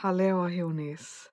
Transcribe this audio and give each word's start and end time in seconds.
Hallå 0.00 0.48
honis. 0.48 1.30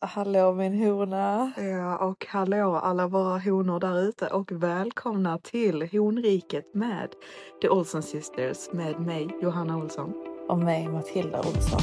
Hallå 0.00 0.54
min 0.54 0.84
hona. 0.84 1.52
Ja, 1.56 1.96
och 1.98 2.26
hallå 2.28 2.74
alla 2.74 3.08
våra 3.08 3.38
honor 3.38 3.80
där 3.80 4.00
ute 4.00 4.26
och 4.26 4.52
välkomna 4.52 5.38
till 5.38 5.88
honriket 5.92 6.74
med 6.74 7.08
The 7.62 7.68
Olsen 7.68 8.02
Sisters 8.02 8.72
med 8.72 9.00
mig 9.00 9.28
Johanna 9.42 9.76
Olsson. 9.76 10.12
Och 10.48 10.58
mig 10.58 10.88
Matilda 10.88 11.38
Olsson. 11.38 11.80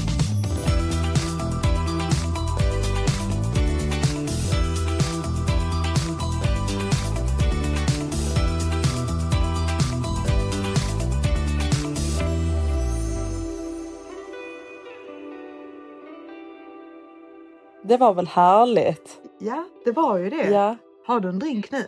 Det 17.88 17.98
var 17.98 18.14
väl 18.14 18.28
härligt? 18.28 19.20
Ja, 19.40 19.66
det 19.86 19.92
var 19.92 20.18
ju 20.18 20.30
det. 20.30 20.50
Ja. 20.50 20.76
Har 21.08 21.20
du 21.20 21.30
en 21.30 21.40
drink 21.40 21.72
nu? 21.72 21.88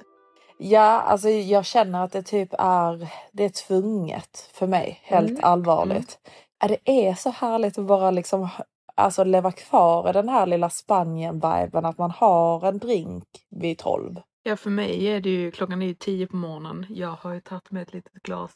Ja, 0.58 1.02
alltså 1.02 1.30
jag 1.30 1.66
känner 1.66 2.04
att 2.04 2.12
det 2.12 2.22
typ 2.24 2.50
är, 2.60 3.08
det 3.32 3.44
är 3.46 3.50
tvunget 3.68 4.50
för 4.54 4.68
mig, 4.68 5.00
helt 5.04 5.30
Mm. 5.30 5.44
allvarligt. 5.44 6.20
Ja, 6.62 6.68
Det 6.68 7.08
är 7.10 7.14
så 7.14 7.30
härligt 7.30 7.78
att 7.78 7.86
bara 7.86 8.12
liksom 8.12 8.50
alltså 8.96 9.24
leva 9.24 9.52
kvar 9.52 10.10
i 10.10 10.14
den 10.14 10.30
här 10.30 10.46
lilla 10.46 10.70
Spanien-viben, 10.70 11.86
att 11.86 11.98
man 11.98 12.12
har 12.12 12.66
en 12.68 12.78
drink 12.78 13.24
vid 13.50 13.78
tolv. 13.78 14.16
Ja, 14.44 14.56
för 14.58 14.70
mig 14.70 15.06
är 15.08 15.20
det 15.22 15.30
ju 15.30 15.52
klockan 15.52 15.82
är 15.82 15.86
ju 15.88 15.94
tio 15.94 16.28
på 16.28 16.36
morgonen. 16.36 16.86
Jag 16.90 17.16
har 17.22 17.34
ju 17.34 17.40
tagit 17.42 17.72
med 17.72 17.82
ett 17.82 17.94
litet 17.94 18.14
glas 18.14 18.52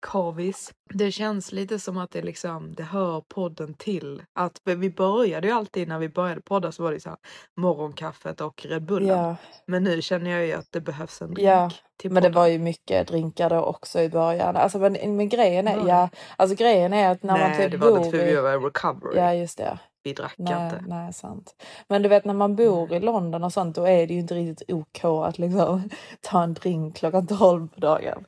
kavis. 0.00 0.72
Det 0.94 1.12
känns 1.12 1.52
lite 1.52 1.78
som 1.78 1.98
att 1.98 2.10
det 2.10 2.22
liksom, 2.22 2.74
det 2.74 2.82
hör 2.82 3.20
podden 3.28 3.74
till. 3.74 4.22
Att 4.32 4.60
vi 4.64 4.90
började 4.90 5.46
ju 5.48 5.52
alltid 5.54 5.88
när 5.88 5.98
vi 5.98 6.08
började 6.08 6.40
podda 6.40 6.72
så 6.72 6.82
var 6.82 6.92
det 6.92 7.00
så 7.00 7.08
här 7.08 7.18
morgonkaffet 7.56 8.40
och 8.40 8.66
Red 8.68 8.82
Bullen. 8.82 9.08
Ja, 9.18 9.36
Men 9.66 9.84
nu 9.84 10.02
känner 10.02 10.30
jag 10.30 10.46
ju 10.46 10.52
att 10.52 10.72
det 10.72 10.80
behövs 10.80 11.22
en 11.22 11.34
drink. 11.34 11.48
ja. 11.48 11.70
men 12.04 12.22
det 12.22 12.28
var 12.30 12.46
ju 12.46 12.58
mycket 12.58 13.08
drinkar 13.08 13.50
då 13.50 13.60
också 13.60 14.00
i 14.00 14.08
början. 14.08 14.56
Alltså 14.56 14.78
men, 14.78 15.16
men 15.16 15.28
grejen 15.28 15.68
är, 15.68 15.88
ja, 15.88 16.08
alltså 16.36 16.56
grejen 16.56 16.92
är 16.92 17.10
att 17.10 17.22
när 17.22 17.38
Nej, 17.38 17.48
man 17.48 17.58
typ 17.58 17.70
det 17.70 17.76
var 17.76 17.90
bor 17.90 18.04
det 18.04 18.10
för 18.10 18.26
vi 18.26 18.36
var 18.36 18.60
recovery. 18.60 19.16
Ja, 19.16 19.34
just 19.34 19.58
det. 19.58 19.78
Vi 20.02 20.12
drack 20.12 20.34
Nej, 20.38 20.64
inte. 20.64 20.84
nej, 20.86 21.12
sant. 21.12 21.54
Men 21.88 22.02
du 22.02 22.08
vet 22.08 22.24
när 22.24 22.34
man 22.34 22.56
bor 22.56 22.92
i 22.92 23.00
London 23.00 23.44
och 23.44 23.52
sånt, 23.52 23.76
då 23.76 23.84
är 23.84 24.06
det 24.06 24.14
ju 24.14 24.20
inte 24.20 24.34
riktigt 24.34 24.70
OK 24.72 25.04
att 25.04 25.38
liksom 25.38 25.88
ta 26.20 26.42
en 26.42 26.54
drink 26.54 26.96
klockan 26.96 27.26
12 27.26 27.68
på 27.68 27.80
dagen. 27.80 28.24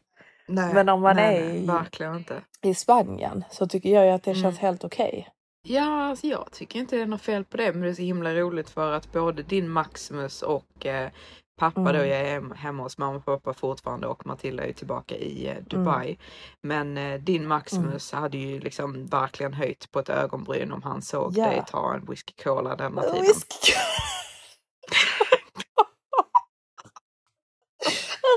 Nej, 0.54 0.74
Men 0.74 0.88
om 0.88 1.00
man 1.00 1.16
nej, 1.16 1.36
är 1.38 1.44
nej, 1.48 1.62
i- 1.62 1.66
verkligen 1.66 2.16
inte. 2.16 2.40
I 2.62 2.74
Spanien 2.74 3.44
så 3.50 3.66
tycker 3.66 3.88
jag 3.88 4.06
ju 4.06 4.10
att 4.12 4.22
det 4.22 4.30
Mm. 4.30 4.42
känns 4.42 4.58
helt 4.58 4.84
okej. 4.84 5.28
Ja, 5.68 6.04
alltså 6.10 6.26
jag 6.26 6.48
tycker 6.52 6.78
inte 6.78 6.96
det 6.96 7.02
är 7.02 7.06
något 7.06 7.22
fel 7.22 7.44
på 7.44 7.56
det, 7.56 7.72
men 7.72 7.82
det 7.82 7.88
är 7.88 7.94
så 7.94 8.02
himla 8.02 8.34
roligt 8.34 8.70
för 8.70 8.92
att 8.92 9.12
både 9.12 9.42
din 9.42 9.68
Maximus 9.68 10.42
och 10.42 10.86
eh, 10.86 11.10
pappa 11.58 11.80
Mm. 11.80 11.92
då, 11.92 11.98
jag 11.98 12.20
är 12.20 12.24
hem- 12.34 12.52
hemma 12.56 12.82
hos 12.82 12.98
mamma 12.98 13.16
och 13.16 13.24
pappa 13.24 13.54
fortfarande 13.54 14.06
och 14.06 14.26
Matilda 14.26 14.66
är 14.66 14.72
tillbaka 14.72 15.16
i 15.16 15.48
eh, 15.48 15.56
Dubai. 15.66 16.18
Men 16.62 16.98
eh, 16.98 17.20
din 17.20 17.46
Maximus 17.48 18.12
hade 18.12 18.38
ju 18.38 18.60
liksom 18.60 19.06
verkligen 19.06 19.52
höjt 19.52 19.92
på 19.92 19.98
ett 19.98 20.08
ögonbryn 20.08 20.72
om 20.72 20.82
han 20.82 21.02
såg 21.02 21.38
Ja. 21.38 21.44
dig 21.46 21.62
ta 21.68 21.94
en 21.94 22.04
whisky 22.04 22.32
cola 22.44 22.76
denna 22.76 23.02
tiden. 23.02 23.20
Whisky. 23.22 23.72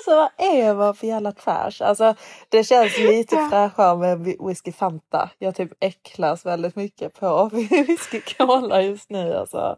Alltså 0.08 0.16
vad 0.16 0.50
är 0.56 0.76
man 0.76 0.96
för 0.96 1.08
jävla 1.08 1.32
trash? 1.32 1.72
Alltså 1.84 2.16
det 2.50 2.64
känns 2.64 2.98
lite 2.98 3.36
Ja. 3.36 3.48
fräschare 3.50 3.98
med 3.98 4.18
whi- 4.28 4.48
whisky 4.48 4.72
Fanta. 4.72 5.30
Jag 5.40 5.56
typ 5.56 5.72
äcklas 5.80 6.46
väldigt 6.46 6.76
mycket 6.76 7.20
på 7.20 7.50
whisky 7.88 8.22
Cola 8.22 8.82
just 8.82 9.10
nu 9.10 9.34
alltså. 9.34 9.78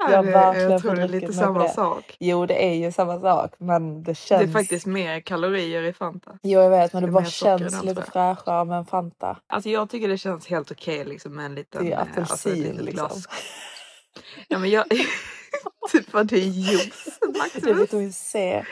Ja, 0.00 0.12
jag 0.12 0.26
det, 0.26 0.62
jag 0.62 0.82
tror 0.82 0.94
det 0.94 1.02
är 1.02 1.08
lite 1.08 1.32
samma 1.32 1.62
det. 1.62 1.68
sak. 1.68 2.16
Jo 2.20 2.46
det 2.46 2.64
är 2.64 2.74
ju 2.74 2.92
samma 2.92 3.20
sak 3.20 3.54
men 3.58 4.02
det 4.02 4.14
känns... 4.14 4.42
Det 4.42 4.48
är 4.48 4.52
faktiskt 4.52 4.86
mer 4.86 5.20
kalorier 5.20 5.82
i 5.82 5.92
Fanta. 5.92 6.38
Jo 6.42 6.60
jag 6.60 6.70
vet 6.70 6.92
men 6.92 7.02
det 7.02 7.06
det 7.06 7.10
är 7.10 7.12
bara 7.12 7.24
känns 7.24 7.82
lite 7.84 8.02
fräschare 8.02 8.64
med 8.64 8.78
en 8.78 8.86
Fanta. 8.86 9.36
Alltså 9.46 9.70
jag 9.70 9.90
tycker 9.90 10.08
det 10.08 10.18
känns 10.18 10.46
helt 10.46 10.70
okej 10.70 11.04
liksom 11.04 11.34
med 11.36 11.46
en 11.46 11.54
liten... 11.54 11.84
Det 11.84 11.92
är 11.92 11.96
eh, 11.96 12.00
alltså, 12.00 12.20
ett 12.22 12.30
apelsin 12.30 12.62
litet 12.62 12.84
liksom. 12.84 13.06
glas. 13.08 13.28
Ja 14.48 14.58
men 14.58 14.70
jag... 14.70 14.84
typ 15.92 16.12
vad 16.12 16.26
det 16.26 16.36
är 16.36 16.40
juice. 16.40 17.18
Det 17.62 17.70
är 17.70 17.74
vitamin 17.74 18.12
C. 18.12 18.64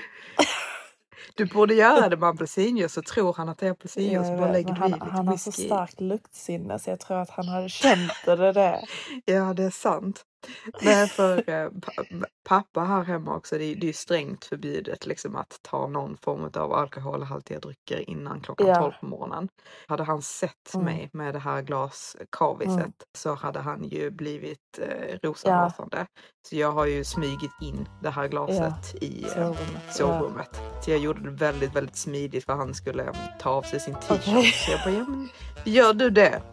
Du 1.36 1.46
borde 1.46 1.74
göra 1.74 2.08
det 2.08 2.16
med 2.16 2.28
apelsinjuice 2.28 2.92
så 2.92 3.02
tror 3.02 3.34
han 3.34 3.48
att 3.48 3.58
det 3.58 3.66
är 3.66 3.70
apelsinjuice 3.70 4.28
Jag 4.28 4.38
bara 4.38 4.52
lägger 4.52 4.72
han, 4.72 4.90
lite 4.90 5.04
han 5.04 5.28
har 5.28 5.36
så 5.36 5.52
starkt 5.52 6.00
luktsinne 6.00 6.78
så 6.78 6.90
jag 6.90 7.00
tror 7.00 7.16
att 7.16 7.30
han 7.30 7.48
hade 7.48 7.68
känt 7.68 8.12
det. 8.24 8.52
det. 8.52 8.80
Ja 9.24 9.54
det 9.54 9.62
är 9.62 9.70
sant. 9.70 10.24
Nej 10.82 11.08
för 11.08 11.50
eh, 11.50 11.70
pa- 11.70 12.26
pappa 12.48 12.80
här 12.80 13.02
hemma 13.04 13.36
också, 13.36 13.58
det 13.58 13.64
är, 13.64 13.76
det 13.76 13.88
är 13.88 13.92
strängt 13.92 14.44
förbjudet 14.44 15.06
liksom 15.06 15.36
att 15.36 15.58
ta 15.62 15.86
någon 15.86 16.16
form 16.16 16.50
av 16.54 16.72
alkoholhaltiga 16.72 17.58
drycker 17.58 18.10
innan 18.10 18.40
klockan 18.40 18.66
Ja. 18.66 18.74
12 18.80 18.92
på 19.00 19.06
morgonen. 19.06 19.48
Hade 19.88 20.02
han 20.04 20.22
sett 20.22 20.74
Mm. 20.74 20.84
mig 20.84 21.10
med 21.12 21.34
det 21.34 21.38
här 21.38 21.62
glas 21.62 22.16
kaviset 22.32 22.76
Mm. 22.76 22.92
så 23.18 23.34
hade 23.34 23.60
han 23.60 23.84
ju 23.84 24.10
blivit 24.10 24.78
eh, 24.78 25.18
rosenrasande. 25.22 26.06
Så 26.48 26.56
jag 26.56 26.72
har 26.72 26.86
ju 26.86 27.04
smygit 27.04 27.50
in 27.62 27.88
det 28.02 28.10
här 28.10 28.28
glaset 28.28 28.94
i 29.02 29.24
eh, 29.36 29.52
Sovrummet. 29.90 30.60
Så 30.82 30.90
jag 30.90 30.98
gjorde 31.00 31.20
det 31.20 31.30
väldigt, 31.30 31.76
väldigt 31.76 31.96
smidigt 31.96 32.44
för 32.44 32.52
han 32.52 32.74
skulle 32.74 33.02
eh, 33.04 33.14
ta 33.40 33.50
av 33.50 33.62
sig 33.62 33.80
sin 33.80 33.94
t-shirt. 33.94 34.20
Okej. 34.28 34.44
Så 34.52 34.70
jag 34.70 34.80
bara, 34.84 34.94
ja 34.94 35.04
men 35.08 35.28
gör 35.64 35.92
du 35.94 36.10
det? 36.10 36.42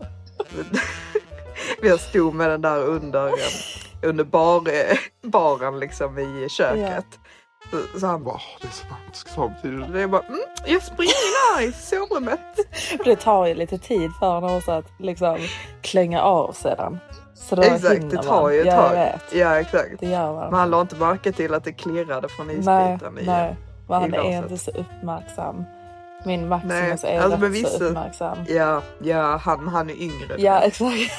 jag 1.81 1.99
stod 1.99 2.33
med 2.33 2.49
den 2.49 2.61
där 2.61 2.85
under, 2.85 3.27
eh, 3.27 4.09
under 4.09 4.23
bar, 4.23 4.57
eh, 4.67 4.97
baren 5.29 5.79
liksom 5.79 6.19
i 6.19 6.49
köket. 6.49 7.05
Så, 7.71 7.99
så 7.99 8.07
han 8.07 8.23
bara, 8.23 8.35
"Åh, 8.35 8.41
det 8.61 8.67
är 8.67 8.71
så 8.71 8.85
varmt, 9.37 9.93
det? 9.93 10.01
Jag 10.01 10.09
bara, 10.09 10.21
mm, 10.21 10.39
jag 10.65 10.83
springer 10.83 11.55
här 11.55 11.67
i 11.67 11.71
sovrummet. 11.71 12.39
Ja. 12.91 12.97
Det 13.03 13.15
tar 13.15 13.45
ju 13.45 13.55
lite 13.55 13.77
tid 13.77 14.11
för 14.19 14.25
honom 14.27 14.55
också 14.57 14.71
att 14.71 14.85
liksom 14.99 15.37
klänga 15.81 16.21
av 16.21 16.51
sig 16.51 16.75
den. 16.77 16.99
Så 17.35 17.55
då 17.55 17.61
Exakt, 17.61 18.09
det 18.09 18.23
tar 18.23 18.49
ju 18.49 18.59
ett 18.61 18.75
tag. 18.75 18.95
Ja. 18.97 19.19
Ja 19.31 19.59
exakt. 19.59 19.99
Det 19.99 20.09
gör 20.09 20.33
man. 20.33 20.49
Men 20.49 20.59
han 20.59 20.69
la 20.69 20.81
inte 20.81 20.95
märke 20.95 21.31
till 21.31 21.53
att 21.53 21.63
det 21.63 21.71
klirrade 21.71 22.27
från 22.27 22.47
nej, 22.47 22.55
isbiten 22.55 23.17
i 23.19 23.25
nej. 23.25 23.55
Men 23.87 24.01
han 24.01 24.03
är 24.03 24.07
glaset. 24.07 24.51
inte 24.51 24.57
så 24.57 24.71
uppmärksam. 24.71 25.63
Min 26.25 26.47
Maximus 26.47 27.03
Nej, 27.03 27.15
är 27.15 27.21
alltså, 27.21 27.45
rätt 27.45 27.71
så 27.71 27.83
uppmärksam. 27.83 28.37
Ja, 28.47 28.81
ja 29.03 29.37
han, 29.37 29.67
han 29.67 29.89
är 29.89 30.01
yngre. 30.01 30.35
Ja, 30.37 30.59
exakt. 30.59 31.11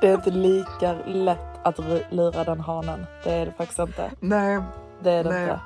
Det 0.00 0.08
är 0.08 0.14
inte 0.14 0.30
lika 0.30 0.92
lätt 1.06 1.38
att 1.62 1.78
lura 2.10 2.44
den 2.44 2.60
hanen. 2.60 3.06
Det 3.24 3.30
är 3.32 3.46
det 3.46 3.52
faktiskt 3.52 3.78
inte. 3.78 4.10
Nej, 4.20 4.60
Det 5.02 5.10
är 5.12 5.24
det 5.24 5.30
Nej. 5.30 5.42
inte. 5.42 5.60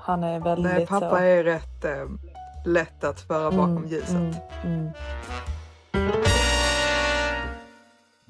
Han 0.00 0.24
är 0.24 0.40
väldigt 0.40 0.72
nej 0.72 0.86
pappa 0.86 1.10
så... 1.10 1.16
är 1.16 1.44
rätt 1.44 1.84
eh, 1.84 2.06
lätt 2.66 3.04
att 3.04 3.20
föra 3.20 3.50
bakom 3.50 3.86
ljuset. 3.86 4.10
Mm, 4.10 4.34
mm. 4.64 4.90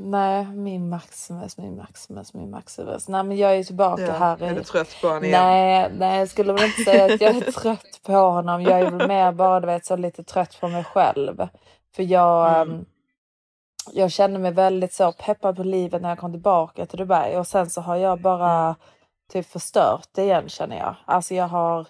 Nej, 0.02 0.44
min 0.46 0.88
Maximus, 0.88 1.58
min 1.58 1.76
Maximus, 1.76 2.34
min 2.34 2.50
Maximus. 2.50 3.08
Nej, 3.08 3.24
men 3.24 3.36
jag 3.36 3.56
är 3.56 3.64
tillbaka 3.64 4.02
Ja, 4.02 4.12
här. 4.12 4.42
är 4.42 4.54
du 4.54 4.62
trött 4.64 4.96
på 5.00 5.06
honom 5.08 5.24
igen? 5.24 5.40
Nej, 5.42 5.90
nej, 5.98 6.18
jag 6.18 6.28
skulle 6.28 6.52
väl 6.52 6.64
inte 6.64 6.82
säga 6.84 7.04
att 7.14 7.20
jag 7.20 7.36
är 7.36 7.52
trött 7.60 8.00
på 8.06 8.12
honom. 8.12 8.62
Jag 8.62 8.80
är 8.80 8.90
väl 8.90 9.08
mer 9.08 9.32
bara 9.32 9.60
du 9.60 9.66
vet, 9.66 9.86
så 9.86 9.96
lite 9.96 10.22
trött 10.24 10.58
på 10.60 10.68
mig 10.68 10.84
själv. 10.84 11.48
För 11.96 12.02
jag, 12.02 12.60
Mm. 12.68 12.84
Jag 13.92 14.10
kände 14.12 14.38
mig 14.38 14.52
väldigt 14.52 14.92
så 14.92 15.12
peppad 15.12 15.56
på 15.56 15.62
livet 15.64 16.02
när 16.02 16.08
jag 16.08 16.18
kom 16.18 16.32
tillbaka 16.32 16.86
till 16.86 16.98
Dubai. 16.98 17.36
Och 17.36 17.46
sen 17.46 17.70
så 17.70 17.80
har 17.80 17.96
jag 17.96 18.20
bara 18.20 18.76
typ 19.32 19.46
förstört 19.46 20.08
det 20.12 20.22
igen 20.22 20.48
känner 20.48 20.76
jag. 20.78 20.94
Alltså 21.04 21.34
jag 21.34 21.48
har 21.48 21.86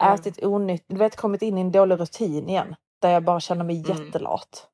Mm. 0.00 0.14
ätit 0.14 0.44
onytt, 0.44 0.84
du 0.88 0.96
vet 0.96 1.16
kommit 1.16 1.42
in 1.42 1.58
i 1.58 1.60
en 1.60 1.72
dålig 1.72 2.00
rutin 2.00 2.48
igen. 2.48 2.76
där 3.02 3.10
jag 3.10 3.24
bara 3.24 3.40
känner 3.40 3.64
mig 3.64 3.84
Mm. 3.84 4.04
jättelat. 4.04 4.66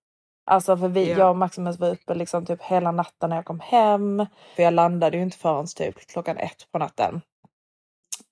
Alltså 0.50 0.76
för 0.76 0.88
vi, 0.88 1.10
Ja. 1.10 1.18
jag 1.18 1.30
och 1.30 1.36
Maximus 1.36 1.78
var 1.78 1.90
uppe 1.90 2.14
liksom 2.14 2.46
typ 2.46 2.62
hela 2.62 2.90
natten 2.90 3.30
när 3.30 3.36
jag 3.36 3.44
kom 3.44 3.60
hem. 3.60 4.26
För 4.56 4.62
jag 4.62 4.74
landade 4.74 5.16
ju 5.16 5.22
inte 5.22 5.36
förrän 5.38 5.66
typ 5.66 6.06
klockan 6.06 6.36
ett 6.36 6.66
på 6.72 6.78
natten. 6.78 7.14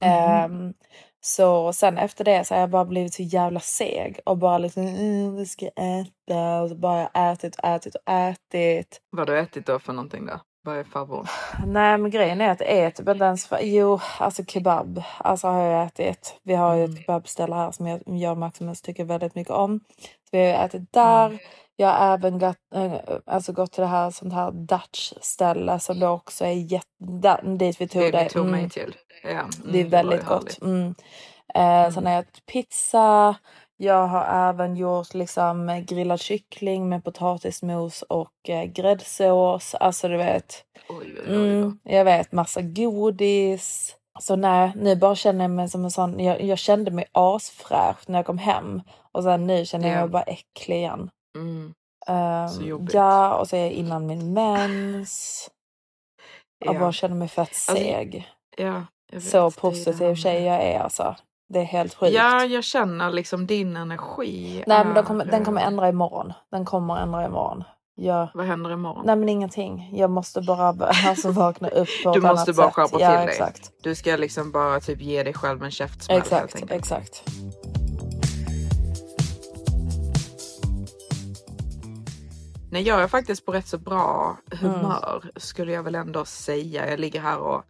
Mhm. 0.01 0.11
Ehm, 0.11 0.75
så 1.27 1.73
sen 1.73 1.99
efter 1.99 2.25
det 2.25 2.45
så 2.45 2.55
har 2.55 2.61
jag 2.61 2.71
bara 2.71 2.85
blivit 2.85 3.15
så 3.15 3.23
jävla 3.23 3.61
seg 3.61 4.21
och 4.27 4.39
bara 4.39 4.59
liksom 4.59 4.83
mm, 4.87 5.37
vi 5.37 5.47
ska 5.47 5.67
äta 5.67 6.63
och 6.63 6.69
så 6.69 6.75
bara 6.75 7.09
jag 7.13 7.33
ätit 7.33 7.57
och 7.57 7.65
ätit 7.65 7.95
och 7.95 8.13
ätit. 8.13 9.01
Vad 9.11 9.29
har 9.29 9.35
du 9.35 9.41
ätit 9.41 9.67
då 9.67 9.79
för 9.79 9.93
någonting 9.93 10.27
då? 10.27 10.41
Vad 10.63 10.77
är 10.79 10.85
favorit? 10.85 11.31
Nej 11.67 11.99
men 11.99 12.11
grejen 12.11 12.41
är 12.41 12.51
att 12.51 12.59
det 12.59 12.81
är 12.83 12.91
typ 12.91 13.09
inte 13.09 13.25
ens 13.25 13.49
jo 13.61 14.01
alltså 14.19 14.45
kebab 14.45 15.03
alltså 15.19 15.47
har 15.49 15.63
jag 15.63 15.87
ätit. 15.87 16.41
Vi 16.43 16.55
har 16.55 16.75
ju 16.75 16.85
ett 16.85 16.91
Mm. 16.91 17.03
kebabställe 17.03 17.55
här 17.55 17.71
som 17.71 17.87
jag, 17.87 18.03
jag 18.07 18.33
och 18.33 18.39
Maximus 18.39 18.83
tycker 18.83 19.05
väldigt 19.05 19.35
mycket 19.35 19.53
om. 19.53 19.81
Så 19.99 20.29
vi 20.33 20.39
har 20.39 20.47
ju 20.47 20.53
ätit 20.53 20.93
där. 20.93 21.27
Mm. 21.27 21.39
Jag 21.77 21.89
har 21.89 22.15
även 22.15 22.39
gått, 22.39 22.57
äh, 22.75 22.93
alltså 23.27 23.53
gått 23.53 23.73
till 23.73 23.81
det 23.81 23.87
här 23.87 24.11
sånt 24.11 24.33
här 24.33 24.51
Dutch 24.53 25.13
ställe 25.21 25.81
som 25.81 26.01
då 26.01 26.09
också 26.09 26.45
är 26.45 26.53
jätte, 26.73 27.41
dit 27.59 27.81
vi 27.81 27.89
tog 27.89 28.03
Det 28.03 28.11
dig. 28.11 28.25
vi 28.25 28.31
tog 28.31 28.47
Mm. 28.49 28.61
mig 28.61 28.71
till. 28.71 28.97
Ja, 29.23 29.31
mm, 29.31 29.51
Det 29.73 29.81
är 29.81 29.85
väldigt 29.85 30.21
ju 30.23 30.27
gott. 30.27 30.59
Mm. 30.63 30.95
Eh, 31.55 31.91
Sen 31.95 32.07
har 32.07 32.13
jag 32.13 32.21
ätit 32.21 32.47
pizza. 32.47 33.35
Jag 33.77 34.07
har 34.07 34.49
även 34.49 34.77
gjort 34.77 35.15
liksom 35.15 35.69
eh, 35.69 35.79
grillad 35.79 36.21
kyckling 36.21 36.89
med 36.89 37.05
potatismos 37.05 38.03
och 38.03 38.49
eh, 38.49 38.65
gräddsås. 38.65 39.75
Alltså 39.75 40.09
du 40.09 40.17
vet. 40.17 40.65
Oj, 40.89 40.97
oj, 41.07 41.23
oj. 41.29 41.35
Mm, 41.35 41.79
jag 41.85 42.05
vet 42.05 42.33
massa 42.33 42.61
godis. 42.63 43.97
Så 44.21 44.37
nej, 44.37 44.73
nu 44.77 44.97
bara 44.97 45.15
känner 45.15 45.45
jag 45.45 45.51
mig 45.51 45.69
som 45.69 45.85
en 45.85 45.91
sån. 45.91 46.21
Jag, 46.21 46.43
jag 46.43 46.59
kände 46.59 46.91
mig 46.91 47.05
asfräsch 47.13 47.99
när 48.09 48.19
jag 48.19 48.27
kom 48.27 48.39
hem 48.39 48.83
och 49.13 49.23
sen 49.23 49.47
nu 49.47 49.65
känner 49.65 49.89
jag 49.89 49.97
Ja. 49.97 50.01
mig 50.01 50.09
bara 50.09 50.23
äcklig 50.23 50.77
igen. 50.77 51.11
Mm. 51.35 51.75
Ehm, 52.07 52.49
Så 52.49 52.63
jobbigt. 52.63 52.95
ja, 52.95 53.35
och 53.35 53.49
så 53.49 53.57
är 53.57 53.61
jag 53.61 53.71
innan 53.73 54.07
min 54.07 54.33
mens. 54.33 55.49
Och 56.67 56.75
Ja. 56.75 56.79
bara 56.81 56.93
känner 56.93 57.17
mig 57.17 57.29
fett 57.29 57.49
Alltså, 57.49 57.73
seg. 57.75 58.29
Ja, 58.57 58.83
jag 59.13 59.21
vet. 59.21 59.31
Så 59.31 59.51
positiv 59.51 60.15
tjej 60.15 60.43
jag 60.43 60.63
är 60.63 60.79
alltså. 60.81 61.17
Det 61.49 61.59
är 61.61 61.65
helt 61.65 61.95
sjukt. 61.95 62.13
Ja, 62.15 62.45
jag 62.45 62.65
känner 62.65 63.11
liksom 63.11 63.47
din 63.47 63.77
energi. 63.77 64.65
Nej 64.67 64.85
men 64.85 64.95
den 64.95 65.05
kommer, 65.05 65.25
den 65.25 65.45
kommer 65.45 65.61
ändra 65.61 65.89
imorgon. 65.89 66.33
Den 66.51 66.65
kommer 66.65 66.97
ändra 66.97 67.25
imorgon. 67.25 67.65
Jag, 67.97 68.29
Vad 68.35 68.47
händer 68.47 68.73
imorgon? 68.73 69.07
nej 69.07 69.17
men 69.17 69.29
ingenting. 69.29 69.91
Jag 69.93 70.11
måste 70.11 70.41
bara 70.41 70.69
alltså, 71.07 71.31
vakna 71.31 71.69
upp 71.69 71.89
på 72.05 72.13
Du 72.13 72.19
ett 72.19 72.25
måste 72.25 72.51
annat 72.51 72.57
bara 72.57 72.71
skärpa 72.71 73.01
ja, 73.01 73.09
till 73.11 73.17
dig. 73.17 73.29
Exakt, 73.29 73.71
Du 73.83 73.95
ska 73.95 74.17
liksom 74.17 74.53
bara 74.53 74.81
typ 74.81 75.01
ge 75.01 75.23
dig 75.23 75.33
själv 75.35 75.63
en 75.63 75.71
käftsmäll 75.71 76.19
exakt, 76.19 76.71
exakt. 76.71 77.23
Nej, 82.75 82.83
jag 82.83 83.03
är 83.03 83.09
faktiskt 83.09 83.47
på 83.47 83.53
rätt 83.53 83.67
så 83.69 83.79
bra 83.79 84.37
Mm. 84.63 84.75
humör 84.75 85.31
skulle 85.37 85.73
jag 85.73 85.83
väl 85.83 85.95
ändå 85.95 86.25
säga. 86.25 86.91
Jag 86.91 87.01
ligger 87.01 87.21
här 87.21 87.39
och 87.39 87.63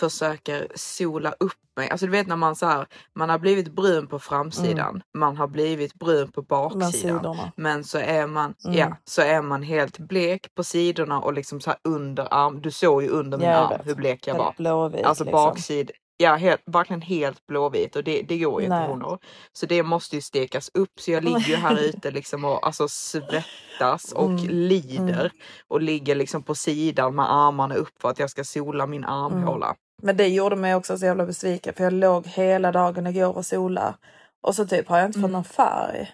försöker 0.00 0.68
sola 0.74 1.34
upp 1.40 1.52
mig. 1.76 1.90
Alltså 1.90 2.06
du 2.06 2.12
vet 2.12 2.26
när 2.26 2.36
man 2.36 2.56
så 2.56 2.66
här, 2.66 2.86
man 3.14 3.30
har 3.30 3.38
blivit 3.38 3.72
brun 3.72 4.06
på 4.06 4.18
framsidan, 4.18 5.02
man 5.18 5.36
har 5.36 5.46
blivit 5.46 5.94
brun 5.94 6.32
på 6.32 6.40
Mm. 6.40 6.78
Baksidan. 6.78 7.36
Men 7.56 7.84
så 7.84 7.98
är 7.98 8.26
man, 8.26 8.54
Mm. 8.64 8.78
ja, 8.78 8.96
så 9.04 9.22
är 9.22 9.42
man 9.42 9.62
helt 9.62 9.98
blek 9.98 10.54
på 10.54 10.64
sidorna 10.64 11.20
och 11.20 11.32
liksom 11.32 11.60
så 11.60 11.70
här 11.70 11.78
under 11.84 12.28
arm. 12.34 12.60
Du 12.62 12.70
såg 12.70 13.02
ju 13.02 13.08
under 13.08 13.38
min 13.38 13.48
arm 13.48 13.80
hur 13.84 13.94
blek 13.94 14.26
jag 14.26 14.34
var. 14.38 14.54
Blåvit. 14.56 15.04
Alltså 15.06 15.24
liksom. 15.24 15.44
baksid, 15.44 15.90
ja 16.22 16.34
helt, 16.36 16.62
verkligen 16.66 17.02
helt 17.02 17.46
blåvit 17.46 17.96
och 17.96 18.04
det, 18.04 18.22
det 18.22 18.38
går 18.38 18.60
ju 18.60 18.64
inte 18.66 18.76
honor. 18.76 19.18
Så 19.52 19.66
det 19.66 19.82
måste 19.82 20.16
ju 20.16 20.22
stekas 20.22 20.70
upp 20.74 21.00
så 21.00 21.10
jag 21.10 21.24
ligger 21.24 21.48
ju 21.48 21.56
här 21.56 21.78
ute 21.88 22.10
liksom 22.10 22.44
och 22.44 22.66
alltså 22.66 22.88
svettas 22.88 24.12
och 24.12 24.26
Mm, 24.30 24.48
lider 24.48 25.32
och 25.68 25.82
ligger 25.82 26.14
liksom 26.14 26.42
på 26.42 26.54
sidan 26.54 27.14
med 27.14 27.32
armarna 27.32 27.74
upp 27.74 28.02
för 28.02 28.08
att 28.08 28.18
jag 28.18 28.30
ska 28.30 28.44
sola 28.44 28.86
min 28.86 29.04
armhåla. 29.04 29.74
Men 30.02 30.16
det 30.16 30.28
gjorde 30.28 30.56
mig 30.56 30.74
också 30.74 30.98
så 30.98 31.04
jävla 31.06 31.26
besviken 31.26 31.74
för 31.74 31.84
jag 31.84 31.92
låg 31.92 32.26
hela 32.26 32.72
dagen 32.72 33.06
igår 33.06 33.36
och 33.36 33.46
sola 33.46 33.94
och 34.42 34.54
så 34.54 34.66
typ 34.66 34.88
har 34.88 34.98
jag 34.98 35.06
inte 35.08 35.18
fått 35.18 35.22
Mm. 35.28 35.32
någon 35.32 35.44
färg. 35.44 36.10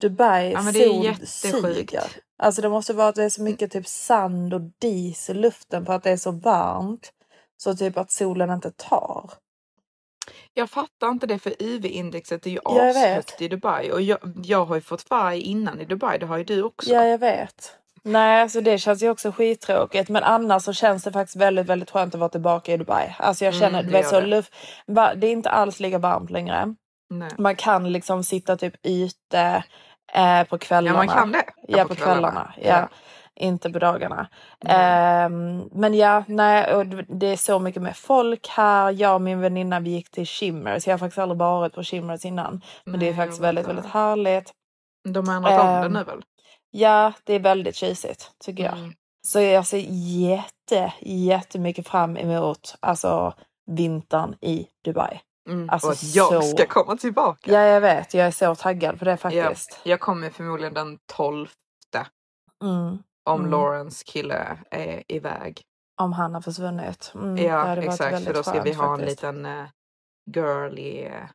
Dubai 0.00 0.52
Ja, 0.52 0.62
men 0.62 0.72
det 0.74 0.84
är 0.84 0.88
sol 0.88 1.04
jättesjukt. 1.04 1.60
suger. 1.60 2.04
Alltså 2.38 2.62
det 2.62 2.68
måste 2.68 2.92
vara 2.92 3.08
att 3.08 3.14
det 3.14 3.24
är 3.24 3.28
så 3.28 3.42
mycket 3.42 3.72
typ 3.72 3.86
sand 3.86 4.54
och 4.54 4.60
dis 4.80 5.30
i 5.30 5.34
luften 5.34 5.86
för 5.86 5.92
att 5.92 6.02
det 6.02 6.10
är 6.10 6.16
så 6.16 6.30
varmt. 6.30 7.12
Så 7.56 7.74
typ 7.76 7.96
att 7.98 8.12
solen 8.12 8.50
inte 8.50 8.70
tar. 8.70 9.30
Jag 10.54 10.70
fattar 10.70 11.08
inte 11.08 11.26
det 11.26 11.38
för 11.38 11.54
UV-indexet 11.58 12.46
är 12.46 12.50
ju 12.50 12.58
Ja, 12.64 12.90
ashögt 12.90 13.40
i 13.40 13.48
Dubai 13.48 13.90
och 13.92 14.02
jag, 14.02 14.18
jag 14.44 14.64
har 14.64 14.74
ju 14.74 14.80
fått 14.80 15.02
färg 15.02 15.40
innan 15.40 15.80
i 15.80 15.84
Dubai, 15.84 16.18
det 16.18 16.26
har 16.26 16.36
ju 16.36 16.44
du 16.44 16.62
också. 16.62 16.90
Ja, 16.90 17.04
jag 17.04 17.18
vet. 17.18 17.72
Nej, 18.02 18.42
alltså 18.42 18.60
det 18.60 18.78
känns 18.78 19.02
ju 19.02 19.10
också 19.10 19.32
skittråkigt. 19.32 20.08
Men 20.08 20.22
annars 20.24 20.62
så 20.62 20.72
känns 20.72 21.04
det 21.04 21.12
faktiskt 21.12 21.36
väldigt, 21.36 21.66
väldigt 21.66 21.90
skönt 21.90 22.14
att 22.14 22.20
vara 22.20 22.28
tillbaka 22.30 22.72
i 22.72 22.76
Dubai. 22.76 23.14
Alltså 23.18 23.44
jag 23.44 23.54
Mm, 23.54 23.60
känner, 23.60 23.82
det 23.82 23.88
du 23.88 23.92
vet 23.92 24.08
så 24.08 24.20
det. 24.20 24.26
luft, 24.26 24.54
det 24.86 25.26
är 25.26 25.32
inte 25.32 25.50
alls 25.50 25.80
lika 25.80 25.98
varmt 25.98 26.30
längre. 26.30 26.74
Nej. 27.10 27.30
Man 27.38 27.56
kan 27.56 27.92
liksom 27.92 28.24
sitta 28.24 28.56
typ 28.56 28.74
ute 28.82 29.64
eh, 30.12 30.44
på 30.44 30.54
Ja 30.54 30.58
kvällarna. 30.58 30.96
man 30.96 31.08
kan 31.08 31.32
det. 31.32 31.44
Ja, 31.68 31.84
på 31.84 31.94
kvällarna. 31.94 32.54
Ja. 32.62 32.88
Inte 33.40 33.70
på 33.70 33.78
dagarna. 33.78 34.28
Ehm, 34.66 35.62
men 35.72 35.94
ja, 35.94 36.24
nej, 36.28 36.74
och 36.74 36.86
det- 36.86 37.26
är 37.26 37.36
så 37.36 37.58
mycket 37.58 37.82
med 37.82 37.96
folk 37.96 38.48
här. 38.48 38.90
Jag 38.90 39.14
och 39.14 39.20
min 39.20 39.40
väninna 39.40 39.80
vi 39.80 39.90
gick 39.90 40.10
till 40.10 40.26
Shimmers. 40.26 40.86
Jag 40.86 40.92
har 40.94 40.98
faktiskt 40.98 41.18
aldrig 41.18 41.38
varit 41.38 41.72
på 41.74 41.82
Shimmers 41.82 42.24
innan. 42.24 42.60
Men 42.84 43.00
det 43.00 43.06
är 43.06 43.10
Nej, 43.10 43.16
faktiskt 43.16 43.38
jag 43.40 43.46
väldigt, 43.46 43.68
väldigt 43.68 43.86
härligt. 43.86 44.52
De 45.08 45.28
har 45.28 45.36
ändrat 45.36 45.60
om 45.60 45.66
det 45.66 45.86
Ehm, 45.86 45.92
nu 45.92 46.04
väl? 46.04 46.22
Ja, 46.70 47.12
det 47.24 47.32
är 47.34 47.40
väldigt 47.40 47.76
tjusigt 47.76 48.30
tycker 48.44 48.64
jag. 48.64 48.78
Mm. 48.78 48.92
Så 49.26 49.40
jag 49.40 49.66
ser 49.66 49.84
jätte, 50.20 50.92
jättemycket 51.00 51.88
fram 51.88 52.16
emot 52.16 52.76
alltså, 52.80 53.34
vintern 53.70 54.34
i 54.40 54.66
Dubai. 54.84 55.20
Mm. 55.48 55.70
Alltså, 55.70 55.86
och 55.88 55.92
att 55.92 56.14
jag 56.14 56.44
så- 56.44 56.56
ska 56.56 56.66
komma 56.66 56.96
tillbaka. 56.96 57.52
Ja, 57.52 57.60
jag 57.60 57.80
vet. 57.80 58.14
Jag 58.14 58.26
är 58.26 58.30
så 58.30 58.54
taggad 58.54 58.98
på 58.98 59.04
det 59.04 59.16
faktiskt. 59.16 59.80
jag 59.82 60.00
kommer 60.00 60.30
förmodligen 60.30 60.74
den 60.74 60.98
12 61.06 61.48
Mm. 62.62 62.98
Om 63.24 63.40
Mm. 63.40 63.50
Lawrence 63.50 64.04
kille 64.06 64.58
är 64.70 65.02
iväg. 65.08 65.62
Om 66.00 66.12
han 66.12 66.34
har 66.34 66.40
försvunnit. 66.40 67.12
Mm, 67.14 67.36
ja 67.36 67.76
exakt 67.76 68.24
för 68.24 68.34
då 68.34 68.42
ska 68.42 68.52
skönt 68.52 68.66
vi 68.66 68.72
ha 68.72 68.92
en 68.92 68.98
faktiskt. 68.98 69.22
liten 69.22 69.46
uh, 69.46 69.66
girly. 70.34 71.02
eh, 71.04 71.28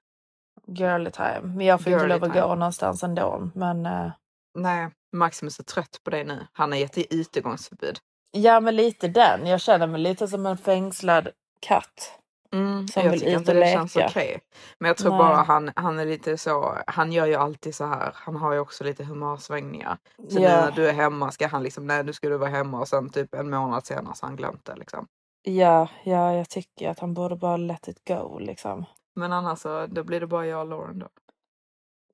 Girly 0.68 1.12
time. 1.12 1.42
Men 1.42 1.66
jag 1.66 1.82
får 1.84 1.94
inte 1.94 2.08
lov 2.08 2.24
att 2.24 2.34
gå 2.34 2.56
någonstans 2.56 3.04
ändå. 3.04 3.50
Men 3.56 3.86
eh, 3.86 4.12
nej, 4.60 4.90
Maximus 5.16 5.60
är 5.60 5.64
trött 5.64 6.00
på 6.04 6.10
det 6.10 6.24
nu. 6.24 6.48
Han 6.54 6.72
har 6.72 6.80
gett 6.80 6.98
utegångsförbud. 6.98 8.00
ja, 8.32 8.60
men 8.60 8.76
lite 8.76 9.08
den. 9.08 9.48
Jag 9.48 9.62
känner 9.62 9.88
mig 9.88 10.02
lite 10.02 10.28
som 10.28 10.46
en 10.46 10.58
fängslad 10.58 11.30
katt. 11.60 12.19
Mm, 12.54 12.88
Som 12.88 13.04
jag 13.04 13.12
vill 13.12 13.20
tycker 13.20 13.38
inte 13.38 13.54
det 13.54 13.74
känns 13.74 13.96
okej. 13.96 14.40
Men 14.80 14.88
jag 14.88 14.98
tror 14.98 15.10
Nej. 15.12 15.20
bara 15.20 15.36
han, 15.36 15.72
han 15.76 16.00
är 16.00 16.06
lite 16.06 16.38
så. 16.38 16.78
Han 16.88 17.12
gör 17.12 17.26
ju 17.26 17.36
alltid 17.36 17.76
så 17.76 17.86
här. 17.86 18.12
Han 18.16 18.36
har 18.36 18.54
ju 18.54 18.60
också 18.60 18.84
lite 18.84 19.04
humörsvängningar. 19.04 19.98
Så 20.30 20.40
Ja. 20.40 20.50
när 20.50 20.72
du 20.72 20.90
är 20.90 20.94
hemma 20.94 21.32
ska 21.32 21.48
han 21.48 21.64
liksom, 21.64 21.88
nej 21.88 22.04
nu 22.04 22.14
ska 22.14 22.30
du 22.30 22.38
vara 22.38 22.50
hemma 22.50 22.80
och 22.80 22.88
sen 22.88 23.10
typ 23.10 23.34
en 23.36 23.50
månad 23.50 23.86
senare 23.86 24.16
så 24.16 24.26
har 24.26 24.30
han 24.30 24.38
glömt 24.38 24.66
det 24.66 24.76
liksom. 24.76 25.08
Ja, 25.44 25.88
ja, 26.04 26.34
jag 26.34 26.50
tycker 26.50 26.90
att 26.90 27.00
han 27.00 27.14
borde 27.14 27.36
bara 27.36 27.58
let 27.58 27.88
it 27.88 28.08
go 28.08 28.40
liksom. 28.40 28.86
Men 29.16 29.34
annars 29.34 29.60
så 29.60 29.86
då 29.88 30.04
blir 30.04 30.20
det 30.20 30.28
bara 30.28 30.46
jag 30.46 30.60
och 30.60 30.68
Lauren 30.68 31.00
då. 31.00 31.08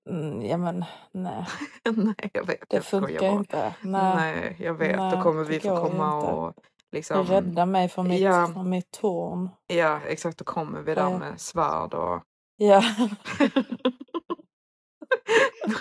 Mm, 0.09 0.41
ja, 0.45 0.57
men 0.57 0.85
nej. 1.11 1.45
nej 1.95 2.29
jag 2.33 2.45
vet. 2.45 2.69
Det 2.69 2.75
jag 2.75 2.85
funkar 2.85 3.25
inte. 3.31 3.75
Nej. 3.81 4.15
Nej. 4.15 4.55
jag 4.59 4.73
vet. 4.73 4.97
Nej, 4.97 5.15
då 5.15 5.21
kommer 5.23 5.43
vi 5.43 5.59
få 5.59 5.77
komma 5.77 6.13
och 6.15 6.53
liksom. 6.95 7.23
Rädda 7.27 7.65
mig 7.65 7.89
från 7.89 8.07
mitt, 8.07 8.21
Ja. 8.21 8.49
från 8.53 8.69
mitt 8.69 8.91
torn. 8.91 9.49
Ja 9.67 9.99
exakt, 10.07 10.37
då 10.37 10.45
kommer 10.45 10.81
vi 10.81 10.95
där 10.95 11.01
Ja. 11.01 11.17
med 11.17 11.41
svärd 11.41 11.93
och 11.93 12.21
Ja. 12.57 12.83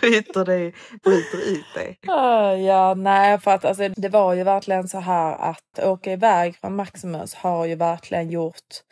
bryter, 0.01 0.45
dig, 0.45 0.75
bryter 1.03 1.39
ut 1.53 1.65
dig. 1.75 1.99
Ah, 2.09 2.53
ja, 2.53 2.95
nej, 2.95 3.39
för 3.39 3.51
att 3.51 3.65
alltså, 3.65 3.89
det 3.89 4.09
var 4.09 4.35
ju 4.35 4.45
verkligen 4.45 4.89
så 4.89 4.99
här 4.99 5.37
att 5.51 5.79
åka 5.83 6.13
iväg 6.13 6.57
från 6.57 6.77
Maximus 6.77 7.35
har 7.35 7.65
ju 7.67 7.75
verkligen 7.75 8.31
gjort 8.31 8.83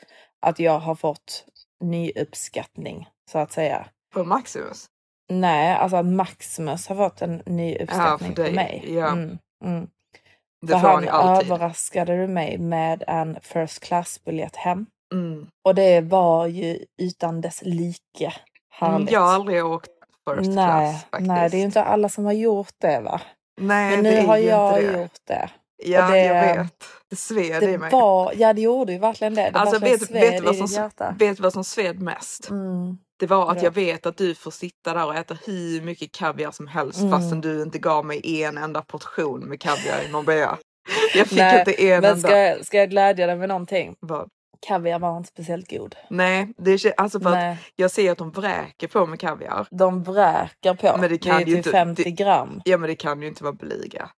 att 0.46 0.58
jag 0.58 0.78
har 0.78 0.94
fått 0.94 1.44
ny 1.84 2.12
uppskattning 2.16 3.06
så 3.30 3.38
att 3.38 3.52
säga. 3.52 3.86
På 4.14 4.24
Maximus? 4.24 4.86
Nej, 5.30 5.74
alltså 5.76 5.96
att 5.96 6.06
Maximus 6.06 6.88
har 6.88 6.96
fått 6.96 7.22
en 7.22 7.42
ny 7.46 7.76
uppskattning 7.78 8.34
för 8.36 8.42
dig, 8.42 8.50
på 8.50 8.54
mig. 8.56 8.84
ja. 8.88 9.08
Mm, 9.12 9.38
mm. 9.64 9.86
Det 10.66 10.72
För 10.72 10.76
han 10.78 11.08
alltid. 11.08 11.52
överraskade 11.52 12.16
du 12.16 12.26
mig 12.28 12.58
med 12.58 13.04
en 13.06 13.38
first 13.42 13.80
class 13.80 14.24
biljett 14.24 14.56
hem. 14.56 14.86
Mm. 15.14 15.46
Och 15.64 15.74
det 15.74 16.00
var 16.00 16.46
ju 16.46 16.78
utan 17.02 17.40
dess 17.40 17.62
like 17.62 18.32
Mm, 18.80 18.92
härligt. 18.92 19.10
Jag 19.10 19.20
har 19.20 19.32
aldrig 19.34 19.66
åkt 19.66 19.90
first 20.30 20.50
nej, 20.50 20.54
class 20.54 21.04
faktiskt. 21.10 21.28
nej, 21.28 21.50
det 21.50 21.56
är 21.56 21.58
ju 21.58 21.64
inte 21.64 21.84
alla 21.84 22.08
som 22.08 22.24
har 22.24 22.32
gjort 22.32 22.72
det 22.78 23.00
va? 23.00 23.20
Nej, 23.60 23.96
Men 23.96 24.04
nu 24.04 24.26
har 24.26 24.36
jag 24.36 24.74
det. 24.74 24.82
gjort 25.00 25.16
det. 25.24 25.50
Ja, 25.84 26.10
det- 26.10 26.18
jag 26.24 26.56
vet. 26.56 26.84
Det 27.10 27.16
sved 27.16 27.62
i 27.62 27.66
Det 27.66 27.78
mig. 27.78 27.90
var, 27.90 28.32
ja 28.36 28.52
det 28.52 28.60
gjorde 28.60 28.92
ju 28.92 28.98
verkligen 28.98 29.34
det. 29.34 29.50
det 29.50 29.58
Alltså 29.58 29.78
vet, 29.78 30.12
du 30.12 30.18
i 30.18 30.40
vad 30.40 30.56
som, 30.56 30.66
hjärta. 30.66 31.14
vet 31.18 31.36
du 31.36 31.42
vad 31.42 31.52
som 31.52 31.64
sved 31.64 32.00
mest? 32.02 32.50
Mm. 32.50 32.98
Det 33.22 33.26
var 33.26 33.50
att 33.50 33.56
Ja. 33.56 33.64
jag 33.64 33.70
vet 33.70 34.06
att 34.06 34.16
du 34.16 34.34
får 34.34 34.50
sitta 34.50 34.94
där 34.94 35.06
och 35.06 35.14
äta 35.14 35.34
hur 35.46 35.80
mycket 35.82 36.12
kaviar 36.12 36.50
som 36.50 36.66
helst 36.66 36.98
Mm. 36.98 37.10
fastän 37.10 37.40
du 37.40 37.62
inte 37.62 37.78
gav 37.78 38.04
mig 38.06 38.42
en 38.42 38.58
enda 38.58 38.82
portion 38.82 39.40
med 39.40 39.60
kaviar 39.60 40.02
i 40.08 40.12
Marbella. 40.12 40.58
Jag 41.14 41.26
fick 41.26 41.38
Nej, 41.38 41.58
inte 41.58 41.72
en 41.82 42.00
Men 42.00 42.10
enda. 42.10 42.28
ska, 42.28 42.38
jag- 42.38 42.66
ska 42.66 42.76
jag 42.76 42.90
glädja 42.90 43.26
dig 43.26 43.36
med 43.36 43.48
någonting? 43.48 43.94
Vad? 44.00 44.28
Kaviar 44.66 44.98
var 44.98 45.16
inte 45.16 45.28
speciellt 45.28 45.70
god. 45.70 45.96
Nej, 46.10 46.48
det 46.56 46.70
är 46.84 46.92
alltså 46.96 47.20
för 47.20 47.28
att 47.28 47.34
Nej, 47.34 47.58
jag 47.76 47.90
ser 47.90 48.12
att 48.12 48.18
de 48.18 48.30
vräker 48.30 48.88
på 48.88 49.06
med 49.06 49.20
kaviar. 49.20 49.66
de 49.70 50.02
vräker 50.02 50.74
på. 50.74 50.96
Men 51.00 51.10
det 51.10 51.18
kan 51.18 51.34
är 51.36 51.38
ju 51.40 51.44
typ 51.46 51.56
inte- 51.56 51.70
50 51.70 52.04
det- 52.04 52.10
gram. 52.10 52.60
Ja 52.64 52.78
men 52.78 52.88
det 52.88 52.96
kan 52.96 53.22
ju 53.22 53.28
inte 53.28 53.44
vara 53.44 53.52
blyga. 53.54 54.10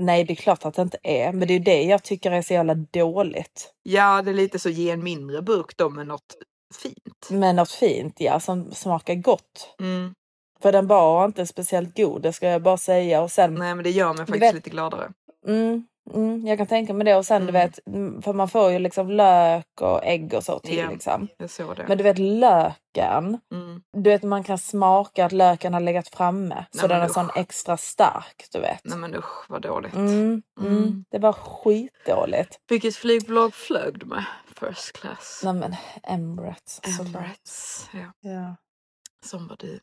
Nej, 0.00 0.24
det 0.24 0.32
är 0.32 0.36
klart 0.36 0.64
att 0.64 0.74
det 0.74 0.82
inte 0.82 0.98
är. 1.02 1.32
Men 1.32 1.48
det 1.48 1.54
är 1.54 1.58
ju 1.58 1.64
det 1.64 1.82
jag 1.82 2.02
tycker 2.02 2.30
är 2.30 2.42
så 2.42 2.52
jävla 2.54 2.74
dåligt. 2.74 3.70
Ja 3.82 4.22
det 4.22 4.30
är 4.30 4.34
lite 4.34 4.58
så 4.58 4.68
ge 4.68 4.90
en 4.90 5.02
mindre 5.02 5.42
burk 5.42 5.76
då 5.76 5.90
med 5.90 6.06
något 6.06 6.36
fint. 6.82 7.28
Men 7.30 7.56
något 7.56 7.70
fint, 7.70 8.14
ja, 8.20 8.40
som 8.40 8.72
smakar 8.72 9.14
gott. 9.14 9.74
Mm. 9.80 10.14
För 10.62 10.72
den 10.72 10.86
var 10.86 11.24
inte 11.24 11.46
speciellt 11.46 11.96
god, 11.96 12.22
det 12.22 12.32
ska 12.32 12.48
jag 12.48 12.62
bara 12.62 12.76
säga. 12.76 13.22
Och 13.22 13.30
sen, 13.30 13.54
Nej 13.54 13.74
men 13.74 13.84
det 13.84 13.90
gör 13.90 14.08
mig 14.08 14.16
faktiskt 14.26 14.42
vet- 14.42 14.54
lite 14.54 14.70
gladare. 14.70 15.12
mm, 15.46 15.86
mm, 16.14 16.46
jag 16.46 16.58
kan 16.58 16.66
tänka 16.66 16.92
mig 16.92 17.04
det. 17.04 17.16
Och 17.16 17.26
sen 17.26 17.42
du 17.42 17.48
Mm. 17.48 17.52
vet, 17.62 17.86
mm, 17.86 18.22
för 18.22 18.32
man 18.32 18.48
får 18.48 18.70
ju 18.72 18.78
liksom 18.78 19.10
lök 19.10 19.80
och 19.80 20.04
ägg 20.04 20.34
och 20.34 20.44
så 20.44 20.58
till. 20.58 20.78
Ja. 20.78 20.90
Liksom. 20.90 21.28
Jag 21.38 21.50
såg 21.50 21.76
det. 21.76 21.84
Men 21.88 21.98
du 21.98 22.04
vet 22.04 22.18
löken, 22.18 23.38
Mm. 23.54 23.82
du 23.96 24.10
vet 24.10 24.22
man 24.22 24.44
kan 24.44 24.58
smaka 24.58 25.24
att 25.24 25.32
löken 25.32 25.72
har 25.74 25.80
legat 25.80 26.08
framme. 26.08 26.66
så 26.70 26.78
Nej, 26.80 26.88
den 26.88 26.98
men 26.98 27.08
är 27.08 27.12
sån 27.12 27.30
extra 27.36 27.76
stark, 27.76 28.44
du 28.52 28.60
vet. 28.60 28.80
Nej 28.84 28.98
men 28.98 29.14
usch 29.16 29.44
vad 29.50 29.62
dåligt. 29.62 29.92
Det 31.10 31.18
var 31.18 31.32
skitdåligt. 31.32 32.58
Vilket 32.68 32.96
flygbolag 32.96 33.54
flög 33.54 33.98
du 33.98 34.06
med? 34.06 34.24
First 34.60 34.92
class? 34.92 35.40
Nej 35.44 35.54
men 35.54 35.74
Emirates. 36.02 36.80
Emirates. 37.00 37.88
Ja, 37.92 38.30
Ja, 38.30 38.56
som 39.26 39.48
var 39.48 39.56
du. 39.56 39.80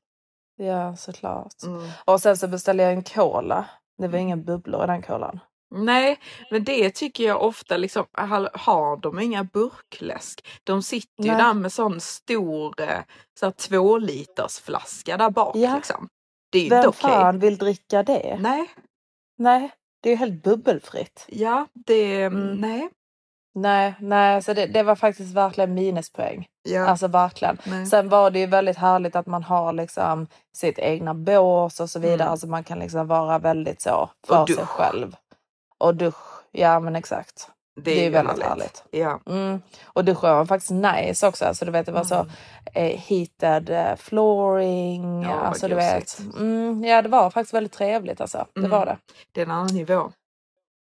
ja 0.58 0.96
såklart. 0.96 1.63
Mm. 1.63 1.89
Och 2.05 2.22
sen 2.22 2.38
så 2.38 2.48
beställde 2.48 2.84
jag 2.84 2.94
en 2.94 3.03
cola. 3.03 3.65
Det 3.98 4.08
var 4.08 4.17
inga 4.20 4.38
bubblor 4.38 4.84
i 4.84 4.88
den 4.88 5.01
kolan. 5.01 5.39
Nej, 5.75 6.20
men 6.51 6.63
det 6.63 6.89
tycker 6.96 7.24
jag 7.24 7.41
ofta 7.44 7.77
liksom, 7.77 8.05
har 8.53 8.98
de 8.98 9.20
inga 9.20 9.44
burkläsk? 9.44 10.48
De 10.63 10.84
sitter 10.84 11.24
ju 11.24 11.32
Nej. 11.32 11.41
där 11.44 11.53
med 11.53 11.74
sån 11.74 12.01
stor 12.01 12.82
eh, 12.82 13.00
så 13.39 13.46
här, 13.46 13.51
två 13.51 13.98
liters 13.98 14.60
flaska 14.60 15.17
där 15.17 15.29
bak 15.29 15.55
Ja. 15.55 15.75
liksom. 15.75 16.10
Det 16.51 16.58
är 16.60 16.63
ju 16.63 16.70
Vem 16.70 16.77
inte 16.77 16.88
okej. 16.88 17.01
fan 17.01 17.39
vill 17.39 17.58
dricka 17.58 18.03
det? 18.03 18.38
Nej, 18.41 18.70
Nej, 19.38 19.72
det 20.01 20.10
är 20.10 20.13
ju 20.13 20.17
helt 20.17 20.44
bubbelfritt. 20.44 21.25
ja, 21.29 21.67
det, 21.74 22.22
Mm. 22.24 22.55
nej, 22.55 22.89
Nej, 23.55 23.93
nej, 24.00 24.41
så 24.41 24.53
det, 24.53 24.65
det 24.65 24.83
var 24.83 24.95
faktiskt 24.95 25.33
verkligen 25.35 25.74
minuspoäng. 25.74 26.45
ja, 26.63 26.88
Alltså 26.88 27.07
verkligen. 27.07 27.57
nej. 27.63 27.85
Sen 27.85 28.09
var 28.09 28.31
det 28.31 28.39
ju 28.39 28.45
väldigt 28.45 28.77
härligt 28.77 29.15
att 29.15 29.25
man 29.25 29.43
har 29.43 29.74
liksom 29.74 30.27
sitt 30.55 30.79
egna 30.79 31.13
bås 31.13 31.79
och 31.79 31.89
så 31.89 32.00
vidare. 32.00 32.21
Mm. 32.21 32.31
Alltså 32.31 32.47
man 32.47 32.63
kan 32.63 32.79
liksom 32.79 33.07
vara 33.07 33.39
väldigt 33.39 33.81
så 33.81 34.09
för 34.27 34.45
sig 34.45 34.65
själv. 34.65 35.15
Och 35.79 35.95
dusch, 35.95 36.43
ja 36.51 36.79
men 36.79 36.95
exakt. 36.95 37.50
Det 37.81 38.00
är, 38.00 38.03
ju 38.03 38.09
väldigt 38.09 38.43
härligt. 38.43 38.83
Ja, 38.91 39.19
Mm. 39.25 39.62
Och 39.85 40.05
duschen 40.05 40.35
var 40.35 40.45
faktiskt 40.45 40.71
nice 40.71 41.27
också. 41.27 41.45
Alltså, 41.45 41.65
du 41.65 41.71
vet, 41.71 41.85
det 41.85 41.91
var 41.91 42.03
så 42.03 42.15
Mm. 42.15 42.29
eh, 42.74 43.00
heated 43.00 43.69
eh, 43.69 43.95
flooring. 43.95 45.24
Ja, 45.24 45.29
alltså, 45.39 45.67
du 45.67 45.75
vet. 45.75 46.19
Mm, 46.38 46.83
ja, 46.83 47.01
det 47.01 47.09
var 47.09 47.29
faktiskt 47.29 47.53
väldigt 47.53 47.74
trevligt. 47.74 48.21
Alltså. 48.21 48.45
Det 48.53 48.59
Mm. 48.59 48.71
var 48.71 48.85
det. 48.85 48.97
det 49.31 49.41
är 49.41 49.45
en 49.45 49.51
annan 49.51 49.74
nivå. 49.75 50.12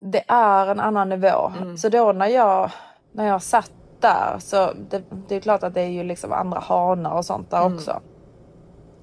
Det 0.01 0.25
är 0.29 0.67
en 0.67 0.81
annan 0.81 1.09
nivå. 1.09 1.53
Mm. 1.63 1.77
Så 1.79 1.89
då 1.89 2.13
när 2.13 2.27
jag, 2.27 2.71
när 3.13 3.27
jag 3.27 3.43
satt 3.43 3.73
där 4.01 4.37
så 4.39 4.73
det, 4.91 5.03
det 5.29 5.35
är 5.37 5.41
klart 5.41 5.63
att 5.63 5.75
det 5.75 5.81
är 5.81 5.89
ju 5.89 6.03
liksom 6.05 6.33
andra 6.33 6.61
hanar 6.61 7.11
och 7.17 7.25
sånt 7.25 7.51
där 7.51 7.61
Mm. 7.61 7.75
också. 7.75 8.01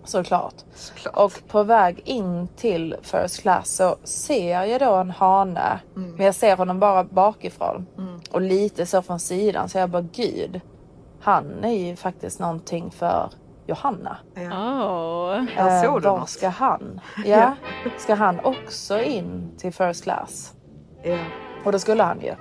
Såklart. 0.04 0.54
Såklart. 0.76 1.16
Och 1.16 1.48
på 1.48 1.64
väg 1.64 2.02
in 2.06 2.48
till 2.48 2.96
first 3.02 3.42
class 3.42 3.70
så 3.76 3.96
ser 4.04 4.64
jag 4.64 4.80
då 4.82 4.96
en 4.96 5.12
hane. 5.12 5.80
Mm. 5.96 6.12
Men 6.16 6.26
jag 6.26 6.36
ser 6.36 6.58
honom 6.58 6.80
bara 6.80 7.04
bakifrån. 7.04 7.88
Mm. 7.98 8.20
Och 8.32 8.42
lite 8.42 8.86
så 8.86 9.02
från 9.02 9.20
sidan. 9.20 9.70
Så 9.70 9.78
jag 9.78 9.90
bara 9.90 10.02
gud. 10.14 10.62
Han 11.22 11.64
är 11.64 11.86
ju 11.90 11.96
faktiskt 11.96 12.40
någonting 12.40 12.92
för 12.92 13.30
Johanna. 13.68 14.18
ja. 14.34 14.42
Oh. 14.90 15.46
Här 15.56 15.84
såg 15.84 16.02
du 16.02 16.10
var 16.10 16.20
något. 16.20 16.30
ska 16.30 16.50
han? 16.50 17.00
Ja, 17.26 17.54
ska 17.98 18.16
han 18.16 18.40
också 18.40 19.02
in 19.02 19.52
till 19.58 19.74
first 19.74 20.04
class? 20.04 20.54
Ja. 21.06 21.18
Och 21.64 21.72
det 21.72 21.80
skulle 21.80 22.04
han 22.04 22.22
ju. 22.22 22.34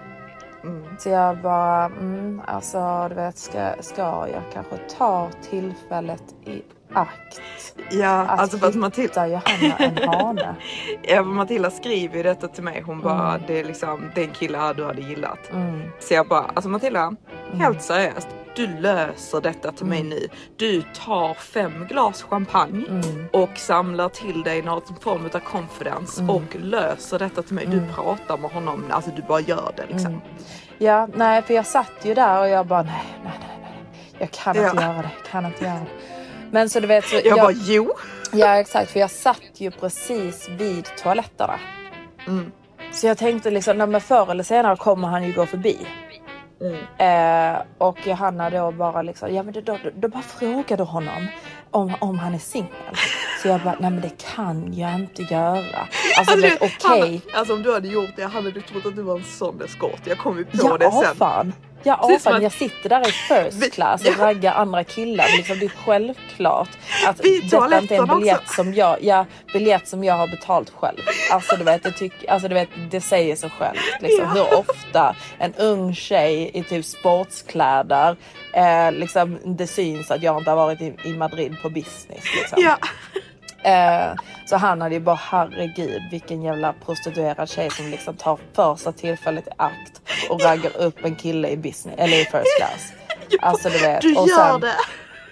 Mm. 0.64 0.84
Så 0.98 1.08
jag 1.08 1.38
bara, 1.38 1.84
mm, 1.84 2.42
alltså 2.46 3.06
du 3.08 3.14
vet, 3.14 3.38
ska, 3.38 3.70
ska 3.80 4.02
jag 4.32 4.42
kanske 4.52 4.76
ta 4.76 5.28
tillfället 5.50 6.34
i 6.44 6.62
akt 6.94 7.40
ja, 7.90 8.20
att 8.20 8.40
alltså 8.40 8.58
för 8.58 8.66
att 8.68 8.74
Matilda, 8.74 9.02
hitta 9.24 9.26
Johanna 9.28 9.76
en 9.78 10.08
hane? 10.08 10.54
ja, 11.02 11.22
Matilda 11.22 11.70
skriver 11.70 12.16
ju 12.16 12.22
detta 12.22 12.48
till 12.48 12.62
mig. 12.64 12.80
Hon 12.86 13.00
bara, 13.00 13.28
Mm. 13.34 13.42
det 13.46 13.60
är 13.60 13.64
liksom 13.64 14.10
den 14.14 14.30
killen 14.30 14.60
här 14.60 14.74
du 14.74 14.84
hade 14.84 15.00
gillat. 15.02 15.38
Mm, 15.52 15.82
Så 16.00 16.14
jag 16.14 16.28
bara, 16.28 16.44
alltså 16.54 16.68
Matilda, 16.68 17.00
mm, 17.00 17.16
helt 17.60 17.82
seriöst. 17.82 18.28
Du 18.56 18.66
löser 18.66 19.40
detta 19.40 19.72
till 19.72 19.86
mig 19.86 20.00
Mm. 20.00 20.10
nu. 20.10 20.28
Du 20.56 20.82
tar 20.82 21.34
fem 21.34 21.86
glas 21.88 22.22
champagne 22.22 22.84
mm, 22.88 23.26
och 23.32 23.50
samlar 23.58 24.08
till 24.08 24.42
dig 24.42 24.62
någon 24.62 24.82
form 25.00 25.24
av 25.34 25.38
confidence 25.38 26.22
och 26.22 26.56
löser 26.60 27.18
detta 27.18 27.42
till 27.42 27.54
mig. 27.54 27.66
Du 27.66 27.82
pratar 27.94 28.36
med 28.38 28.50
honom, 28.50 28.84
alltså 28.90 29.10
du 29.16 29.22
bara 29.22 29.40
gör 29.40 29.72
det 29.76 29.86
liksom. 29.90 30.20
Ja, 30.78 31.08
nej, 31.14 31.42
för 31.42 31.54
jag 31.54 31.66
satt 31.66 31.92
ju 32.02 32.14
där 32.14 32.40
och 32.40 32.48
jag 32.48 32.66
bara, 32.66 32.82
nej, 32.82 33.04
nej, 33.24 33.32
nej, 33.40 33.58
nej. 33.62 34.14
Jag 34.18 34.30
kan 34.30 34.56
inte 34.56 34.70
Ja. 34.76 34.82
göra 34.82 35.02
det, 35.02 35.30
kan 35.30 35.46
inte 35.46 35.64
göra 35.64 35.74
det. 35.74 36.13
Men 36.54 36.68
så 36.70 36.80
du 36.80 36.86
vet, 36.86 37.04
så 37.08 37.20
Jag, 37.24 37.38
bara, 37.38 37.52
jo. 37.52 37.92
ja 38.32 38.56
exakt, 38.56 38.90
för 38.90 39.00
jag 39.00 39.10
satt 39.10 39.40
ju 39.60 39.70
precis 39.70 40.48
vid 40.48 40.84
toaletterna. 41.02 41.60
Mm. 42.26 42.52
Så 42.92 43.06
jag 43.06 43.18
tänkte 43.18 43.50
liksom, 43.50 43.78
nej, 43.78 43.86
men 43.86 44.00
förr 44.00 44.30
eller 44.30 44.44
senare 44.44 44.76
kommer 44.76 45.08
han 45.08 45.24
ju 45.24 45.32
gå 45.32 45.46
förbi. 45.46 45.86
Mm. 46.60 47.54
Eh, 47.56 47.62
och 47.78 48.06
Johanna 48.06 48.50
då 48.50 48.70
bara 48.72 49.02
liksom, 49.02 49.34
ja 49.34 49.42
men 49.42 49.52
då, 49.54 49.60
då, 49.60 49.78
då 49.94 50.08
bara 50.08 50.22
frågade 50.22 50.82
honom 50.82 51.26
om, 51.70 51.92
om 52.00 52.18
han 52.18 52.34
är 52.34 52.38
singel. 52.38 52.70
Så 53.42 53.48
jag 53.48 53.60
bara, 53.60 53.76
nej 53.80 53.90
men 53.90 54.00
det 54.00 54.22
kan 54.34 54.74
jag 54.74 54.94
inte 54.94 55.22
göra. 55.22 55.88
Alltså, 56.18 56.36
vet, 56.40 56.56
okej. 56.62 57.22
han- 57.32 57.38
Alltså 57.40 57.54
om 57.54 57.62
du 57.62 57.72
hade 57.72 57.88
gjort 57.88 58.10
det, 58.16 58.24
hade 58.24 58.50
du 58.50 58.60
trott 58.60 58.86
att 58.86 58.96
du 58.96 59.02
var 59.02 59.16
en 59.18 59.24
sån 59.24 59.62
eskort. 59.62 60.00
Jag 60.04 60.18
kom 60.18 60.38
ju 60.38 60.44
på 60.44 60.76
det 60.76 60.84
Ja 60.84 61.02
sen. 61.06 61.16
fan. 61.16 61.52
Ja 61.86 61.98
som 62.02 62.20
fan, 62.20 62.34
att- 62.34 62.42
jag 62.42 62.52
sitter 62.52 62.88
där 62.88 63.08
i 63.08 63.12
first 63.12 63.72
class 63.72 64.04
och 64.06 64.18
raggar 64.18 64.54
andra 64.54 64.84
killar. 64.84 65.26
Liksom, 65.36 65.58
det 65.58 65.64
är 65.64 65.72
självklart 65.86 66.68
att 67.06 67.16
detta 67.16 67.78
inte 67.80 67.94
är 67.94 67.98
en 67.98 68.18
biljett 68.18 68.38
också. 68.40 68.54
som 68.54 68.74
jag, 68.74 68.96
ja, 69.04 69.26
biljett 69.52 69.88
som 69.88 70.04
jag 70.04 70.14
har 70.14 70.28
betalt 70.28 70.70
själv. 70.70 70.98
Alltså 71.32 71.56
du 71.56 71.64
vet, 71.64 71.82
det, 71.82 71.90
tyck, 71.92 72.12
alltså, 72.28 72.48
du 72.48 72.54
vet, 72.54 72.68
det 72.90 73.00
säger 73.00 73.36
sig 73.36 73.50
själv. 73.50 73.76
Liksom, 74.00 74.24
Ja. 74.24 74.32
Hur 74.34 74.58
ofta 74.58 75.16
en 75.38 75.54
ung 75.54 75.94
tjej 75.94 76.50
i 76.54 76.62
typ 76.62 76.84
sportskläder, 76.84 78.16
eh, 78.52 78.92
liksom, 78.92 79.38
det 79.44 79.66
syns 79.66 80.10
att 80.10 80.22
jag 80.22 80.38
inte 80.38 80.50
har 80.50 80.56
varit 80.56 80.80
i, 80.80 80.94
i 81.04 81.12
Madrid 81.16 81.56
på 81.62 81.70
business. 81.70 82.24
Liksom. 82.40 82.62
Ja. 82.62 82.76
Eh, 83.64 84.14
så 84.46 84.56
han 84.56 84.80
hade 84.80 84.94
ju 84.94 85.00
bara 85.00 85.18
herregud 85.22 86.02
vilken 86.10 86.42
jävla 86.42 86.72
prostituerad 86.72 87.48
tjej 87.50 87.70
som 87.70 87.90
liksom 87.90 88.16
tar 88.16 88.38
första 88.52 88.92
tillfället 88.92 89.46
i 89.46 89.50
akt 89.56 90.00
och 90.30 90.40
raggar 90.42 90.76
upp 90.76 91.04
en 91.04 91.16
kille 91.16 91.48
i 91.48 91.56
business 91.56 91.94
eller 91.98 92.16
i 92.16 92.24
first 92.24 92.56
class. 92.58 92.92
Alltså 93.40 93.68
du 93.68 93.78
vet. 93.78 94.00
Du 94.00 94.16
och 94.16 94.28
gör 94.28 94.50
sen, 94.52 94.60
det. 94.60 94.72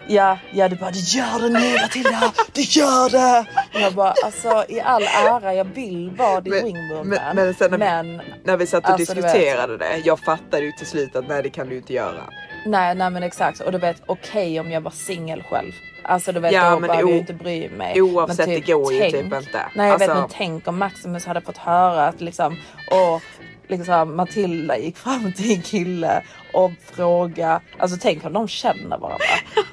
Ja, 0.06 0.38
ja 0.50 0.68
du 0.68 0.76
bara 0.76 0.90
du 0.90 0.98
gör 0.98 1.38
det 1.40 1.48
nu 1.48 1.76
Matilda, 1.82 2.32
du 2.52 2.60
gör 2.60 3.10
det! 3.10 3.46
Jag 3.80 3.92
bara 3.92 4.14
alltså 4.24 4.64
i 4.68 4.80
all 4.80 5.02
ära 5.02 5.54
jag 5.54 5.64
vill 5.64 6.10
vara 6.10 6.40
din 6.40 6.52
wingwoman. 6.64 7.08
men- 7.08 7.36
men 7.36 7.54
sen 7.54 7.70
när 7.70 7.78
vi- 7.78 7.84
men 8.08 8.22
När 8.44 8.56
vi 8.56 8.66
satt 8.66 8.84
och 8.84 8.90
Alltså, 8.90 9.14
diskuterade 9.14 9.76
det, 9.78 9.96
jag 10.04 10.18
fattade 10.20 10.64
ju 10.64 10.72
till 10.72 10.86
slut 10.86 11.16
att 11.16 11.28
nej 11.28 11.42
det 11.42 11.50
kan 11.50 11.68
du 11.68 11.76
inte 11.76 11.92
göra. 11.92 12.22
nej, 12.66 12.94
nej 12.94 13.10
men 13.10 13.22
exakt 13.22 13.60
och 13.60 13.72
du 13.72 13.78
vet 13.78 14.02
okej 14.06 14.60
om 14.60 14.70
jag 14.70 14.80
var 14.80 14.90
singel 14.90 15.42
själv. 15.42 15.72
Alltså 16.04 16.32
du 16.32 16.40
vet 16.40 16.52
Ja, 16.52 16.70
då 16.70 16.78
men 16.78 16.88
behöver 16.88 17.10
jag 17.10 17.18
inte 17.18 17.34
bry 17.34 17.68
mig. 17.68 18.02
Oavsett, 18.02 18.38
Men 18.46 18.48
det 18.60 18.72
går 18.72 18.92
ju 18.92 18.98
tänk- 19.00 19.12
typ 19.14 19.24
inte. 19.24 19.66
Nej 19.74 19.88
jag 19.88 19.98
vet 19.98 20.08
Alltså- 20.10 20.20
men 20.20 20.30
tänk 20.32 20.68
om 20.68 20.78
Maximus 20.78 21.26
hade 21.26 21.40
fått 21.40 21.56
höra 21.56 22.06
att 22.06 22.20
liksom 22.20 22.56
och 22.90 23.22
liksom 23.68 24.16
Matilda 24.16 24.78
gick 24.78 24.96
fram 24.96 25.32
till 25.32 25.52
en 25.56 25.62
kille 25.62 26.22
och 26.52 26.70
frågade. 26.92 27.60
Alltså 27.78 27.96
tänk 28.00 28.24
om 28.24 28.32
de 28.32 28.48
känner 28.48 28.98
varandra. 28.98 29.24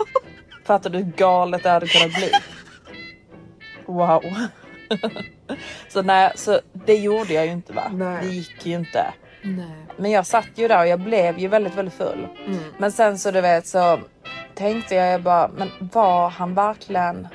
Fattar 0.65 0.89
du 0.89 0.97
hur 0.97 1.11
galet 1.17 1.63
det 1.63 1.69
hade 1.69 1.87
kunnat 1.87 2.15
bli? 2.15 2.31
Wow. 3.85 4.23
så 5.89 6.01
nej, 6.01 6.31
så 6.35 6.59
det 6.85 6.95
gjorde 6.95 7.33
jag 7.33 7.45
ju 7.45 7.51
inte 7.51 7.73
va? 7.73 7.91
Nej. 7.93 8.17
Det 8.23 8.29
gick 8.29 8.65
ju 8.65 8.75
inte. 8.75 9.13
Nej. 9.41 9.85
Men 9.97 10.11
jag 10.11 10.25
satt 10.25 10.47
ju 10.55 10.67
där 10.67 10.79
och 10.79 10.87
jag 10.87 10.99
blev 10.99 11.39
ju 11.39 11.47
väldigt, 11.47 11.75
väldigt 11.75 11.93
full. 11.93 12.27
Mm. 12.45 12.59
Men 12.77 12.91
sen 12.91 13.17
så 13.19 13.31
du 13.31 13.41
vet 13.41 13.67
så 13.67 13.99
tänkte 14.59 14.95
jag 14.95 15.13
jag 15.13 15.21
bara, 15.23 15.47
men 15.47 15.69
var 15.93 16.29
han 16.29 16.53
verkligen 16.53 17.27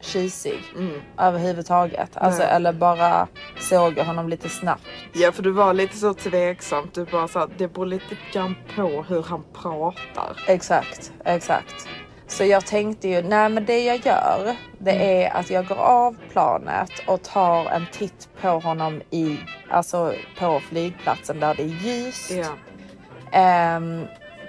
kisig 0.00 0.60
Mm. 0.76 1.00
överhuvudtaget? 1.18 2.10
Alltså, 2.16 2.42
Nej. 2.42 2.50
eller 2.52 2.72
bara 2.72 3.28
såg 3.60 3.98
jag 3.98 4.04
honom 4.04 4.28
lite 4.28 4.48
snabbt? 4.48 4.82
Ja 5.12 5.32
för 5.32 5.42
du 5.42 5.50
var 5.50 5.74
lite 5.74 5.96
så 5.96 6.14
tveksamt. 6.14 6.94
Du 6.94 7.04
bara 7.04 7.28
sa 7.28 7.48
det 7.58 7.68
beror 7.68 7.86
lite 7.86 8.16
grann 8.32 8.54
på 8.76 9.04
hur 9.08 9.22
han 9.22 9.44
pratar. 9.62 10.36
Exakt, 10.46 11.12
exakt. 11.24 11.88
Så 12.26 12.44
jag 12.44 12.66
tänkte 12.66 13.08
ju, 13.08 13.22
nej 13.22 13.48
men 13.48 13.64
det 13.64 13.84
jag 13.84 14.06
gör 14.06 14.56
det 14.78 15.24
är 15.24 15.36
att 15.36 15.50
jag 15.50 15.66
går 15.66 15.78
av 15.80 16.16
planet 16.32 16.90
och 17.06 17.22
tar 17.22 17.66
en 17.66 17.86
titt 17.92 18.28
på 18.40 18.48
honom 18.48 19.02
i, 19.10 19.38
alltså 19.70 20.14
på 20.38 20.60
flygplatsen 20.60 21.40
där 21.40 21.54
det 21.54 21.62
är 21.62 21.66
ljust. 21.66 22.30
Ja. 22.30 22.46
Ehm, 23.32 24.06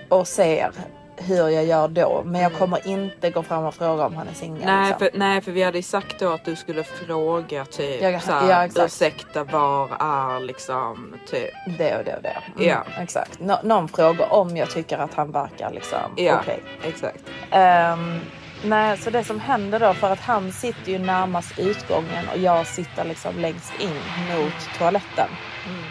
och 0.10 0.28
ser 0.28 0.72
hur 1.18 1.48
jag 1.50 1.66
gör 1.66 1.88
då. 1.88 2.22
Men 2.26 2.42
jag 2.42 2.54
kommer 2.54 2.88
inte 2.88 3.30
gå 3.30 3.44
fram 3.44 3.64
och 3.66 3.76
fråga 3.76 4.06
om 4.06 4.16
han 4.16 4.28
är 4.28 4.34
singel. 4.34 4.62
Nej, 4.66 4.88
liksom. 4.90 5.00
för, 5.00 5.10
nej 5.20 5.42
för 5.42 5.52
vi 5.52 5.64
hade 5.64 5.78
ju 5.78 5.84
sagt 5.84 6.20
då 6.20 6.30
att 6.34 6.46
du 6.46 6.56
skulle 6.56 6.84
fråga 6.84 7.66
typ 7.66 8.02
Ja, 8.02 8.20
såhär, 8.20 8.50
ja, 8.50 8.66
exakt. 8.66 8.86
ursäkta 8.86 9.44
var 9.44 9.90
är 10.00 10.40
liksom 10.40 11.16
typ. 11.30 11.50
Det 11.78 11.98
och 11.98 12.04
det 12.04 12.16
och 12.16 12.22
det. 12.24 12.38
Mm, 12.56 12.68
Ja. 12.70 12.84
Exakt. 13.04 13.40
Nå- 13.40 13.60
någon 13.64 13.88
frågar 13.88 14.34
om 14.34 14.58
jag 14.58 14.70
tycker 14.70 14.98
att 14.98 15.14
han 15.14 15.32
verkar 15.32 15.72
liksom 15.72 16.00
Ja, 16.18 16.40
okej. 16.42 16.64
exakt. 16.84 17.20
Ehm, 17.52 18.20
nej, 18.64 18.98
så 18.98 19.10
det 19.10 19.24
som 19.24 19.40
händer 19.40 19.80
då, 19.80 19.94
för 19.94 20.10
att 20.12 20.20
han 20.20 20.52
sitter 20.52 20.92
ju 20.92 21.00
närmast 21.00 21.60
utgången 21.60 22.26
och 22.34 22.38
jag 22.40 22.68
sitter 22.68 23.06
liksom 23.06 23.40
längst 23.40 23.74
in 23.80 24.00
mot 24.38 24.78
toaletten. 24.78 25.30
Mm. 25.68 25.84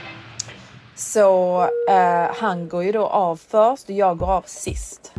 Så 0.95 1.61
eh, 1.91 2.35
han 2.41 2.69
går 2.69 2.85
ju 2.85 2.93
då 2.93 3.07
av 3.07 3.37
först 3.37 3.89
och 3.89 3.95
jag 3.95 4.19
går 4.19 4.31
av 4.31 4.43
sist. 4.47 5.13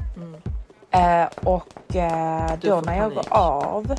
Eh, 0.91 1.27
och 1.43 1.95
eh, 1.95 2.51
då 2.61 2.81
när 2.81 2.97
jag 2.97 3.13
panik. 3.13 3.29
går 3.29 3.37
av 3.37 3.95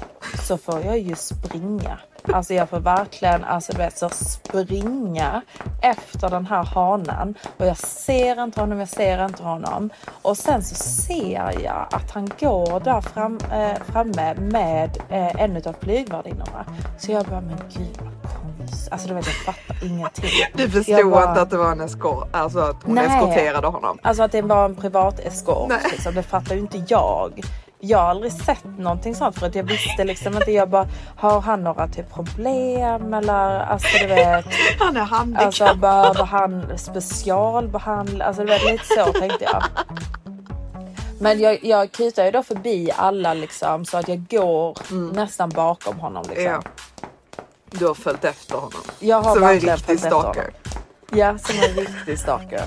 så 0.46 0.58
får 0.58 0.80
jag 0.80 0.98
ju 0.98 1.14
springa. 1.14 1.98
Alltså 2.32 2.54
jag 2.54 2.68
får 2.68 2.80
verkligen 2.80 3.44
alltså 3.44 3.72
du 3.72 3.78
vet, 3.78 3.98
så 3.98 4.08
springa 4.08 5.42
efter 5.82 6.30
den 6.30 6.46
här 6.46 6.64
hanen 6.64 7.34
och 7.56 7.66
jag 7.66 7.76
ser 7.76 8.42
inte 8.42 8.60
honom, 8.60 8.78
jag 8.78 8.88
ser 8.88 9.24
inte 9.24 9.42
honom. 9.42 9.90
Och 10.22 10.36
sen 10.36 10.62
så 10.62 10.74
ser 10.74 11.62
jag 11.64 11.86
att 11.90 12.10
han 12.10 12.30
går 12.40 12.80
där 12.80 13.00
fram, 13.00 13.38
eh, 13.52 13.82
framme 13.82 14.34
med 14.34 14.98
eh, 15.08 15.42
en 15.42 15.56
av 15.56 15.74
flygvärdinnorna. 15.80 16.64
Så 16.98 17.12
jag 17.12 17.24
bara, 17.24 17.40
men 17.40 17.58
gud 17.76 17.98
vad. 18.00 18.43
Alltså 18.90 19.09
du 19.09 19.14
vet 19.14 19.26
jag 19.26 19.35
fattar 19.35 19.87
ingenting. 19.87 20.30
Du 20.54 20.71
förstod 20.71 21.11
bara- 21.11 21.28
inte 21.28 21.42
att 21.42 21.50
det 21.50 21.56
var 21.56 21.73
en 21.73 21.80
eskort, 21.80 22.28
alltså 22.33 22.59
att 22.59 22.76
hon 22.85 22.94
Nej. 22.94 23.06
eskorterade 23.06 23.66
honom. 23.66 23.99
Alltså 24.02 24.23
att 24.23 24.33
det 24.33 24.42
var 24.42 24.64
en 24.64 24.75
privat 24.76 25.18
eskort. 25.21 25.73
Liksom, 25.92 26.14
det 26.14 26.23
fattar 26.23 26.54
ju 26.54 26.61
inte 26.61 26.83
jag. 26.88 27.40
Jag 27.80 27.99
har 27.99 28.04
aldrig 28.09 28.33
sett 28.33 28.64
någonting 28.78 29.14
sånt 29.14 29.38
för 29.38 29.47
att 29.47 29.54
jag 29.54 29.62
visste 29.64 30.04
liksom 30.04 30.35
inte. 30.37 30.52
Jag 30.52 30.68
bara, 30.71 30.88
har 31.16 31.40
han 31.40 31.64
några 31.64 31.88
typ 31.88 32.14
problem 32.14 33.14
eller 33.14 33.61
alltså 33.61 33.99
du 34.00 34.06
vet. 34.06 34.44
Han 34.78 34.97
är 34.97 35.00
handikappad. 35.00 35.47
Alltså 35.47 35.75
behöver 35.76 36.25
han 36.25 36.78
specialbehandla? 36.78 38.25
Alltså 38.25 38.42
du 38.42 38.49
vet 38.49 38.64
lite 38.64 38.85
så 38.85 39.12
tänkte 39.12 39.44
jag. 39.44 39.62
Men 41.21 41.40
jag, 41.40 41.64
jag 41.64 41.92
kutar 41.92 42.25
ju 42.25 42.30
då 42.30 42.42
förbi 42.42 42.90
alla 42.97 43.35
liksom 43.35 43.85
så 43.85 43.97
att 43.99 44.09
jag 44.09 44.26
går 44.28 44.78
nästan 45.14 45.49
bakom 45.50 45.99
honom. 46.00 46.25
Liksom. 46.28 46.44
ja. 46.44 46.62
Du 47.78 47.86
har 47.86 47.94
följt 47.94 48.24
efter 48.24 48.54
honom. 48.54 48.80
Jag 49.00 49.22
har 49.22 49.34
Som 49.34 49.44
en 49.44 49.60
riktig 49.60 50.00
stalker. 50.00 50.50
Ja, 51.10 51.38
som 51.38 51.56
en 51.56 51.76
riktig 51.76 52.18
stalker. 52.18 52.62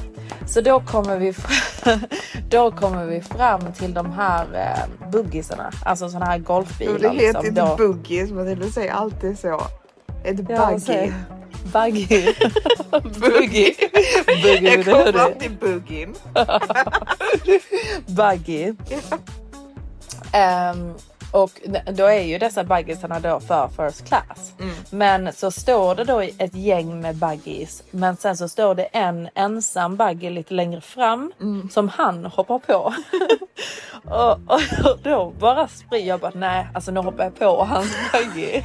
Så 0.48 0.62
då 0.62 0.80
kommer 0.80 1.18
vi, 1.18 1.34
fram, 1.34 2.00
då 2.50 2.72
kommer 2.72 3.06
vi 3.06 3.22
fram 3.22 3.74
till 3.74 3.94
de 3.94 4.12
här 4.12 4.46
eh, 4.54 5.10
buggisarna, 5.12 5.72
alltså 5.86 6.10
sådana 6.10 6.26
här 6.26 6.38
golfbilar. 6.38 6.92
Men 6.94 7.02
det 7.02 7.10
heter 7.10 7.24
liksom, 7.26 7.46
inte 7.46 7.62
då. 7.62 7.78
som 8.28 8.60
du 8.60 8.72
säger 8.72 8.92
alltid 8.94 9.40
så. 9.40 9.62
Ett 10.24 10.40
Ja, 10.50 10.70
buggy. 10.70 11.12
Buggy. 11.74 12.34
Buggy. 13.20 13.74
Buggy 14.26 14.52
Jag 14.52 14.64
med 14.64 14.86
kom 14.86 15.06
det. 15.06 15.14
fram 15.14 15.34
till 15.40 15.52
buggyn. 15.52 16.16
Buggy. 18.06 18.74
Ehm, 20.32 20.94
och 21.32 21.52
då 21.94 22.06
är 22.06 22.22
ju 22.22 22.38
dessa 22.38 22.64
buggisarna 22.64 23.20
då 23.20 23.40
för 23.40 23.68
first 23.68 24.08
class. 24.08 24.54
Men 24.90 25.34
så 25.34 25.52
står 25.52 25.96
det 25.96 26.04
då 26.04 26.20
ett 26.20 26.56
gäng 26.56 27.02
med 27.02 27.16
buggies. 27.16 27.84
Men 27.92 28.18
sen 28.18 28.38
så 28.38 28.50
står 28.50 28.76
det 28.76 28.84
en 28.84 29.30
ensam 29.36 29.96
buggy 29.96 30.30
lite 30.30 30.54
längre 30.54 30.82
fram 30.82 31.32
som 31.72 31.90
han 31.90 32.26
hoppar 32.26 32.60
på. 32.60 32.94
och, 34.04 34.32
och, 34.92 35.00
då 35.04 35.34
bara 35.40 35.68
springer 35.68 36.08
jag 36.08 36.20
bara 36.20 36.32
nej, 36.36 36.68
alltså 36.74 36.92
nu 36.92 37.00
hoppar 37.00 37.24
jag 37.24 37.40
på 37.40 37.64
hans 37.64 37.96
buggy. 38.12 38.62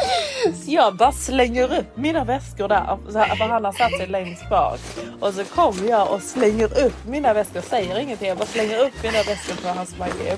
Så 0.65 0.71
jag 0.71 0.95
bara 0.95 1.12
slänger 1.12 1.79
upp 1.79 1.97
mina 1.97 2.23
väskor 2.23 2.67
där. 2.67 2.97
För 3.38 3.47
han 3.47 3.65
har 3.65 3.71
satt 3.71 3.97
sig 3.97 4.08
längst 4.08 4.49
bak. 4.49 4.79
Och 5.21 5.34
så 5.34 5.45
kommer 5.45 5.89
jag 5.89 6.12
och 6.12 6.21
slänger 6.21 6.86
upp 6.86 7.05
mina 7.08 7.34
väskor. 7.34 7.62
Säger 7.62 7.99
ingenting. 7.99 8.27
Jag 8.27 8.38
bara 8.38 8.45
slänger 8.45 8.79
upp 8.79 9.03
mina 9.03 9.23
väskor 9.23 9.55
på 9.62 9.67
hans 9.67 9.95
buggy. 9.95 10.31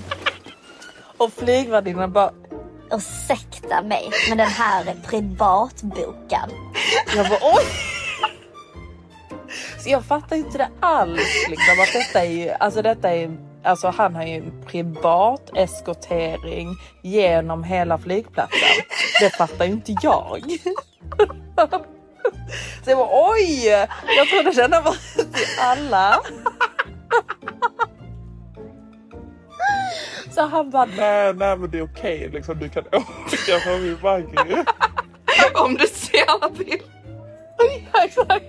Och 1.17 1.33
flygvärdinnan 1.33 2.11
bara... 2.13 2.31
Ursäkta 2.91 3.81
mig, 3.81 4.09
men 4.29 4.37
den 4.37 4.47
här 4.47 4.85
är 4.85 4.95
privatbokad. 5.07 6.51
Jag 7.15 7.29
bara 7.29 7.39
oj! 7.41 7.65
Så 9.79 9.89
jag 9.89 10.05
fattar 10.05 10.35
inte 10.35 10.57
det 10.57 10.69
alls. 10.79 11.47
Liksom, 11.49 11.79
att 11.79 11.93
detta 11.93 12.25
är 12.25 12.29
ju... 12.29 12.49
Alltså 12.49 12.81
detta 12.81 13.13
är 13.13 13.37
Alltså 13.67 13.87
han 13.87 14.15
har 14.15 14.23
ju 14.23 14.35
en 14.35 14.63
privat 14.65 15.51
eskortering 15.55 16.75
genom 17.01 17.63
hela 17.63 17.97
flygplatsen. 17.97 18.59
Det 19.19 19.29
fattar 19.29 19.65
ju 19.65 19.71
inte 19.71 19.95
jag. 20.01 20.41
Så 22.83 22.89
jag 22.89 22.97
bara 22.97 23.29
oj! 23.31 23.67
Jag 24.17 24.27
trodde 24.27 24.51
denna 24.51 24.81
var 24.81 24.95
till 25.15 25.59
alla. 25.61 26.19
Så 30.31 30.41
han 30.41 30.69
bara 30.69 30.85
Nej, 30.85 31.33
nej 31.33 31.57
men 31.57 31.71
det 31.71 31.77
är 31.77 31.83
okej 31.83 32.29
liksom. 32.33 32.59
Du 32.59 32.69
kan 32.69 32.83
åka 32.87 33.59
från 33.63 33.83
min 33.83 33.97
buggy. 34.01 34.63
Om 35.63 35.73
du 35.73 35.87
ser 35.87 36.23
alla 36.27 36.49
bilder. 36.49 36.81
ja, 37.93 38.03
exakt. 38.03 38.45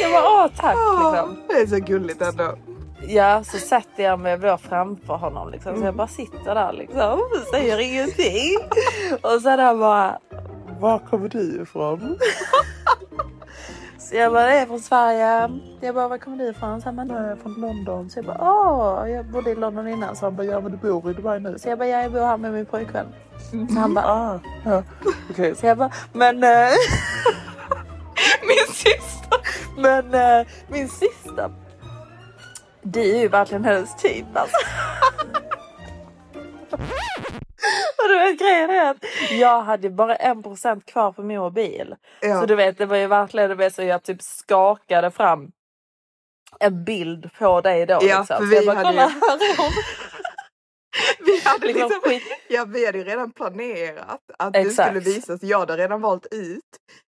Jag 0.00 0.12
bara 0.12 0.44
åh 0.44 0.50
tack 0.56 0.76
liksom. 0.76 1.42
Det 1.48 1.54
är 1.54 1.66
så 1.66 1.76
gulligt 1.76 2.22
ändå. 2.22 2.58
Ja, 3.06 3.44
så 3.44 3.58
sätter 3.58 4.02
jag 4.02 4.20
mig 4.20 4.38
då 4.38 4.58
framför 4.58 5.14
honom 5.14 5.50
liksom. 5.50 5.76
Så 5.78 5.84
jag 5.84 5.94
bara 5.96 6.08
sitter 6.08 6.54
där 6.54 6.72
liksom. 6.72 7.20
Säger 7.50 7.78
ingenting. 7.80 8.56
Och 9.22 9.42
sen 9.42 9.58
han 9.58 9.78
bara. 9.78 10.18
Var 10.80 10.98
kommer 10.98 11.28
du 11.28 11.62
ifrån? 11.62 12.18
Så 13.98 14.16
jag 14.16 14.32
bara, 14.32 14.46
det 14.46 14.52
är 14.52 14.66
från 14.66 14.80
Sverige. 14.80 15.50
Jag 15.80 15.94
bara, 15.94 16.08
var 16.08 16.18
kommer 16.18 16.36
du 16.36 16.48
ifrån? 16.48 16.80
Så 16.80 16.88
han 16.88 16.96
bara, 16.96 17.20
nej, 17.22 17.36
från 17.42 17.54
London. 17.54 18.10
Så 18.10 18.18
jag 18.18 18.26
bara, 18.26 18.38
åh, 18.40 19.10
jag 19.10 19.26
bodde 19.26 19.50
i 19.50 19.54
London 19.54 19.88
innan. 19.88 20.16
Så 20.16 20.26
han 20.26 20.36
bara, 20.36 20.44
ja 20.46 20.60
men 20.60 20.72
du 20.72 20.76
bor 20.78 21.10
i 21.10 21.14
Dubai 21.14 21.40
nu. 21.40 21.58
Så 21.58 21.68
jag 21.68 21.78
bara, 21.78 21.88
ja, 21.88 22.02
jag 22.02 22.12
bor 22.12 22.20
här 22.20 22.36
med 22.36 22.52
min 22.52 22.66
pojkvän. 22.66 23.06
Så 23.74 23.80
han 23.80 23.94
bara, 23.94 24.04
Ah, 24.06 24.38
ja. 24.64 24.82
Okej, 25.30 25.54
så 25.56 25.66
jag 25.66 25.78
bara, 25.78 25.90
men, 26.12 26.42
eh, 26.44 26.48
Min 28.42 28.74
sista. 28.74 29.36
men 29.76 30.14
eh, 30.14 30.46
min 30.68 30.88
sista. 30.88 31.50
Du 32.92 33.00
är 33.16 33.20
ju 33.20 33.28
verkligen 33.28 33.64
hennes 33.64 33.96
typ 33.96 34.26
alltså. 34.36 34.56
Och 38.02 38.08
du 38.08 38.18
vet 38.18 38.38
grejen 38.38 38.70
är 38.70 38.90
att 38.90 38.96
jag 39.30 39.62
hade 39.62 39.90
bara 39.90 40.16
en 40.16 40.42
procent 40.42 40.86
kvar 40.86 41.12
på 41.12 41.22
min 41.22 41.38
mobil. 41.38 41.94
Ja. 42.20 42.40
Så 42.40 42.46
du 42.46 42.54
vet, 42.54 42.78
det 42.78 42.86
var 42.86 42.96
ju 42.96 43.06
verkligen 43.06 43.48
det 43.48 43.54
vet, 43.54 43.74
så 43.74 43.82
jag 43.82 44.02
typ 44.02 44.22
skakade 44.22 45.10
fram 45.10 45.50
en 46.60 46.84
bild 46.84 47.30
på 47.38 47.60
dig 47.60 47.86
då. 47.86 47.94
Ja, 47.94 48.00
liksom. 48.00 48.26
för 48.26 48.34
Så 48.36 48.44
vi 48.44 48.56
jag 48.56 48.66
bara, 48.66 48.76
hade 48.76 48.88
kolla 48.88 49.02
ju- 49.02 49.08
här. 49.08 49.72
Vi 51.26 51.40
hade 51.44 51.66
Liksom 51.66 51.90
liksom, 52.06 52.28
ja, 52.48 52.64
vi 52.64 52.86
hade 52.86 52.98
ju 52.98 53.04
redan 53.04 53.32
planerat 53.32 54.20
att 54.38 54.52
du 54.52 54.58
Exakt. 54.58 54.88
skulle 54.88 55.00
visa. 55.00 55.38
Jag 55.42 55.58
hade 55.58 55.76
redan 55.76 56.00
valt 56.00 56.26
ut 56.30 56.60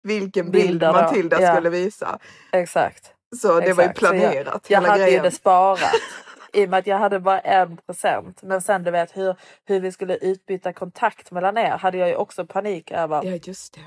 vilken 0.02 0.50
bild 0.50 0.68
Bilder 0.68 0.86
då, 0.92 1.00
Matilda 1.00 1.40
ja. 1.42 1.54
skulle 1.54 1.70
visa. 1.70 2.18
Exakt. 2.52 3.12
Så 3.36 3.60
det 3.60 3.72
var 3.72 3.84
ju 3.84 3.90
exakt. 3.90 3.98
Så 3.98 4.04
jag- 4.14 4.20
planerat. 4.20 4.66
Jag, 4.70 4.80
hela 4.80 4.88
hade 4.88 5.00
ju 5.02 5.06
grejen. 5.06 5.24
det 5.24 5.30
sparat. 5.30 5.80
I 6.52 6.64
och 6.66 6.70
med 6.70 6.78
att 6.78 6.86
jag 6.86 6.98
hade 6.98 7.20
bara 7.20 7.40
en 7.40 7.76
procent. 7.76 8.42
Men 8.42 8.62
sen 8.62 8.84
du 8.84 8.90
vet 8.90 9.16
hur, 9.16 9.36
hur 9.64 9.80
vi 9.80 9.92
skulle 9.92 10.16
utbyta 10.16 10.72
kontakt 10.72 11.30
mellan 11.30 11.58
er 11.58 11.70
hade 11.78 11.98
jag 11.98 12.08
ju 12.08 12.16
också 12.16 12.46
panik 12.46 12.90
över. 12.90 13.24
Ja 13.24 13.38
just 13.42 13.74
det. 13.74 13.80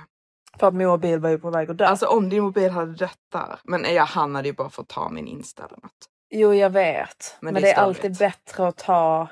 För 0.59 0.67
att 0.67 0.73
min 0.73 0.87
mobil 0.87 1.19
var 1.19 1.29
ju 1.29 1.39
på 1.39 1.49
väg 1.49 1.71
att 1.71 1.77
dö. 1.77 1.85
Alltså 1.85 2.05
om 2.05 2.29
din 2.29 2.43
mobil 2.43 2.71
hade 2.71 2.93
dött 2.93 3.19
där. 3.31 3.59
Men 3.63 3.93
ja, 3.93 4.03
han 4.03 4.35
hade 4.35 4.47
ju 4.47 4.53
bara 4.53 4.69
fått 4.69 4.87
ta 4.87 5.09
min 5.09 5.27
inställning. 5.27 5.89
Jo 6.29 6.53
jag 6.53 6.69
vet. 6.69 7.37
Men 7.39 7.53
Men, 7.53 7.63
det 7.63 7.69
är 7.69 7.75
det 7.75 7.79
är 7.81 7.83
alltid 7.83 8.17
bättre 8.17 8.67
att 8.67 8.77
ta... 8.77 9.27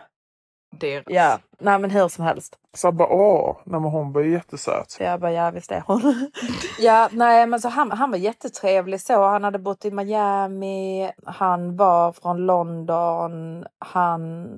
Deras. 0.69 1.03
Ja, 1.07 1.39
nej 1.59 1.79
men 1.79 1.91
hur 1.91 2.07
som 2.07 2.23
helst. 2.23 2.55
Bara 2.93 3.07
åh, 3.07 3.57
nej 3.63 3.79
men 3.79 3.91
hon 3.91 4.13
var 4.13 4.21
ju 4.21 4.31
jättesöt. 4.31 4.91
Så 4.91 5.03
jag 5.03 5.19
bara, 5.19 5.31
ja 5.31 5.51
visst 5.51 5.71
är 5.71 5.83
hon. 5.87 6.31
ja, 6.79 7.09
nej 7.11 7.47
men 7.47 7.59
så 7.59 7.69
han, 7.69 7.91
han 7.91 8.11
var 8.11 8.17
jättetrevlig 8.17 9.01
så. 9.01 9.23
Han 9.23 9.43
hade 9.43 9.59
bott 9.59 9.85
i 9.85 9.91
Miami. 9.91 11.11
Han 11.25 11.75
var 11.75 12.11
från 12.11 12.37
London. 12.37 13.65
Han 13.79 14.49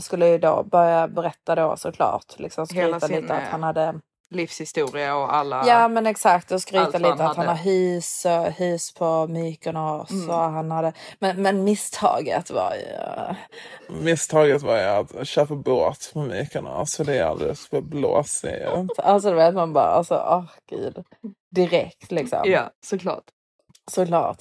skulle 0.00 0.28
ju 0.28 0.38
då 0.38 0.62
börja 0.62 1.08
berätta 1.08 1.54
då 1.54 1.76
såklart. 1.76 2.38
Liksom 2.38 2.66
Hela 2.72 3.00
sin, 3.00 3.20
lite 3.20 3.34
att 3.34 3.42
eh, 3.42 3.48
han 3.48 3.62
hade 3.62 4.00
livshistoria 4.34 5.16
och 5.16 5.34
alla... 5.34 5.64
Ja 5.66 5.88
men 5.88 6.06
exakt 6.06 6.52
och 6.52 6.62
skryta 6.62 6.98
lite 6.98 7.08
han 7.08 7.20
att 7.20 7.36
han 7.36 7.46
har 7.46 7.54
hus, 7.54 8.26
hus 8.56 8.94
på 8.94 9.26
Mykonos 9.26 10.10
Mm. 10.10 10.30
och 10.30 10.36
han 10.36 10.70
hade... 10.70 10.92
Men, 11.18 11.42
men 11.42 11.64
misstaget 11.64 12.50
var 12.50 12.72
ju... 12.74 13.34
Misstaget 14.04 14.62
var 14.62 14.76
ju 14.76 14.84
att 14.84 15.28
köpa 15.28 15.54
båt 15.54 16.10
på 16.12 16.18
Mykonos 16.22 16.96
för 16.96 17.04
det 17.04 17.18
är 17.18 17.24
alldeles 17.24 17.68
för 17.68 17.80
blåsigt. 17.80 18.98
Alltså 18.98 19.30
du 19.30 19.36
vet 19.36 19.54
man 19.54 19.72
bara 19.72 19.84
alltså 19.84 20.14
åh 20.14 20.44
gud. 20.70 21.04
Direkt 21.50 22.12
liksom. 22.12 22.40
Ja, 22.44 22.70
såklart. 22.84 23.24
Såklart. 23.90 24.36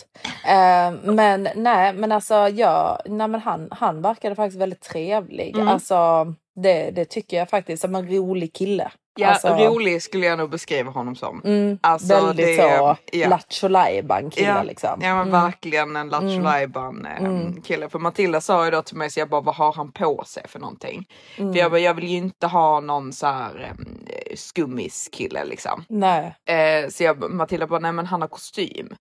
Eh, 0.47 0.91
men 1.03 1.47
nej 1.55 1.93
men 1.93 2.11
alltså 2.11 2.35
ja, 2.35 3.01
nej, 3.05 3.27
men 3.27 3.41
han, 3.41 3.67
han 3.71 4.01
verkade 4.01 4.35
faktiskt 4.35 4.61
väldigt 4.61 4.81
trevlig. 4.81 5.55
Mm. 5.55 5.67
Alltså 5.67 6.25
det, 6.55 6.91
det 6.91 7.05
tycker 7.05 7.37
jag 7.37 7.49
faktiskt 7.49 7.81
som 7.81 7.95
en 7.95 8.07
rolig 8.09 8.53
kille. 8.53 8.91
Ja, 9.15 9.27
alltså, 9.27 9.47
rolig 9.47 10.01
skulle 10.01 10.25
jag 10.25 10.37
nog 10.37 10.49
beskriva 10.49 10.91
honom 10.91 11.15
som. 11.15 11.41
Mm, 11.45 11.77
Alltså, 11.81 12.13
väldigt 12.25 12.45
det- 12.45 12.55
så 12.55 12.97
ja. 13.11 13.29
lattjo 13.29 13.67
kille 14.31 14.47
Ja, 14.47 14.63
liksom. 14.63 14.99
Ja 15.01 15.15
men 15.15 15.27
Mm. 15.27 15.31
verkligen 15.31 15.95
en 15.95 16.09
Lattjo 16.09 16.27
Mm. 16.29 16.43
Lajban 16.43 17.05
eh, 17.05 17.17
Mm. 17.25 17.61
kille. 17.61 17.89
För 17.89 17.99
Matilda 17.99 18.41
sa 18.41 18.65
ju 18.65 18.71
då 18.71 18.81
till 18.81 18.97
mig 18.97 19.09
så 19.11 19.19
jag 19.19 19.29
bara 19.29 19.41
vad 19.41 19.55
har 19.55 19.73
han 19.73 19.91
på 19.91 20.23
sig 20.25 20.47
för 20.47 20.59
någonting? 20.59 21.07
Mm. 21.37 21.53
För 21.53 21.59
jag 21.59 21.71
bara 21.71 21.79
jag 21.79 21.93
vill 21.93 22.07
ju 22.07 22.17
inte 22.17 22.47
ha 22.47 22.79
någon 22.79 23.13
så 23.13 23.27
här 23.27 23.73
eh, 24.07 24.35
skummis 24.35 25.09
kille 25.11 25.45
liksom. 25.45 25.85
Nej, 25.89 26.35
Eh, 26.45 26.89
så 26.89 27.03
jag, 27.03 27.31
Matilda 27.31 27.67
bara 27.67 27.79
nej 27.79 27.91
men 27.91 28.05
han 28.05 28.21
har 28.21 28.27
kostym. 28.27 28.95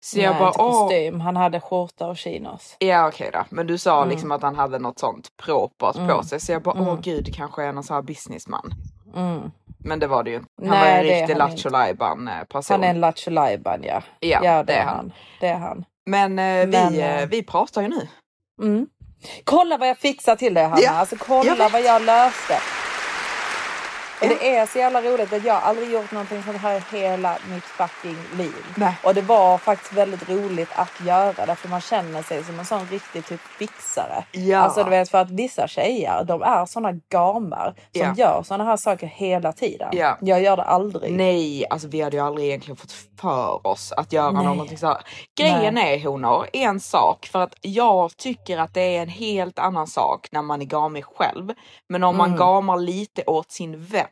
Så 0.00 0.18
jag 0.20 0.30
nej 0.30 0.40
bara 0.40 0.48
inte 0.48 0.60
åh. 0.62 0.82
kostym. 0.82 1.20
Han 1.20 1.36
hade 1.36 1.60
skjorta 1.60 2.06
och 2.06 2.16
chinos. 2.16 2.76
Ja 2.78 3.08
okej 3.08 3.30
då, 3.32 3.44
men 3.50 3.66
du 3.66 3.78
sa 3.78 3.96
Mm. 3.98 4.08
liksom 4.10 4.32
att 4.32 4.42
han 4.42 4.54
hade 4.56 4.78
något 4.78 4.98
sånt 4.98 5.28
propert 5.42 5.92
på 5.94 5.98
Mm. 6.00 6.22
sig 6.22 6.40
så 6.40 6.52
jag 6.52 6.62
bara 6.62 6.80
åh 6.80 6.88
Mm. 6.88 7.00
gud 7.00 7.24
det 7.24 7.32
kanske 7.32 7.64
är 7.64 7.72
någon 7.72 7.84
sån 7.84 7.94
här 7.94 8.02
businessman. 8.02 8.70
Mm. 9.16 9.50
Men 9.84 9.98
det 9.98 10.06
var 10.06 10.22
det 10.22 10.30
ju 10.30 10.36
inte. 10.36 10.48
Han 10.58 10.68
Nej, 10.68 10.80
var 10.80 10.98
en 10.98 11.06
det 11.06 11.20
riktig 11.20 11.34
han 11.34 11.50
Lattjo 11.50 11.70
person. 12.48 12.74
Han 12.74 12.84
är 12.84 12.90
en 12.90 13.00
lattjo 13.00 13.30
ja. 13.82 14.02
Ja, 14.20 14.40
Ja, 14.42 14.62
det 14.62 14.72
är 14.72 14.84
han. 14.84 15.12
Det 15.40 15.46
är 15.46 15.58
han. 15.58 15.84
Men, 16.06 16.30
eh, 16.38 16.68
Men, 16.68 16.70
vi, 16.92 17.00
eh, 17.00 17.22
eh, 17.22 17.28
vi 17.28 17.42
pratar 17.42 17.82
ju 17.82 17.88
nu. 17.88 18.08
Mm. 18.62 18.86
Kolla 19.44 19.76
vad 19.78 19.88
jag 19.88 19.98
fixar 19.98 20.36
till 20.36 20.54
dig 20.54 20.64
Hanna. 20.64 20.80
Ja, 20.80 20.90
Alltså 20.90 21.16
kolla 21.16 21.54
vet. 21.54 21.72
vad 21.72 21.82
jag 21.82 22.02
löste. 22.02 22.54
Och 24.20 24.28
det 24.28 24.56
är 24.56 24.66
så 24.66 24.78
jävla 24.78 25.02
roligt 25.02 25.32
att 25.32 25.44
jag 25.44 25.56
aldrig 25.62 25.90
gjort 25.90 26.12
någonting 26.12 26.42
sånt 26.42 26.56
här 26.56 26.82
hela 26.92 27.38
mitt 27.54 27.64
fucking 27.64 28.16
liv. 28.36 28.54
Nej. 28.76 28.94
Och 29.04 29.14
det 29.14 29.22
var 29.22 29.58
faktiskt 29.58 29.92
väldigt 29.92 30.28
roligt 30.28 30.68
att 30.74 30.92
göra 31.06 31.46
det 31.46 31.54
för 31.54 31.68
man 31.68 31.80
känner 31.80 32.22
sig 32.22 32.44
som 32.44 32.58
en 32.58 32.64
sån 32.64 32.86
riktig 32.86 33.26
typ 33.26 33.40
fixare. 33.40 34.24
Ja. 34.32 34.58
Alltså 34.58 34.84
du 34.84 34.90
vet 34.90 35.10
för 35.10 35.18
att 35.18 35.30
vissa 35.30 35.68
tjejer 35.68 36.24
de 36.24 36.42
är 36.42 36.66
såna 36.66 36.92
gamar 36.92 37.74
som 37.92 38.00
Ja. 38.02 38.14
gör 38.16 38.42
såna 38.42 38.64
här 38.64 38.76
saker 38.76 39.06
hela 39.06 39.52
tiden. 39.52 39.88
Ja. 39.92 40.16
Jag 40.20 40.42
gör 40.42 40.56
det 40.56 40.64
aldrig. 40.64 41.12
Nej, 41.12 41.66
alltså 41.70 41.88
vi 41.88 42.00
hade 42.00 42.16
ju 42.16 42.22
aldrig 42.22 42.46
egentligen 42.46 42.76
fått 42.76 42.92
för 43.20 43.66
oss 43.66 43.92
att 43.92 44.12
göra 44.12 44.30
Nej. 44.30 44.44
någonting 44.44 44.78
så 44.78 44.86
här. 44.86 44.98
Grejen 45.40 45.78
är 45.78 46.04
honor, 46.04 46.46
en 46.52 46.80
sak 46.80 47.26
för 47.32 47.38
att 47.42 47.54
jag 47.60 48.16
tycker 48.16 48.58
att 48.58 48.74
det 48.74 48.96
är 48.96 49.02
en 49.02 49.08
helt 49.08 49.58
annan 49.58 49.86
sak 49.86 50.28
när 50.32 50.42
man 50.42 50.60
är 50.62 50.66
gamig 50.66 51.04
själv. 51.04 51.52
Men 51.88 52.04
om 52.04 52.16
man 52.16 52.28
Mm. 52.28 52.38
gamar 52.38 52.76
lite 52.76 53.22
åt 53.26 53.50
sin 53.52 53.84
vän 53.84 54.07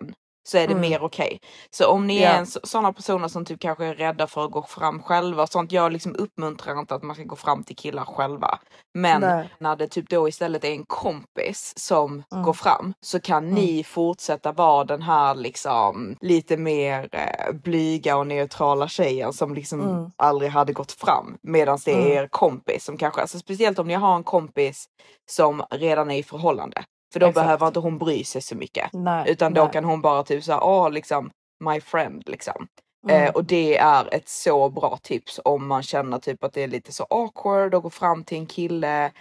så 0.49 0.59
är 0.59 0.67
det 0.67 0.73
Mm. 0.75 0.81
mer 0.91 1.03
okej. 1.03 1.39
Så 1.71 1.87
om 1.91 2.07
ni 2.07 2.23
Ja. 2.23 2.29
är 2.29 2.39
en, 2.39 2.47
sådana 2.47 2.93
personer 2.93 3.29
som 3.29 3.45
typ 3.45 3.61
kanske 3.61 3.85
är 3.85 3.95
rädda 3.95 4.27
för 4.27 4.45
att 4.45 4.51
gå 4.51 4.63
fram 4.63 5.03
själva 5.03 5.43
och 5.43 5.49
sånt. 5.49 5.73
Jag 5.73 5.93
liksom 5.93 6.15
uppmuntrar 6.19 6.79
inte 6.81 6.95
att 6.95 7.03
man 7.03 7.15
ska 7.17 7.25
gå 7.25 7.37
fram 7.37 7.63
till 7.65 7.77
killar 7.77 8.05
själva. 8.05 8.59
Men 8.95 9.21
Nej. 9.21 9.49
när 9.59 9.77
det 9.77 9.89
typ 9.89 10.09
då 10.11 10.29
istället 10.29 10.65
är 10.65 10.69
en 10.71 10.85
kompis 10.87 11.73
som 11.77 12.23
Mm. 12.33 12.45
går 12.45 12.53
fram 12.53 12.95
så 13.01 13.21
kan 13.21 13.49
ni 13.51 13.85
fortsätta 13.85 14.53
vara 14.53 14.85
den 14.85 15.03
här 15.03 15.35
liksom 15.35 16.17
lite 16.21 16.57
mer 16.57 17.09
eh, 17.13 17.53
blyga 17.55 18.17
och 18.17 18.27
neutrala 18.27 18.89
tjejen 18.89 19.33
som 19.33 19.55
liksom 19.55 19.81
Mm. 19.81 20.11
aldrig 20.17 20.51
hade 20.51 20.73
gått 20.73 20.93
fram. 20.93 21.37
Medan 21.43 21.79
det 21.85 21.93
är 21.93 21.97
Mm. 22.01 22.13
er 22.13 22.29
kompis 22.29 22.85
som 22.85 22.97
kanske, 22.97 23.21
alltså 23.21 23.39
speciellt 23.39 23.79
om 23.79 23.87
ni 23.89 23.95
har 23.95 24.17
en 24.17 24.25
kompis 24.25 24.85
som 25.31 25.63
redan 25.71 26.11
är 26.11 26.19
i 26.19 26.23
förhållande. 26.23 26.85
För 27.13 27.21
då 27.21 27.27
Exakt. 27.27 27.45
behöver 27.45 27.67
inte 27.67 27.81
hon 27.81 27.99
bry 27.99 28.25
sig 28.25 28.43
så 28.43 28.57
mycket. 28.57 28.91
Nej. 28.93 29.31
Utan 29.31 29.55
då 29.55 29.63
nej. 29.63 29.73
kan 29.73 29.85
hon 29.85 30.01
bara 30.01 30.23
typ 30.23 30.45
såhär, 30.45 30.65
åh 30.65 30.91
liksom 30.91 31.31
my 31.65 31.81
friend 31.81 32.23
liksom. 32.27 32.67
Mm. 33.09 33.23
Eh, 33.25 33.31
och 33.31 33.45
det 33.45 33.77
är 33.79 34.15
ett 34.15 34.29
så 34.29 34.69
bra 34.71 34.99
tips 35.03 35.41
om 35.45 35.67
man 35.67 35.83
känner 35.83 36.19
typ 36.19 36.45
att 36.45 36.53
det 36.53 36.63
är 36.63 36.69
lite 36.69 36.93
så 36.93 37.07
awkward 37.11 37.75
att 37.75 37.83
gå 37.83 37.91
fram 37.91 38.25
till 38.25 38.39
en 38.39 38.47
kille. 38.47 39.13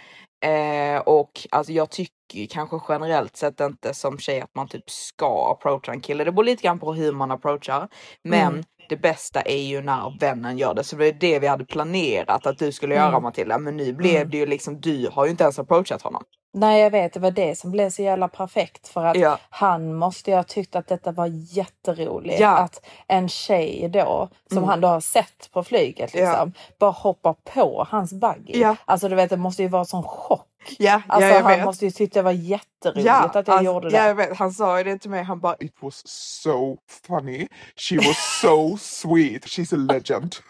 Eh, 0.44 0.98
och 1.06 1.30
alltså 1.50 1.72
jag 1.72 1.90
tycker 1.90 2.46
kanske 2.50 2.80
generellt 2.88 3.36
sett 3.36 3.60
inte 3.60 3.94
som 3.94 4.18
tjej 4.18 4.40
att 4.40 4.54
man 4.54 4.68
typ 4.68 4.90
ska 4.90 5.50
approacha 5.52 5.92
en 5.92 6.00
kille. 6.00 6.24
Det 6.24 6.32
beror 6.32 6.44
lite 6.44 6.62
grann 6.62 6.78
på 6.78 6.94
hur 6.94 7.12
man 7.12 7.30
approachar. 7.30 7.88
Men 8.24 8.48
Mm. 8.52 8.64
Det 8.88 8.96
bästa 8.96 9.40
är 9.42 9.62
ju 9.62 9.82
när 9.82 10.18
vännen 10.20 10.58
gör 10.58 10.74
det. 10.74 10.84
Så 10.84 10.96
det 10.96 11.06
är 11.06 11.12
det 11.12 11.38
vi 11.38 11.46
hade 11.46 11.64
planerat 11.64 12.46
att 12.46 12.58
du 12.58 12.72
skulle 12.72 12.94
göra 12.94 13.08
Mm. 13.08 13.22
Matilda. 13.22 13.58
Men 13.58 13.76
nu 13.76 13.92
blev 13.92 14.16
Mm. 14.16 14.30
det 14.30 14.36
ju 14.36 14.46
liksom, 14.46 14.80
du 14.80 15.08
har 15.12 15.24
ju 15.24 15.30
inte 15.30 15.44
ens 15.44 15.58
approachat 15.58 16.02
honom. 16.02 16.22
Nej 16.54 16.82
jag 16.82 16.90
vet, 16.90 17.12
det 17.12 17.20
var 17.20 17.30
det 17.30 17.58
som 17.58 17.70
blev 17.70 17.90
så 17.90 18.02
jävla 18.02 18.28
perfekt 18.28 18.88
för 18.88 19.04
att 19.04 19.16
Ja. 19.16 19.38
han 19.50 19.94
måste 19.94 20.30
ju 20.30 20.36
ha 20.36 20.42
tyckt 20.42 20.76
att 20.76 20.88
detta 20.88 21.12
var 21.12 21.26
jätteroligt. 21.56 22.40
Ja. 22.40 22.56
Att 22.56 22.86
en 23.08 23.28
tjej 23.28 23.88
då, 23.92 24.28
som 24.48 24.58
Mm. 24.58 24.68
han 24.68 24.80
då 24.80 24.88
har 24.88 25.00
sett 25.00 25.50
på 25.52 25.64
flyget 25.64 26.14
Ja. 26.14 26.20
liksom, 26.30 26.52
bara 26.80 26.90
hoppar 26.90 27.34
på 27.54 27.86
hans 27.90 28.12
buggy. 28.12 28.60
Ja. 28.60 28.76
Alltså 28.84 29.08
du 29.08 29.14
vet 29.14 29.30
det 29.30 29.36
måste 29.36 29.62
ju 29.62 29.68
vara 29.68 29.84
sån 29.84 30.02
chock. 30.02 30.46
Ja, 30.78 31.02
Alltså 31.08 31.28
ja 31.28 31.34
jag 31.34 31.42
han 31.42 31.52
vet. 31.56 31.64
måste 31.64 31.84
ju 31.84 31.90
tycka 31.90 32.18
det 32.18 32.22
var 32.22 32.32
jätteroligt 32.32 33.06
Ja, 33.06 33.14
att 33.24 33.34
jag 33.34 33.48
alltså, 33.48 33.64
gjorde 33.64 33.90
det. 33.90 33.96
ja, 33.96 34.06
jag 34.06 34.14
vet. 34.14 34.36
Han 34.36 34.52
sa 34.52 34.78
ju 34.78 34.84
det 34.84 34.98
till 34.98 35.10
mig, 35.10 35.22
han 35.22 35.40
bara 35.40 35.56
It 35.60 35.74
was 35.80 36.02
so 36.08 36.76
funny. 37.06 37.48
She 37.76 37.96
was 37.96 38.38
so 38.40 38.76
sweet. 38.78 39.44
She's 39.44 39.74
a 39.74 39.92
legend. 39.92 40.36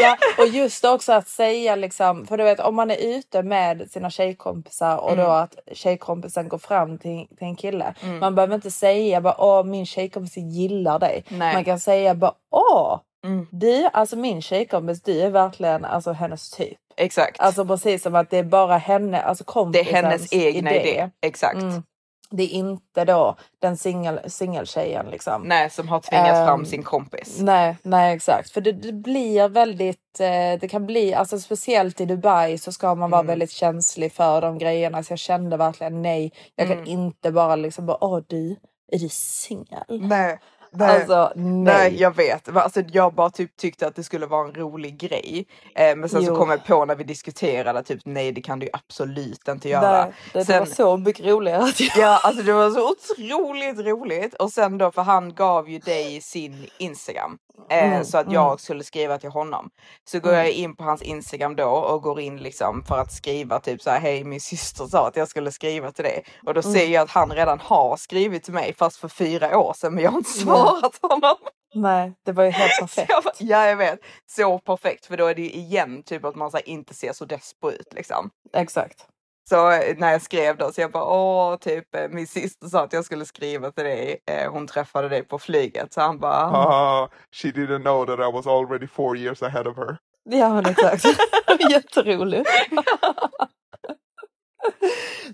Ja, 0.00 0.16
och 0.38 0.46
just 0.46 0.84
också 0.84 1.12
att 1.12 1.28
säga 1.28 1.76
liksom, 1.76 2.26
för 2.26 2.36
du 2.38 2.44
vet 2.44 2.60
om 2.60 2.74
man 2.74 2.90
är 2.90 2.96
ute 3.18 3.42
med 3.42 3.90
sina 3.90 4.10
tjejkompisar 4.10 4.96
och 4.96 5.16
då 5.16 5.22
Mm. 5.22 5.32
att 5.34 5.54
tjejkompisen 5.72 6.48
går 6.48 6.58
fram 6.58 6.98
till, 6.98 7.26
till 7.28 7.46
en 7.46 7.56
kille. 7.56 7.94
Man 8.20 8.34
behöver 8.34 8.54
inte 8.54 8.70
säga 8.70 9.20
bara 9.20 9.34
åh 9.38 9.64
min 9.64 9.86
tjejkompis 9.86 10.36
gillar 10.36 10.98
dig. 10.98 11.24
Nej. 11.28 11.54
Man 11.54 11.64
kan 11.64 11.80
säga 11.80 12.14
bara 12.14 12.32
åh 12.50 13.00
Mm. 13.26 13.46
du, 13.50 13.88
alltså 13.92 14.16
min 14.16 14.42
tjejkompis, 14.42 15.02
du 15.02 15.20
är 15.20 15.30
verkligen 15.30 15.84
alltså 15.84 16.12
hennes 16.12 16.50
typ. 16.50 16.78
exakt. 16.96 17.40
Alltså 17.40 17.64
precis 17.64 18.02
som 18.02 18.14
att 18.14 18.30
det 18.30 18.38
är 18.38 18.44
bara 18.44 18.76
henne, 18.78 19.22
alltså 19.22 19.44
det 19.44 19.50
är 19.50 19.52
kompisens 19.52 19.90
hennes 19.90 20.32
egna 20.32 20.74
idé. 20.74 21.10
Exakt. 21.22 21.62
Mm. 21.62 21.82
Det 22.30 22.42
är 22.42 22.48
inte 22.48 23.04
då 23.04 23.36
den 23.62 23.76
singel, 23.76 24.20
singeltjejen 24.26 25.06
liksom. 25.06 25.42
Nej, 25.42 25.70
som 25.70 25.88
har 25.88 26.00
tvingat 26.00 26.46
fram 26.46 26.60
Ehm, 26.60 26.66
sin 26.66 26.82
kompis. 26.82 27.38
Nej, 27.40 27.76
nej 27.82 28.14
exakt. 28.16 28.50
För 28.50 28.60
det, 28.60 28.72
det 28.72 28.92
blir 28.92 29.48
väldigt, 29.48 30.20
eh, 30.20 30.60
det 30.60 30.68
kan 30.70 30.86
bli, 30.86 31.14
alltså 31.14 31.38
speciellt 31.38 32.00
i 32.00 32.04
Dubai 32.06 32.58
så 32.58 32.72
ska 32.72 32.94
man 32.94 33.10
vara 33.10 33.20
Mm. 33.20 33.28
väldigt 33.28 33.50
känslig 33.50 34.12
för 34.12 34.40
de 34.40 34.58
grejerna. 34.58 35.02
Så 35.02 35.12
jag 35.12 35.18
kände 35.18 35.56
verkligen 35.56 36.02
nej, 36.02 36.32
jag 36.54 36.68
kan 36.68 36.76
Mm. 36.78 36.88
inte 36.90 37.30
bara 37.32 37.56
liksom 37.56 37.86
bara, 37.86 38.04
åh 38.04 38.20
du, 38.26 38.56
är 38.92 38.98
du 38.98 39.08
singel? 39.08 39.84
Nej, 39.88 40.38
Alltså 40.84 41.32
nej. 41.36 41.54
Nej, 41.74 42.00
jag 42.00 42.16
vet. 42.16 42.56
Alltså, 42.56 42.80
jag 42.92 43.14
bara 43.14 43.30
typ 43.30 43.56
tyckte 43.56 43.86
att 43.86 43.96
det 43.96 44.02
skulle 44.02 44.26
vara 44.26 44.48
en 44.48 44.54
rolig 44.54 44.98
grej. 44.98 45.46
Eh, 45.74 45.96
men 45.96 46.08
sen 46.08 46.24
så 46.24 46.28
Jo. 46.32 46.36
kom 46.36 46.50
jag 46.50 46.64
på 46.64 46.84
när 46.84 46.94
vi 46.94 47.04
diskuterade 47.04 47.82
typ 47.82 48.00
nej, 48.04 48.32
det 48.32 48.40
kan 48.42 48.58
du 48.58 48.68
absolut 48.72 49.48
inte 49.48 49.68
göra. 49.68 50.02
Nej, 50.04 50.12
det, 50.32 50.38
det 50.38 50.44
Sen- 50.44 50.58
var 50.58 50.66
så 50.66 50.96
mycket 50.96 51.26
roligare. 51.26 51.62
Att 51.62 51.80
jag... 51.80 51.90
Ja, 51.96 52.20
alltså 52.22 52.42
det 52.42 52.52
var 52.52 52.70
så 52.70 52.90
otroligt 52.90 53.78
roligt. 53.86 54.34
Och 54.34 54.50
sen 54.52 54.78
då, 54.78 54.90
för 54.90 55.02
han 55.02 55.34
gav 55.34 55.70
ju 55.70 55.78
dig 55.78 56.20
sin 56.20 56.66
Instagram. 56.78 57.38
Eh, 57.70 57.86
Mm, 57.86 58.04
så 58.04 58.18
att 58.18 58.24
mm. 58.26 58.34
jag 58.34 58.60
skulle 58.60 58.84
skriva 58.84 59.18
till 59.18 59.30
honom. 59.30 59.70
Så 60.04 60.20
går 60.20 60.32
jag 60.34 60.50
in 60.50 60.76
på 60.76 60.84
hans 60.84 61.02
Instagram 61.02 61.56
då 61.56 61.64
och 61.68 62.02
går 62.02 62.20
in 62.20 62.36
liksom 62.36 62.84
för 62.88 62.98
att 62.98 63.12
skriva 63.12 63.60
typ 63.60 63.82
så 63.82 63.90
här, 63.90 64.00
hej 64.00 64.24
min 64.24 64.40
syster 64.40 64.86
sa 64.86 65.08
att 65.08 65.16
jag 65.16 65.28
skulle 65.28 65.52
skriva 65.52 65.92
till 65.92 66.04
dig. 66.04 66.24
Och 66.46 66.54
då 66.54 66.60
Mm. 66.60 66.72
ser 66.72 66.86
jag 66.86 67.02
att 67.02 67.10
han 67.10 67.30
redan 67.32 67.60
har 67.60 67.96
skrivit 67.96 68.44
till 68.44 68.52
mig 68.54 68.74
fast 68.78 68.96
för 68.96 69.08
fyra 69.08 69.58
år 69.58 69.72
sedan 69.76 69.94
men 69.94 70.04
jag 70.04 70.10
har 70.10 70.18
inte 70.18 70.30
svarat 70.30 70.65
honom. 71.02 71.36
Nej, 71.74 72.12
det 72.24 72.32
var 72.32 72.44
ju 72.44 72.50
helt 72.50 72.72
perfekt. 72.80 73.10
jag 73.10 73.24
bara, 73.24 73.34
ja 73.38 73.66
jag 73.66 73.76
vet, 73.76 74.00
så 74.30 74.58
perfekt 74.58 75.06
för 75.06 75.16
då 75.16 75.26
är 75.26 75.34
det 75.34 75.42
ju 75.42 75.50
igen 75.50 76.02
typ 76.02 76.24
att 76.24 76.36
man 76.36 76.50
så 76.50 76.56
här, 76.56 76.68
inte 76.68 76.94
ser 76.94 77.12
så 77.12 77.24
despo 77.24 77.70
ut 77.70 77.94
liksom. 77.94 78.30
Exakt. 78.52 79.06
Så 79.48 79.70
eh, 79.70 79.96
när 79.96 80.12
jag 80.12 80.22
skrev 80.22 80.56
då 80.56 80.72
så 80.72 80.80
jag 80.80 80.92
bara 80.92 81.04
åh 81.04 81.56
typ 81.56 81.94
eh, 81.94 82.08
min 82.08 82.26
syster 82.26 82.66
sa 82.68 82.84
att 82.84 82.92
jag 82.92 83.04
skulle 83.04 83.24
skriva 83.24 83.70
till 83.70 83.84
dig. 83.84 84.18
Eh, 84.30 84.52
hon 84.52 84.66
träffade 84.66 85.08
dig 85.08 85.22
på 85.22 85.38
flyget 85.38 85.92
så 85.92 86.00
han 86.00 86.18
bara 86.18 86.46
Uh, 86.46 87.08
she 87.32 87.48
didn't 87.48 87.82
know 87.82 88.06
that 88.06 88.18
I 88.18 88.32
was 88.32 88.46
already 88.46 88.86
four 88.86 89.16
years 89.16 89.42
ahead 89.42 89.66
of 89.68 89.76
her. 89.76 89.96
Ja 90.30 90.54
men 90.54 90.66
exakt. 90.66 91.04
Jätteroligt. 91.70 92.50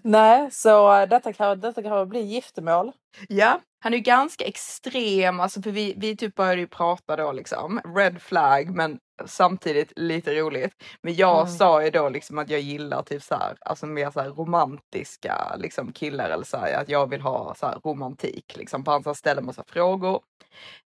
Nej, 0.03 0.51
så 0.51 1.01
eh, 1.01 1.09
detta 1.09 1.33
kan, 1.33 1.61
detta 1.61 1.83
kan 1.83 2.09
bli 2.09 2.21
giftermål. 2.21 2.93
ja. 3.29 3.61
Han 3.85 3.93
är 3.93 3.97
ju 3.97 4.03
ganska 4.03 4.45
extrem, 4.45 5.41
alltså 5.41 5.63
för 5.63 5.71
vi, 5.71 5.95
vi 5.97 6.17
typ 6.17 6.35
började 6.35 6.61
ju 6.61 6.67
prata 6.67 7.17
då 7.17 7.33
liksom. 7.33 7.81
Red 7.97 8.23
flag 8.23 8.71
men 8.77 8.99
samtidigt 9.27 9.93
lite 9.97 10.35
roligt. 10.35 10.73
Men 11.03 11.15
jag 11.15 11.41
Mm. 11.41 11.53
sa 11.53 11.85
ju 11.85 11.91
då 11.91 12.09
liksom 12.09 12.39
att 12.39 12.51
jag 12.51 12.61
gillar 12.61 13.03
typ 13.03 13.23
så 13.23 13.35
här, 13.35 13.57
alltså 13.61 13.87
mer 13.87 14.11
så 14.11 14.21
här 14.21 14.29
romantiska 14.31 15.57
liksom 15.59 15.93
killar 15.93 16.31
eller 16.31 16.45
så 16.45 16.57
här, 16.57 16.75
att 16.81 16.89
jag 16.89 17.11
vill 17.11 17.21
ha 17.21 17.55
så 17.55 17.67
här 17.67 17.79
romantik 17.85 18.57
liksom. 18.57 18.85
För 18.85 18.93
han 18.93 19.03
så 19.03 19.09
här 19.09 19.15
ställer 19.15 19.43
massa 19.43 19.65
frågor. 19.67 20.21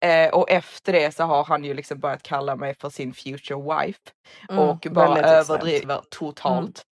Eh, 0.05 0.29
och 0.33 0.49
efter 0.49 0.93
det 0.93 1.15
så 1.15 1.23
har 1.23 1.43
han 1.43 1.63
ju 1.63 1.73
liksom 1.73 1.99
börjat 1.99 2.23
kalla 2.23 2.55
mig 2.55 2.75
för 2.79 2.89
sin 2.89 3.13
future 3.13 3.59
wife 3.85 3.99
Mm, 4.49 4.59
och 4.59 4.87
bara 4.91 5.19
överdriver 5.21 6.01
totalt. 6.09 6.59
Mm. 6.59 6.88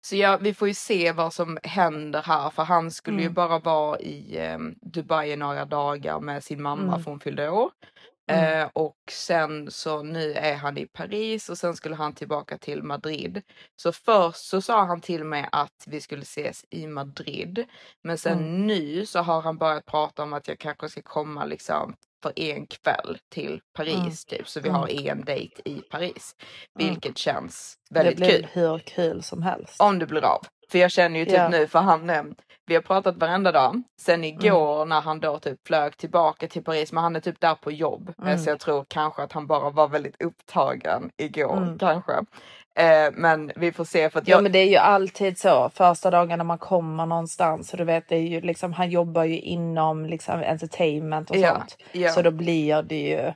Så 0.00 0.16
ja, 0.16 0.36
vi 0.40 0.54
får 0.54 0.68
ju 0.68 0.74
se 0.74 1.12
vad 1.12 1.34
som 1.34 1.58
händer 1.62 2.22
här 2.22 2.50
för 2.50 2.62
han 2.62 2.90
skulle 2.90 3.16
ju 3.18 3.22
Mm. 3.22 3.34
bara 3.34 3.58
vara 3.58 3.98
i 4.00 4.38
eh, 4.38 4.58
Dubai 4.82 5.32
i 5.32 5.36
några 5.36 5.64
dagar 5.64 6.20
med 6.20 6.44
sin 6.44 6.62
mamma 6.62 6.82
Mm. 6.92 7.00
för 7.04 7.10
hon 7.10 7.20
fyllde 7.20 7.50
år. 7.50 7.70
Mm. 8.30 8.62
Eh, 8.62 8.68
och 8.72 8.96
sen 9.10 9.70
så 9.70 10.02
nu 10.02 10.32
är 10.32 10.56
han 10.56 10.78
i 10.78 10.86
Paris 10.86 11.48
och 11.48 11.58
sen 11.58 11.76
skulle 11.76 11.94
han 11.94 12.12
tillbaka 12.14 12.58
till 12.58 12.82
Madrid. 12.82 13.42
Så 13.76 13.92
först 13.92 14.38
så 14.48 14.62
sa 14.62 14.84
han 14.84 15.00
till 15.00 15.24
mig 15.24 15.48
att 15.52 15.84
vi 15.86 16.00
skulle 16.00 16.22
ses 16.22 16.64
i 16.70 16.86
Madrid. 16.86 17.64
Men 18.04 18.18
sen 18.18 18.38
Mm. 18.38 18.66
nu 18.66 19.06
så 19.06 19.18
har 19.20 19.42
han 19.42 19.58
börjat 19.58 19.86
prata 19.86 20.22
om 20.22 20.32
att 20.32 20.48
jag 20.48 20.58
kanske 20.58 20.88
ska 20.88 21.02
komma 21.02 21.44
liksom 21.44 21.94
för 22.22 22.32
en 22.40 22.66
kväll 22.66 23.18
till 23.34 23.60
Paris 23.76 24.24
typ. 24.24 24.48
Så 24.48 24.60
vi 24.60 24.68
Mm. 24.68 24.80
har 24.80 24.88
en 25.08 25.24
dejt 25.24 25.62
i 25.64 25.74
Paris. 25.90 26.34
Mm. 26.80 26.88
Vilket 26.92 27.18
känns 27.18 27.74
Det 27.90 27.94
väldigt 27.94 28.16
blir 28.16 28.30
kul. 28.30 28.46
hur 28.52 28.78
kul 28.78 29.22
som 29.22 29.42
helst. 29.42 29.80
Om 29.80 29.98
det 29.98 30.06
blir 30.06 30.24
av. 30.24 30.40
För 30.70 30.78
jag 30.78 30.90
känner 30.90 31.18
ju 31.18 31.24
typ 31.24 31.34
Ja. 31.34 31.48
nu, 31.48 31.66
för 31.66 31.78
han, 31.78 32.10
eh, 32.10 32.22
vi 32.66 32.74
har 32.74 32.82
pratat 32.82 33.16
varenda 33.16 33.52
dag. 33.52 33.82
Sen 34.00 34.14
Mm. 34.24 34.24
igår 34.36 34.84
när 34.84 35.00
han 35.00 35.20
då 35.20 35.38
typ 35.38 35.66
flög 35.66 35.96
tillbaka 35.96 36.48
till 36.48 36.64
Paris, 36.64 36.92
men 36.92 37.02
han 37.02 37.16
är 37.16 37.20
typ 37.20 37.40
där 37.40 37.54
på 37.54 37.72
jobb. 37.72 38.08
Eh, 38.08 38.24
Mm. 38.26 38.38
Så 38.38 38.50
jag 38.50 38.60
tror 38.60 38.84
kanske 38.88 39.22
att 39.22 39.32
han 39.32 39.46
bara 39.46 39.70
var 39.70 39.88
väldigt 39.88 40.22
upptagen 40.22 41.10
igår 41.16 41.56
Mm. 41.56 41.78
kanske. 41.78 42.12
Eh, 42.78 43.12
men 43.12 43.52
vi 43.56 43.72
får 43.72 43.84
se 43.84 44.10
för 44.10 44.18
att 44.20 44.28
Ja 44.28 44.36
jag, 44.36 44.42
men 44.42 44.52
det 44.52 44.58
är 44.58 44.68
ju 44.68 44.76
alltid 44.76 45.38
så 45.38 45.70
första 45.74 46.10
dagarna 46.10 46.44
man 46.44 46.58
kommer 46.58 47.06
någonstans. 47.06 47.68
Så 47.68 47.76
du 47.76 47.84
vet, 47.84 48.08
det 48.08 48.16
är 48.16 48.20
ju 48.28 48.40
liksom, 48.40 48.72
han 48.72 48.90
jobbar 48.90 49.24
ju 49.24 49.38
inom 49.40 50.06
liksom 50.06 50.42
entertainment 50.46 51.30
och 51.30 51.36
Ja, 51.36 51.54
sånt. 51.54 51.76
ja. 51.92 52.08
Så 52.10 52.22
då 52.22 52.30
blir 52.30 52.82
det 52.82 53.00
ju 53.08 53.32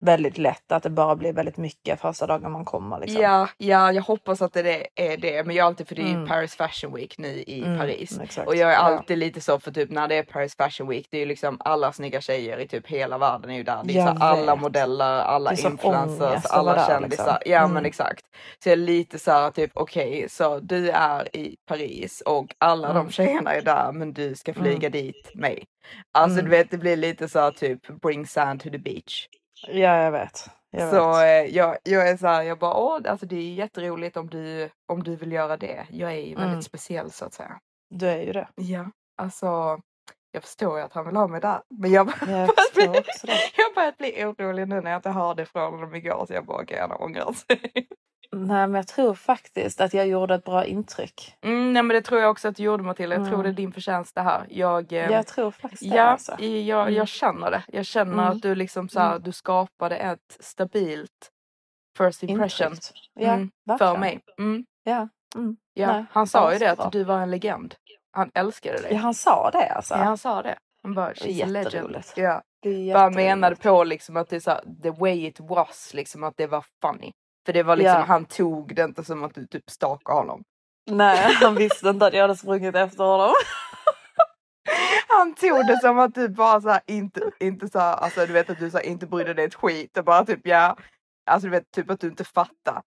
väldigt 0.00 0.38
lätt 0.38 0.72
att 0.72 0.82
det 0.82 0.90
bara 0.90 1.16
blir 1.16 1.32
väldigt 1.32 1.56
mycket 1.56 2.00
första 2.00 2.26
dagen 2.26 2.52
man 2.52 2.64
kommer. 2.64 2.98
Liksom. 3.00 3.22
Ja, 3.22 3.48
ja, 3.58 3.92
jag 3.92 4.02
hoppas 4.02 4.42
att 4.42 4.52
det 4.52 4.86
är 4.94 5.16
det. 5.16 5.46
Men 5.46 5.56
jag 5.56 5.64
är 5.64 5.66
alltid, 5.66 5.88
för 5.88 5.94
det 5.94 6.02
är 6.02 6.06
Mm. 6.14 6.26
Paris 6.28 6.54
Fashion 6.56 6.94
Week 6.94 7.18
nu 7.18 7.28
i 7.28 7.62
Mm, 7.64 7.78
Paris. 7.78 8.20
exakt. 8.22 8.48
Och 8.48 8.56
jag 8.56 8.70
är 8.70 8.74
Ja. 8.74 8.78
alltid 8.80 9.18
lite 9.18 9.40
så 9.40 9.58
för 9.60 9.70
typ 9.70 9.90
när 9.90 10.08
det 10.08 10.14
är 10.14 10.22
Paris 10.22 10.56
Fashion 10.56 10.88
Week, 10.88 11.06
det 11.10 11.16
är 11.16 11.20
ju 11.20 11.26
liksom 11.26 11.56
alla 11.60 11.92
snygga 11.92 12.20
tjejer 12.20 12.58
i 12.58 12.68
typ 12.68 12.86
hela 12.86 13.18
världen 13.18 13.50
är 13.50 13.54
ju 13.56 13.62
där. 13.62 13.80
Det 13.84 13.98
är 13.98 14.06
så 14.16 14.22
alla 14.24 14.56
modeller, 14.56 15.04
alla 15.20 15.52
influencers, 15.52 16.44
alla 16.50 16.74
där, 16.74 16.86
kändisar. 16.86 17.24
liksom. 17.24 17.52
Ja 17.52 17.58
Mm. 17.58 17.72
men 17.74 17.86
exakt. 17.86 18.24
Så 18.62 18.68
jag 18.68 18.72
är 18.72 18.76
lite 18.76 19.18
så 19.18 19.30
här 19.30 19.50
typ 19.50 19.70
okej, 19.74 20.26
så 20.30 20.60
du 20.60 20.90
är 20.90 21.36
i 21.36 21.56
Paris 21.68 22.20
och 22.26 22.54
alla 22.58 22.90
Mm. 22.90 23.04
de 23.04 23.12
tjejerna 23.12 23.54
är 23.54 23.62
där 23.62 23.92
men 23.92 24.12
du 24.12 24.34
ska 24.34 24.54
flyga 24.54 24.90
dit 24.90 25.30
mig. 25.34 25.64
Alltså 26.14 26.38
Mm. 26.40 26.50
du 26.50 26.56
vet 26.56 26.70
det 26.70 26.78
blir 26.78 26.96
lite 26.96 27.28
så 27.28 27.38
här 27.40 27.50
typ 27.50 28.00
bring 28.02 28.26
sand 28.26 28.60
to 28.62 28.70
the 28.70 28.78
beach. 28.78 29.26
Ja 29.66 29.96
jag 30.02 30.12
vet. 30.12 30.50
Jag 30.70 30.90
Så 30.90 31.08
vet. 31.12 31.18
eh, 31.48 31.56
jag, 31.56 31.76
jag 31.82 32.08
är 32.08 32.16
så 32.16 32.26
här, 32.26 32.42
jag 32.42 32.58
bara 32.58 32.74
åh, 32.74 33.00
alltså 33.08 33.26
det 33.26 33.36
är 33.36 33.54
jätteroligt 33.54 34.16
om 34.16 34.26
du, 34.30 34.70
om 34.92 35.02
du 35.02 35.16
vill 35.16 35.32
göra 35.32 35.56
det. 35.56 35.86
Jag 35.90 36.12
är 36.12 36.16
ju 36.16 36.34
väldigt 36.34 36.48
Mm. 36.50 36.62
speciell 36.62 37.10
så 37.10 37.24
att 37.24 37.34
säga. 37.34 37.58
Du 37.90 38.06
är 38.08 38.22
ju 38.22 38.32
det. 38.32 38.48
Ja, 38.54 38.90
alltså 39.22 39.80
jag 40.32 40.42
förstår 40.42 40.78
ju 40.78 40.84
att 40.84 40.92
han 40.92 41.06
vill 41.06 41.16
ha 41.16 41.26
mig 41.26 41.40
där. 41.40 41.60
Men 41.70 41.92
jag, 41.92 42.06
börjar 42.06 42.46
bli, 42.74 42.86
det. 43.22 43.34
jag 43.56 43.74
börjar 43.74 43.94
bli 43.98 44.24
orolig 44.24 44.68
nu 44.68 44.80
när 44.80 44.90
jag 44.90 44.98
inte 44.98 45.10
hörde 45.10 45.46
från 45.46 45.72
honom 45.74 45.94
igår 45.94 46.24
så 46.28 46.34
jag 46.34 46.46
bara 46.46 46.62
okej 46.62 46.78
han 46.80 46.92
ångrar 46.92 47.32
sig. 47.32 47.88
Nej 48.32 48.66
men 48.68 48.74
jag 48.74 48.86
tror 48.86 49.14
faktiskt 49.14 49.80
att 49.80 49.94
jag 49.94 50.06
gjorde 50.08 50.34
ett 50.34 50.44
bra 50.44 50.64
intryck. 50.64 51.34
Mm, 51.42 51.72
nej 51.72 51.82
men 51.82 51.94
det 51.94 52.02
tror 52.02 52.20
jag 52.20 52.30
också 52.30 52.48
att 52.48 52.56
du 52.56 52.62
gjorde 52.62 52.82
Matilda. 52.82 53.16
Jag 53.16 53.24
tror 53.24 53.34
Mm. 53.34 53.42
det 53.44 53.48
är 53.50 53.52
din 53.52 53.72
förtjänst 53.72 54.14
det 54.14 54.20
här. 54.22 54.46
Jag, 54.50 54.92
eh, 54.92 55.10
Jag 55.10 55.26
tror 55.26 55.50
faktiskt 55.50 55.82
det. 55.90 55.96
Ja, 55.96 56.02
Alltså. 56.02 56.40
jag, 56.42 56.82
Mm. 56.82 56.94
jag 56.94 57.08
känner 57.08 57.50
det. 57.50 57.62
Jag 57.68 57.86
känner 57.86 58.12
Mm. 58.12 58.24
att 58.24 58.42
du 58.42 58.54
liksom 58.54 58.88
så 58.88 59.00
här, 59.00 59.10
Mm. 59.10 59.22
du 59.22 59.32
skapade 59.32 59.96
ett 59.96 60.36
stabilt 60.40 61.30
first 61.98 62.22
impression. 62.22 62.72
Ja, 63.14 63.32
mm, 63.32 63.50
för 63.78 63.98
mig. 63.98 64.20
Ja. 64.84 65.08
Ja, 65.74 65.92
Nej, 65.92 66.04
han 66.10 66.26
sa 66.26 66.52
ju 66.52 66.58
det 66.58 66.70
att 66.72 66.92
du 66.92 67.04
var 67.04 67.20
en 67.20 67.30
legend. 67.30 67.74
Han 68.12 68.30
älskade 68.34 68.78
dig. 68.82 68.92
Ja, 68.92 68.98
han 68.98 69.14
sa 69.14 69.50
det 69.52 69.68
alltså. 69.68 69.94
Ja, 69.94 70.00
han 70.00 70.18
sa 70.18 70.42
det. 70.42 70.58
Han 70.82 70.94
bara, 70.94 71.12
she's 71.12 71.42
a 71.42 71.46
legend. 71.46 71.96
Ja. 72.16 72.42
Jätteroligt. 72.64 73.16
menade 73.16 73.56
på 73.56 73.84
liksom 73.84 74.16
att 74.16 74.28
det 74.28 74.36
är 74.36 74.40
så 74.40 74.50
här, 74.50 74.60
the 74.82 74.90
way 74.90 75.26
it 75.26 75.40
was, 75.40 75.90
liksom 75.94 76.24
att 76.24 76.36
det 76.36 76.46
var 76.46 76.64
funny. 76.82 77.12
För 77.46 77.52
det 77.52 77.62
var 77.62 77.76
liksom, 77.76 77.94
Ja. 77.98 78.04
han 78.04 78.24
tog 78.24 78.74
det 78.74 78.82
inte 78.82 79.04
som 79.04 79.24
att 79.24 79.34
du 79.34 79.46
typ 79.46 79.70
stalkade 79.70 80.18
honom. 80.18 80.42
Nej, 80.90 81.34
han 81.42 81.54
visste 81.58 81.88
inte 81.88 82.06
att 82.06 82.14
jag 82.14 82.22
hade 82.22 82.36
sprungit 82.36 82.74
efter 82.74 83.04
honom. 83.04 83.32
Han 85.08 85.34
tog 85.34 85.66
det 85.66 85.80
som 85.80 85.98
att 85.98 86.14
du 86.14 86.28
bara 86.28 86.60
så 86.60 86.68
här, 86.68 86.80
inte, 86.86 87.20
inte 87.40 87.68
så 87.68 87.78
här, 87.78 87.94
alltså 87.96 88.26
du 88.26 88.32
vet 88.32 88.50
att 88.50 88.58
du 88.58 88.70
så 88.70 88.76
här, 88.78 88.84
inte 88.86 89.06
brydde 89.06 89.34
dig 89.34 89.44
ett 89.44 89.54
skit 89.54 89.98
och 89.98 90.04
bara 90.04 90.24
typ 90.24 90.40
ja, 90.46 90.76
alltså 91.30 91.46
du 91.46 91.50
vet 91.50 91.70
typ 91.70 91.90
att 91.90 92.00
du 92.00 92.06
inte 92.06 92.24
fattar. 92.24 92.82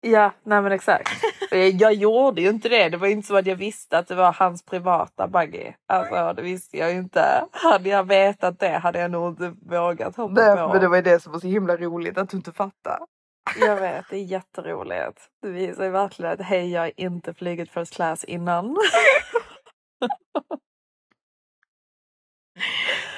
Ja, 0.00 0.32
nej 0.44 0.62
men 0.62 0.72
exakt. 0.72 1.08
Jag, 1.50 1.94
gjorde 1.94 2.42
ju 2.42 2.48
inte 2.48 2.68
det. 2.68 2.88
Det 2.88 2.96
var 2.96 3.06
inte 3.08 3.26
som 3.26 3.36
att 3.36 3.46
jag 3.46 3.56
visste 3.56 3.98
att 3.98 4.08
det 4.08 4.14
var 4.14 4.32
hans 4.32 4.64
privata 4.64 5.28
buggy. 5.28 5.72
Alltså 5.88 6.32
det 6.32 6.42
visste 6.42 6.76
jag 6.78 6.92
ju 6.92 6.98
inte. 6.98 7.44
Hade 7.52 7.88
jag 7.88 8.04
vetat 8.04 8.58
det 8.58 8.68
hade 8.78 8.98
jag 9.00 9.10
nog 9.10 9.28
inte 9.32 9.54
vågat 9.62 10.16
hoppa 10.16 10.34
Det, 10.34 10.56
på. 10.56 10.68
men 10.72 10.80
det 10.80 10.88
var 10.88 10.96
ju 10.96 11.02
det 11.02 11.20
som 11.22 11.32
var 11.32 11.40
så 11.40 11.46
himla 11.46 11.76
roligt 11.76 12.18
att 12.18 12.30
du 12.30 12.36
inte 12.36 12.52
fattar. 12.52 12.98
Jag 13.60 13.76
vet, 13.76 14.04
det 14.10 14.16
är 14.16 14.22
jätteroligt. 14.24 15.30
Det 15.42 15.48
visar 15.48 15.88
verkligen 15.88 16.32
att 16.32 16.40
hej, 16.40 16.70
jag 16.72 16.80
har 16.80 16.92
inte 16.96 17.34
flugit 17.34 17.70
first 17.70 17.94
class 17.94 18.24
innan. 18.24 18.76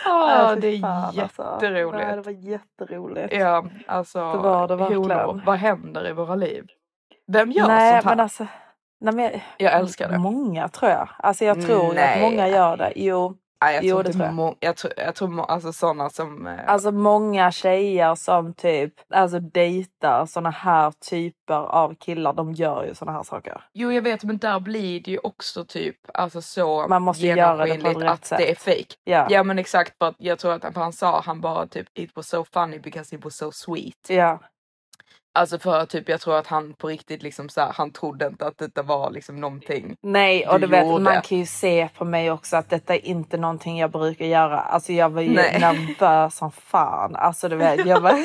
Ja, 0.05 0.47
Nej, 0.53 0.61
det 0.61 0.69
är 0.69 0.81
fan, 0.81 1.19
alltså. 1.19 1.43
jätteroligt. 1.43 2.07
Nej, 2.07 2.17
det 2.17 2.23
var 2.23 2.33
jätteroligt. 2.33 3.35
Ja, 3.35 3.65
alltså 3.87 4.33
Det 4.33 4.39
var 4.39 4.69
det 4.69 4.77
verkligen. 4.77 5.03
honor, 5.03 5.43
vad 5.47 5.57
händer 5.59 6.09
i 6.09 6.13
våra 6.13 6.35
liv? 6.35 6.67
Vem 7.27 7.51
gör 7.51 7.69
nej, 7.69 7.93
sånt 7.93 8.05
här? 8.05 8.11
men 8.17 8.21
alltså. 8.21 8.47
Nej, 9.01 9.15
men 9.15 9.41
jag, 9.57 9.73
älskar 9.73 10.09
det. 10.09 10.19
Många 10.19 10.69
tror 10.69 10.91
jag. 10.91 11.09
Alltså 11.19 11.45
jag 11.45 11.67
tror 11.67 11.95
Nej. 11.95 12.15
att 12.15 12.21
många 12.31 12.49
gör 12.49 12.77
det. 12.77 12.93
Jo, 12.97 13.35
Nej, 13.65 13.75
jag 13.75 13.85
Jo, 13.85 13.95
tror 13.95 14.03
det 14.03 14.09
inte 14.09 14.17
tror 14.19 14.27
jag. 14.27 14.35
må- 14.35 14.57
jag 14.61 14.77
tror, 14.77 14.93
jag 14.97 15.15
tror 15.15 15.29
må- 15.29 15.45
alltså 15.45 15.73
sådana 15.73 16.11
som... 16.11 16.47
eh, 16.47 16.59
Alltså 16.67 16.91
många 16.93 17.51
tjejer 17.53 18.15
som 18.15 18.55
typ 18.55 18.95
alltså 19.15 19.41
dejtar 19.41 20.27
såna 20.27 20.51
här 20.51 20.93
typer 21.11 21.55
av 21.55 21.95
killar, 21.95 22.33
de 22.33 22.53
gör 22.53 22.85
ju 22.85 22.95
såna 22.95 23.13
här 23.13 23.23
saker. 23.23 23.61
Jo 23.73 23.93
jag 23.93 24.03
vet 24.03 24.25
men 24.25 24.39
där 24.39 24.61
blir 24.61 25.01
det 25.01 25.11
ju 25.11 25.19
också 25.19 25.65
typ 25.65 25.97
alltså 26.15 26.43
så 26.43 26.89
Man 26.89 27.03
måste 27.03 27.27
göra 27.27 27.67
det 27.67 27.79
på 27.79 27.89
rätt 28.01 28.11
att 28.11 28.29
det 28.39 28.51
är 28.51 28.55
sätt. 28.55 28.59
fake. 28.63 28.95
Ja, 29.05 29.27
Ja 29.31 29.43
men 29.43 29.59
exakt 29.59 29.99
för 29.99 30.15
jag 30.19 30.39
tror 30.39 30.53
att 30.53 30.77
han 30.77 30.93
sa 30.93 31.21
han 31.25 31.41
bara 31.41 31.67
typ 31.67 31.87
it 31.95 32.11
was 32.17 32.29
so 32.29 32.45
funny 32.53 32.79
because 32.79 33.15
it 33.17 33.25
was 33.25 33.37
so 33.37 33.51
sweet. 33.53 34.07
ja, 34.09 34.41
Alltså 35.35 35.59
för 35.59 35.87
typ 35.87 36.09
jag 36.09 36.21
tror 36.21 36.37
att 36.39 36.47
han 36.47 36.75
på 36.75 36.89
riktigt 36.89 37.23
liksom 37.23 37.49
så 37.49 37.61
här, 37.61 37.73
han 37.73 37.93
trodde 37.93 38.27
inte 38.27 38.47
att 38.47 38.59
detta 38.59 38.83
var 38.83 39.11
liksom 39.11 39.41
någonting. 39.41 39.97
nej 40.03 40.49
och 40.49 40.61
Du 40.61 40.67
du 40.67 40.71
vet 40.71 40.87
gjorde. 40.87 41.05
man 41.05 41.23
kan 41.23 41.39
ju 41.39 41.47
se 41.47 41.89
på 41.97 42.05
mig 42.05 42.31
också 42.31 42.57
att 42.57 42.71
detta 42.71 42.95
är 42.95 43.07
inte 43.07 43.37
någonting 43.37 43.79
jag 43.79 43.91
brukar 43.91 44.25
göra. 44.25 44.61
Alltså 44.61 44.93
jag 44.93 45.11
var 45.11 45.23
ju 45.23 45.31
Nej. 45.35 45.61
nervös 45.61 46.37
som 46.37 46.53
fan. 46.53 47.17
Alltså 47.17 47.49
du 47.49 47.57
vet, 47.57 47.87
jag 47.87 48.01
var, 48.01 48.11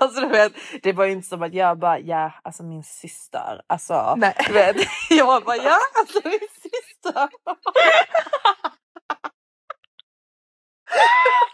alltså 0.00 0.20
du 0.20 0.28
vet, 0.28 0.52
det 0.82 0.92
var 0.92 1.04
ju 1.04 1.12
inte 1.12 1.28
som 1.28 1.42
att 1.42 1.54
jag 1.54 1.78
bara 1.78 1.98
ja, 1.98 2.32
alltså 2.42 2.62
min 2.62 2.84
syster. 2.84 3.62
Alltså 3.66 4.14
Nej. 4.16 4.34
du 4.46 4.52
vet, 4.52 4.76
jag 5.10 5.44
bara 5.44 5.56
ja, 5.56 5.76
alltså 6.00 6.28
min 6.28 6.48
syster. 6.62 7.28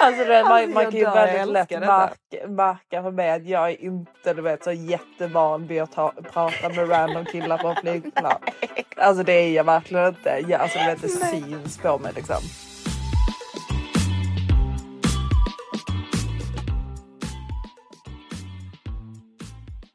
Alltså 0.00 0.24
det, 0.24 0.42
man, 0.42 0.52
Alltså, 0.52 0.74
man 0.74 0.84
kan 0.84 0.92
ju 0.92 1.04
dör, 1.04 1.14
väldigt 1.14 1.52
lätt 1.52 1.70
märka, 1.70 2.48
märka 2.48 3.02
för 3.02 3.10
mig 3.10 3.30
att 3.30 3.46
jag 3.46 3.70
är 3.70 3.84
inte 3.84 4.34
du 4.34 4.42
vet, 4.42 4.64
så 4.64 4.72
jättevan 4.72 5.66
vid 5.66 5.82
att 5.82 5.92
ta, 5.92 6.12
prata 6.32 6.68
med 6.68 6.90
random 6.90 7.24
killar 7.24 7.58
på 7.58 7.74
flygplan. 7.80 8.40
Alltså 8.96 9.22
det 9.22 9.32
är 9.32 9.52
jag 9.52 9.64
verkligen 9.64 10.06
inte. 10.06 10.44
Jag, 10.48 10.60
alltså, 10.60 10.78
du 10.78 10.84
vet, 10.84 11.02
det 11.02 11.08
syns 11.08 11.78
på 11.78 11.98
mig 11.98 12.12
liksom. 12.16 12.40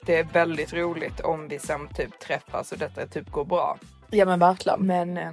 Det 0.05 0.19
är 0.19 0.23
väldigt 0.23 0.73
roligt 0.73 1.19
om 1.19 1.47
vi 1.47 1.59
sen 1.59 1.87
typ 1.87 2.19
träffas 2.19 2.71
och 2.71 2.77
detta 2.77 3.07
typ 3.07 3.31
går 3.31 3.45
bra. 3.45 3.77
Ja 4.09 4.25
men 4.25 4.39
verkligen. 4.39 4.79
Men 4.81 5.17
eh, 5.17 5.31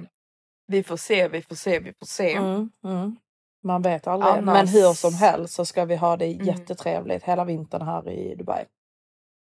vi 0.67 0.83
får 0.83 0.97
se, 0.97 1.27
vi 1.27 1.41
får 1.41 1.55
se, 1.55 1.79
vi 1.79 1.93
får 1.99 2.05
se. 2.05 2.33
Mm, 2.33 2.69
mm. 2.83 3.15
Man 3.63 3.81
vet 3.81 4.07
aldrig. 4.07 4.31
Annars- 4.33 4.53
Men 4.53 4.67
hur 4.67 4.93
som 4.93 5.13
helst 5.13 5.53
så 5.53 5.65
ska 5.65 5.85
vi 5.85 5.95
ha 5.95 6.17
det 6.17 6.25
Mm. 6.33 6.45
jättetrevligt 6.47 7.23
hela 7.23 7.45
vintern 7.45 7.81
här 7.81 8.09
i 8.09 8.35
Dubai. 8.35 8.65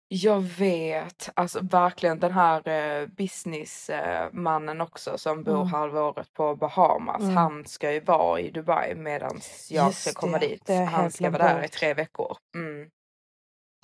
Jag 0.08 0.40
vet, 0.40 1.30
alltså 1.34 1.60
verkligen 1.62 2.18
den 2.20 2.32
här 2.32 2.68
eh, 2.68 3.06
businessmannen 3.06 4.80
också 4.80 5.18
som 5.18 5.42
bor 5.44 5.54
Mm. 5.54 5.66
halvåret 5.66 6.32
på 6.32 6.56
Bahamas. 6.56 7.22
Mm. 7.22 7.36
Han 7.36 7.66
ska 7.66 7.92
ju 7.92 8.00
vara 8.00 8.40
i 8.40 8.50
Dubai 8.50 8.94
medan 8.94 9.40
jag 9.70 9.86
Just 9.86 10.00
ska 10.02 10.20
komma 10.20 10.38
det, 10.38 10.46
dit. 10.46 10.66
det 10.66 10.74
Han 10.84 11.10
ska 11.10 11.30
vara 11.30 11.42
där 11.54 11.64
i 11.64 11.68
tre 11.68 11.94
veckor. 11.94 12.36
Mm. 12.56 12.88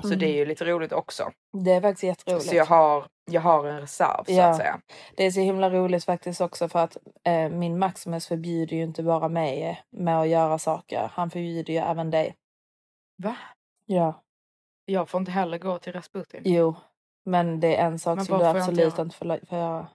Så 0.02 0.06
Mm. 0.06 0.18
det 0.18 0.26
är 0.26 0.34
ju 0.36 0.44
lite 0.44 0.64
roligt 0.64 0.92
också. 0.92 1.30
Det 1.52 1.70
är 1.72 1.80
faktiskt 1.80 2.02
jätteroligt. 2.02 2.46
Så 2.48 2.54
jag 2.56 2.66
har, 2.66 3.04
jag 3.30 3.40
har 3.40 3.66
en 3.66 3.80
reserv 3.80 4.24
så 4.24 4.32
Ja. 4.32 4.46
att 4.46 4.56
säga. 4.56 4.80
Det 5.16 5.24
är 5.24 5.30
så 5.30 5.40
himla 5.40 5.70
roligt 5.70 6.04
faktiskt 6.04 6.40
också 6.40 6.68
för 6.68 6.78
att 6.78 6.96
eh, 7.24 7.48
min 7.48 7.78
Maximus 7.78 8.26
förbjuder 8.26 8.76
ju 8.76 8.82
inte 8.82 9.02
bara 9.02 9.28
mig 9.28 9.82
med 9.90 10.20
att 10.20 10.28
göra 10.28 10.58
saker. 10.58 11.10
Han 11.14 11.30
förbjuder 11.30 11.72
ju 11.72 11.78
även 11.78 12.10
dig. 12.10 12.36
Va? 13.16 13.36
Ja. 13.86 14.22
Jag 14.84 15.08
får 15.08 15.18
inte 15.20 15.30
heller 15.32 15.58
gå 15.58 15.78
till 15.78 15.92
Rasputin. 15.92 16.40
Jo. 16.44 16.74
Men 17.24 17.60
det 17.60 17.76
är 17.76 17.86
en 17.86 17.98
sak 17.98 18.16
Men 18.16 18.24
som 18.24 18.38
du 18.38 18.44
absolut 18.44 18.98
inte 18.98 19.16
får, 19.16 19.46
får 19.46 19.58
göra. 19.58 19.86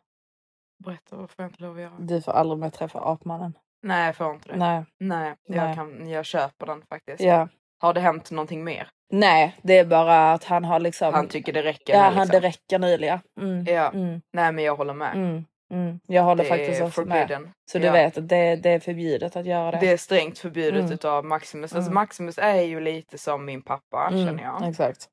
Berätta, 0.83 1.15
vad 1.15 1.29
får 1.29 1.43
jag 1.43 1.49
inte 1.51 1.61
lov 1.63 1.75
att 1.75 1.81
göra? 1.81 1.93
Du 1.99 2.21
får 2.21 2.31
aldrig 2.31 2.59
mer 2.59 2.69
träffa 2.69 2.99
apmannen. 2.99 3.57
Nej, 3.83 4.05
jag 4.05 4.15
får 4.15 4.31
inte 4.33 4.49
det. 4.49 4.57
Nej. 4.57 4.83
Nej, 4.99 5.35
jag, 5.47 5.55
Nej. 5.65 5.75
Kan, 5.75 6.09
jag 6.09 6.25
köper 6.25 6.65
den 6.65 6.81
faktiskt. 6.89 7.21
Ja. 7.21 7.47
Har 7.79 7.93
det 7.93 7.99
hänt 8.01 8.31
någonting 8.31 8.63
mer? 8.63 8.89
Nej, 9.11 9.55
det 9.61 9.77
är 9.77 9.85
bara 9.85 10.33
att 10.33 10.43
han 10.43 10.65
har 10.65 10.79
liksom... 10.79 11.13
Han 11.13 11.27
tycker 11.27 11.53
det 11.53 11.63
räcker 11.63 11.93
Ja, 11.93 11.99
nu 12.09 12.15
han, 12.15 12.27
liksom. 12.27 12.41
det 12.41 12.47
räcker 12.47 12.79
nu 12.79 13.05
ja. 13.05 13.19
Mm. 13.41 13.65
Ja. 13.65 13.89
Mm. 13.89 14.21
Nej, 14.33 14.51
men 14.51 14.63
jag 14.63 14.75
håller 14.75 14.93
med. 14.93 15.15
Mm. 15.15 15.45
Mm. 15.73 15.99
Jag 16.07 16.23
håller 16.23 16.43
det 16.43 16.49
faktiskt 16.49 16.81
också 16.81 17.01
med. 17.05 17.17
forbidden. 17.21 17.51
Så 17.71 17.79
du 17.79 17.85
Ja. 17.85 17.91
vet 17.91 18.17
att 18.17 18.29
det, 18.29 18.55
det 18.55 18.69
är 18.69 18.79
förbjudet 18.79 19.35
att 19.35 19.45
göra 19.45 19.71
det. 19.71 19.77
Det 19.79 19.91
är 19.91 19.97
strängt 19.97 20.39
förbjudet 20.39 20.79
Mm. 20.79 20.91
utav 20.93 21.25
Maximus. 21.25 21.73
Alltså 21.75 21.89
Mm. 21.91 21.93
Maximus 21.93 22.37
är 22.37 22.61
ju 22.61 22.79
lite 22.79 23.17
som 23.17 23.45
min 23.45 23.61
pappa 23.61 24.07
Mm, 24.11 24.25
känner 24.27 24.43
jag. 24.43 24.69
Exakt. 24.69 25.05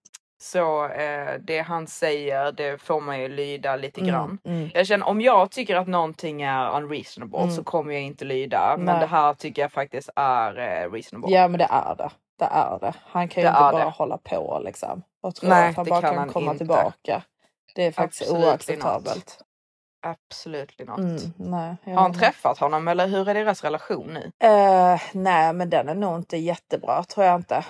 Så 0.43 0.85
eh, 0.89 1.35
det 1.41 1.59
han 1.61 1.87
säger 1.87 2.53
det 2.53 2.83
får 2.83 3.01
man 3.01 3.21
ju 3.21 3.29
lyda 3.29 3.77
lite 3.77 4.01
grann. 4.01 4.39
Mm. 4.45 4.59
Mm. 4.59 4.71
Jag 4.75 4.87
känner 4.87 5.07
om 5.09 5.21
jag 5.21 5.51
tycker 5.51 5.77
att 5.77 5.89
någonting 5.89 6.43
är 6.43 6.77
unreasonable 6.77 7.39
Mm. 7.39 7.51
så 7.51 7.65
kommer 7.65 7.93
jag 7.93 8.03
inte 8.03 8.25
lyda. 8.25 8.75
Men 8.77 8.85
Nej. 8.87 9.01
det 9.01 9.07
här 9.07 9.35
tycker 9.35 9.63
jag 9.63 9.73
faktiskt 9.73 10.11
är 10.17 10.59
eh, 10.59 10.91
reasonable. 10.93 11.35
Ja 11.37 11.49
men 11.49 11.59
det 11.59 11.69
är 11.71 11.95
det. 11.95 12.11
Det 12.43 12.49
är 12.53 12.79
det. 12.79 12.95
Han 13.05 13.29
kan 13.29 13.43
ju 13.43 13.47
Det 13.49 13.51
inte 13.51 13.61
bara 13.61 13.85
det. 13.85 13.91
hålla 13.91 14.19
på 14.19 14.61
liksom. 14.65 15.03
Och 15.23 15.35
tro 15.35 15.49
Nej, 15.49 15.69
att 15.71 15.77
han 15.77 15.85
det 15.85 15.91
bara 15.91 16.01
kan 16.01 16.15
kan, 16.15 16.29
komma 16.29 16.47
inte. 16.51 16.59
tillbaka. 16.59 17.23
Det 17.75 17.83
är 17.87 17.93
faktiskt 17.93 18.23
Absolutely 18.23 18.51
oacceptabelt. 18.51 19.39
Absolut 20.07 20.79
not. 20.79 20.99
Mm, 20.99 21.17
nej, 21.37 21.77
Har 21.85 22.03
han 22.03 22.13
träffat 22.13 22.59
honom 22.59 22.89
eller 22.89 23.07
hur 23.09 23.29
är 23.29 23.35
deras 23.35 23.65
relation 23.65 24.07
nu? 24.15 24.49
Eh, 24.49 25.01
nej 25.13 25.53
men 25.53 25.71
den 25.71 25.89
är 25.89 25.95
nog 25.95 26.17
inte 26.17 26.37
jättebra 26.37 27.05
tror 27.05 27.27
jag 27.27 27.37
inte. 27.37 27.65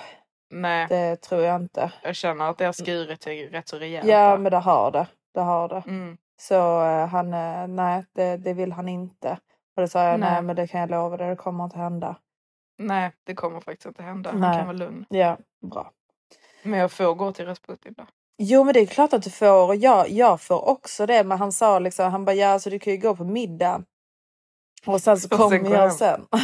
Nej, 0.51 0.87
Det 0.89 1.17
tror 1.17 1.43
jag 1.43 1.57
inte. 1.61 1.93
jag 2.03 2.17
känner 2.17 2.51
att 2.51 2.59
det 2.59 2.65
har 2.65 2.73
skurit 2.73 3.23
sig 3.23 3.49
rätt 3.49 3.69
så 3.69 3.79
rejält. 3.79 4.07
Ja 4.09 4.29
där. 4.31 4.39
men 4.39 4.53
det 4.53 4.59
har 4.59 4.91
det. 4.91 5.07
Det 5.35 5.41
har 5.41 5.69
det. 5.69 5.83
Mm. 5.87 6.17
Så 6.41 6.85
eh, 6.85 7.07
han, 7.07 7.35
eh, 7.35 7.67
nej 7.67 8.05
det, 8.15 8.37
det 8.37 8.53
vill 8.53 8.73
han 8.73 8.89
inte. 8.89 9.39
Och 9.77 9.83
då 9.83 9.89
sa 9.89 10.05
jag 10.05 10.21
nej. 10.21 10.33
Nej. 10.33 10.43
men 10.43 10.57
det 10.57 10.67
kan 10.67 10.81
jag 10.81 10.91
lova 10.91 11.17
dig, 11.17 11.29
det 11.29 11.37
kommer 11.37 11.65
inte 11.65 11.79
hända. 11.79 12.17
Nej, 12.87 13.13
det 13.25 13.35
kommer 13.35 13.61
faktiskt 13.61 13.87
inte 13.87 14.03
hända. 14.03 14.31
Han 14.31 14.41
Nej. 14.41 14.57
kan 14.57 14.67
vara 14.67 14.77
lugn. 14.77 15.05
Ja, 15.09 15.39
bra. 15.71 15.91
Men 16.63 16.81
jag 16.81 16.93
får 16.93 17.15
gå 17.15 17.33
till 17.33 17.47
Rasputin 17.47 17.95
då. 17.97 18.07
Jo 18.39 18.65
men 18.65 18.75
det 18.75 18.81
är 18.81 18.87
klart 18.87 19.13
att 19.13 19.23
du 19.23 19.31
får 19.31 19.67
och 19.67 19.77
jag, 19.77 20.11
jag 20.11 20.41
får 20.41 20.69
också 20.69 21.07
det. 21.07 21.25
Men 21.25 21.39
han 21.39 21.53
sa 21.53 21.79
liksom, 21.79 22.13
han 22.13 22.25
bara 22.25 22.35
ja 22.35 22.59
så 22.59 22.71
du 22.71 22.79
kan 22.79 22.93
ju 22.93 22.99
gå 22.99 23.17
på 23.17 23.25
middag. 23.25 23.83
Och 24.87 25.01
sen 25.01 25.21
så 25.21 25.29
kommer 25.29 25.71
jag 25.71 25.79
hem. 25.79 25.91
sen. 25.91 26.27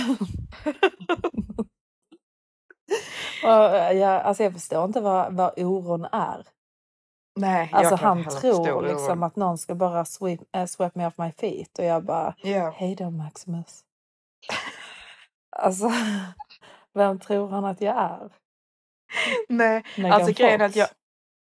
och, 3.44 3.94
jag, 3.96 4.22
alltså 4.22 4.42
jag 4.42 4.52
förstår 4.52 4.84
inte 4.84 5.00
vad, 5.00 5.34
vad 5.34 5.58
oron 5.58 6.04
är. 6.04 6.46
Nej, 7.36 7.70
Alltså 7.72 7.94
han 7.94 8.24
tror 8.24 8.82
liksom 8.82 9.22
att 9.22 9.36
någon 9.36 9.58
ska 9.58 9.74
bara 9.74 10.04
sweep, 10.04 10.40
äh, 10.56 10.66
sweep 10.66 10.94
me 10.94 11.06
off 11.06 11.18
my 11.18 11.32
feet. 11.32 11.78
Och 11.78 11.84
jag 11.84 12.04
bara, 12.04 12.34
Ja. 12.42 12.70
hej 12.76 12.94
då 12.94 13.10
Maximus. 13.10 13.84
Alltså, 15.58 15.90
vem 16.94 17.18
tror 17.18 17.48
han 17.48 17.64
att 17.64 17.80
jag 17.80 17.96
är? 17.96 18.30
Nej, 19.48 19.84
Megan 19.96 20.12
alltså 20.12 20.32
grejen 20.32 20.60
är 20.60 20.64
att 20.64 20.76
jag... 20.76 20.88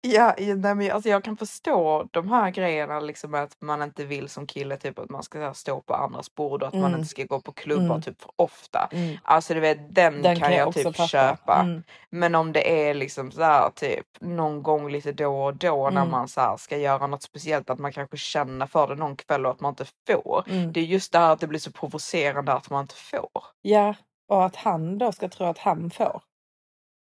Ja, 0.02 0.34
nej, 0.38 0.56
men 0.74 0.90
alltså 0.92 1.08
jag 1.10 1.24
kan 1.24 1.36
förstå 1.36 2.08
de 2.10 2.28
här 2.28 2.50
grejerna, 2.50 3.00
liksom 3.00 3.34
att 3.34 3.56
man 3.60 3.82
inte 3.82 4.04
vill 4.04 4.28
som 4.28 4.46
kille 4.46 4.76
typ 4.76 4.98
att 4.98 5.10
man 5.10 5.22
ska 5.22 5.38
här, 5.38 5.52
stå 5.52 5.80
på 5.80 5.94
andras 5.94 6.34
bord 6.34 6.62
och 6.62 6.68
att 6.68 6.74
man 6.74 6.84
Mm. 6.84 6.94
inte 7.00 7.08
ska 7.10 7.24
gå 7.24 7.40
på 7.40 7.52
klubbar 7.52 7.84
Mm. 7.84 8.02
typ 8.02 8.20
för 8.22 8.30
ofta. 8.36 8.88
Mm. 8.92 9.16
Alltså 9.22 9.54
du 9.54 9.60
vet, 9.60 9.94
den, 9.94 10.22
Den 10.22 10.36
kan, 10.40 10.52
jag, 10.54 10.74
typ 10.74 10.96
köpa. 11.08 11.60
Mm. 11.60 11.82
Men 12.10 12.34
om 12.34 12.52
det 12.52 12.88
är 12.90 12.94
liksom 12.94 13.30
så 13.32 13.42
här 13.42 13.70
typ 13.70 14.06
någon 14.20 14.62
gång 14.62 14.90
lite 14.90 15.12
då 15.12 15.44
och 15.44 15.56
då 15.56 15.90
när 15.90 16.00
Mm. 16.00 16.10
man 16.10 16.28
så 16.28 16.40
här, 16.40 16.56
ska 16.56 16.76
göra 16.76 17.06
något 17.06 17.22
speciellt, 17.22 17.70
att 17.70 17.78
man 17.78 17.92
kanske 17.92 18.16
känner 18.16 18.66
för 18.66 18.88
det 18.88 18.94
någon 18.94 19.16
kväll 19.16 19.46
och 19.46 19.52
att 19.52 19.60
man 19.60 19.72
inte 19.72 19.86
får. 20.06 20.44
Mm. 20.48 20.72
Det 20.72 20.80
är 20.80 20.84
just 20.84 21.12
det 21.12 21.18
här 21.18 21.32
att 21.32 21.40
det 21.40 21.46
blir 21.46 21.60
så 21.60 21.72
provocerande 21.72 22.52
att 22.52 22.70
man 22.70 22.82
inte 22.82 22.94
får. 22.94 23.30
Ja, 23.62 23.94
och 24.28 24.44
att 24.44 24.56
han 24.56 24.98
då 24.98 25.12
ska 25.12 25.28
tro 25.28 25.46
att 25.46 25.58
han 25.58 25.90
får. 25.90 26.22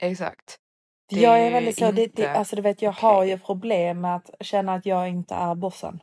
Exakt. 0.03 0.59
Det 1.09 1.21
jag 1.21 1.41
är 1.41 1.51
väldigt 1.51 1.79
så, 1.79 1.91
det, 1.91 2.07
det, 2.17 2.27
alltså 2.27 2.57
du 2.57 2.63
vet 2.63 2.83
jag 2.83 2.91
okej. 2.91 3.01
har 3.11 3.25
ju 3.25 3.39
problem 3.39 4.01
med 4.01 4.17
att 4.17 4.31
känna 4.41 4.75
att 4.75 4.87
jag 4.87 5.09
inte 5.09 5.35
är 5.35 5.55
bossen. 5.55 6.01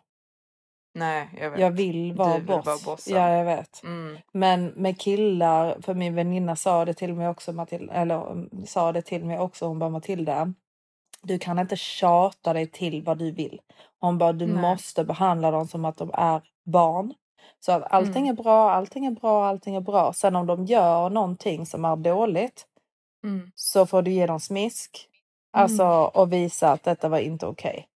Nej, 0.95 1.29
jag 1.41 1.51
vet. 1.51 1.59
Jag 1.59 1.71
vill 1.71 2.13
vara 2.13 2.33
Du 2.33 2.39
vill 2.39 2.45
boss. 2.45 2.65
vara 2.65 2.77
bossen. 2.85 3.15
Ja, 3.15 3.29
jag 3.37 3.45
vet. 3.45 3.83
Mm. 3.83 4.17
Men 4.33 4.65
med 4.65 4.99
killar, 5.01 5.77
för 5.81 5.93
min 5.93 6.15
väninna 6.15 6.55
sa 6.55 6.85
det 6.85 6.93
till 6.93 7.13
mig 7.13 7.29
också, 7.29 7.51
Matilda, 7.53 7.93
eller 7.93 8.31
mm, 8.31 8.49
sa 8.67 8.91
det 8.91 9.01
till 9.01 9.25
mig 9.25 9.39
också, 9.39 9.65
hon 9.67 9.79
bara 9.79 9.89
Matilda, 9.89 10.53
du 11.21 11.39
kan 11.39 11.59
inte 11.59 11.75
tjata 11.75 12.53
dig 12.53 12.67
till 12.67 13.03
vad 13.03 13.17
du 13.17 13.31
vill. 13.31 13.61
Hon 13.99 14.17
bara, 14.17 14.33
du 14.33 14.47
Nej. 14.47 14.61
måste 14.61 15.03
behandla 15.03 15.51
dem 15.51 15.67
som 15.67 15.85
att 15.85 15.97
de 15.97 16.11
är 16.13 16.41
barn. 16.65 17.13
Så 17.59 17.71
att 17.71 17.91
allting 17.91 18.27
Mm. 18.27 18.37
är 18.37 18.43
bra, 18.43 18.71
allting 18.71 19.05
är 19.05 19.11
bra, 19.11 19.45
allting 19.47 19.75
är 19.75 19.81
bra. 19.81 20.13
Sen 20.13 20.35
om 20.35 20.45
de 20.47 20.65
gör 20.65 21.09
någonting 21.09 21.65
som 21.65 21.85
är 21.85 21.95
dåligt 21.95 22.67
Mm. 23.23 23.51
så 23.55 23.86
får 23.86 24.01
du 24.01 24.12
ge 24.12 24.25
dem 24.25 24.39
smisk. 24.39 25.07
Alltså 25.57 25.86
och 26.13 26.33
visa 26.33 26.71
att 26.71 26.83
detta 26.83 27.09
var 27.09 27.17
inte 27.19 27.45
okej. 27.45 27.88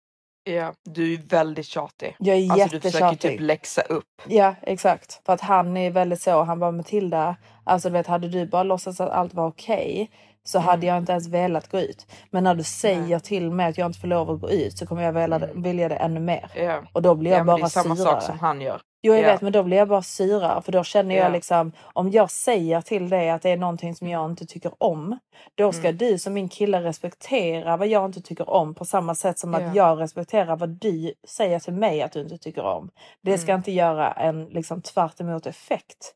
Ja, 0.44 0.72
du 0.84 1.14
är 1.14 1.18
väldigt 1.18 1.66
tjatig. 1.66 2.16
Jag 2.18 2.36
är 2.36 2.50
Alltså 2.52 2.68
du 2.68 2.80
försöker 2.80 3.16
typ 3.16 3.40
läxa 3.40 3.82
upp. 3.82 4.22
Ja 4.28 4.54
exakt. 4.62 5.20
För 5.26 5.32
att 5.32 5.40
han 5.40 5.76
är 5.76 5.90
väldigt 5.90 6.20
så. 6.22 6.42
Han 6.42 6.58
bara 6.60 6.70
Matilda. 6.70 7.36
Alltså 7.64 7.88
du 7.88 7.92
vet 7.92 8.06
hade 8.06 8.28
du 8.28 8.46
bara 8.46 8.62
låtsats 8.62 9.00
att 9.00 9.10
allt 9.10 9.34
var 9.34 9.46
okej. 9.46 10.10
Så 10.44 10.58
Mm. 10.58 10.68
hade 10.68 10.86
jag 10.86 10.98
inte 10.98 11.12
ens 11.12 11.28
velat 11.28 11.70
gå 11.70 11.80
ut. 11.80 12.06
Men 12.30 12.44
när 12.44 12.54
du 12.54 12.62
säger 12.62 13.18
till 13.18 13.50
mig 13.50 13.66
att 13.66 13.78
jag 13.78 13.86
inte 13.86 13.98
får 13.98 14.08
lov 14.08 14.30
att 14.30 14.40
gå 14.40 14.50
ut 14.50 14.78
så 14.78 14.86
kommer 14.86 15.02
jag 15.02 15.12
vilja, 15.12 15.36
Mm. 15.36 15.62
vilja 15.62 15.88
det 15.88 15.96
ännu 15.96 16.20
mer. 16.20 16.50
Ja. 16.56 16.82
Och 16.92 17.02
då 17.02 17.14
blir 17.14 17.30
jag 17.30 17.40
Ja, 17.40 17.44
men 17.44 17.54
det 17.56 17.60
bara 17.60 17.66
är 17.66 17.70
samma 17.70 17.96
syrare. 17.96 18.10
sak 18.12 18.22
som 18.22 18.38
han 18.38 18.60
gör. 18.60 18.80
Jo 19.06 19.12
jag 19.14 19.22
Ja. 19.22 19.32
vet 19.32 19.40
men 19.42 19.52
då 19.52 19.62
blir 19.62 19.76
jag 19.76 19.88
bara 19.88 20.02
syrare. 20.02 20.62
För 20.62 20.72
då 20.72 20.84
känner 20.84 21.14
jag 21.14 21.24
Ja. 21.24 21.28
liksom 21.28 21.72
om 21.82 22.10
jag 22.10 22.30
säger 22.30 22.80
till 22.80 23.08
dig 23.08 23.30
att 23.30 23.42
det 23.42 23.50
är 23.50 23.56
någonting 23.56 23.94
som 23.94 24.08
jag 24.08 24.30
inte 24.30 24.46
tycker 24.46 24.72
om. 24.82 25.18
Då 25.54 25.72
ska 25.72 25.88
Mm. 25.88 25.96
du 25.98 26.18
som 26.18 26.32
min 26.32 26.48
kille 26.48 26.82
respektera 26.82 27.76
vad 27.76 27.88
jag 27.88 28.04
inte 28.04 28.20
tycker 28.20 28.50
om 28.50 28.74
på 28.74 28.84
samma 28.84 29.14
sätt 29.14 29.38
som 29.38 29.52
Ja. 29.52 29.58
att 29.60 29.74
jag 29.74 30.00
respekterar 30.00 30.56
vad 30.56 30.68
du 30.68 31.12
säger 31.28 31.58
till 31.58 31.72
mig 31.74 32.02
att 32.02 32.12
du 32.12 32.20
inte 32.20 32.38
tycker 32.38 32.62
om. 32.64 32.90
Det 33.22 33.38
ska 33.38 33.52
Mm. 33.52 33.58
inte 33.60 33.72
göra 33.72 34.12
en 34.12 34.44
liksom 34.44 34.82
tvärt 34.82 35.20
emot 35.20 35.46
effekt. 35.46 36.12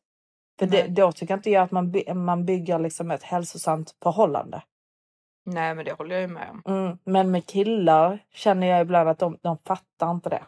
För 0.59 0.65
det, 0.65 0.87
då 0.87 1.11
tycker 1.11 1.33
inte 1.33 1.49
jag 1.49 1.63
att 1.63 1.71
man, 1.71 1.91
by- 1.91 2.13
man 2.13 2.45
bygger 2.45 2.79
liksom 2.79 3.11
ett 3.11 3.23
hälsosamt 3.23 3.95
förhållande. 4.03 4.61
Nej, 5.45 5.75
men 5.75 5.85
det 5.85 5.91
håller 5.97 6.15
jag 6.15 6.21
ju 6.21 6.27
med 6.27 6.49
om. 6.51 6.61
Mm. 6.77 6.97
Men 7.03 7.31
med 7.31 7.45
killar 7.45 8.19
känner 8.33 8.67
jag 8.67 8.81
ibland 8.81 9.09
att 9.09 9.19
de, 9.19 9.37
de 9.41 9.57
fattar 9.57 10.11
inte 10.11 10.29
det. 10.29 10.43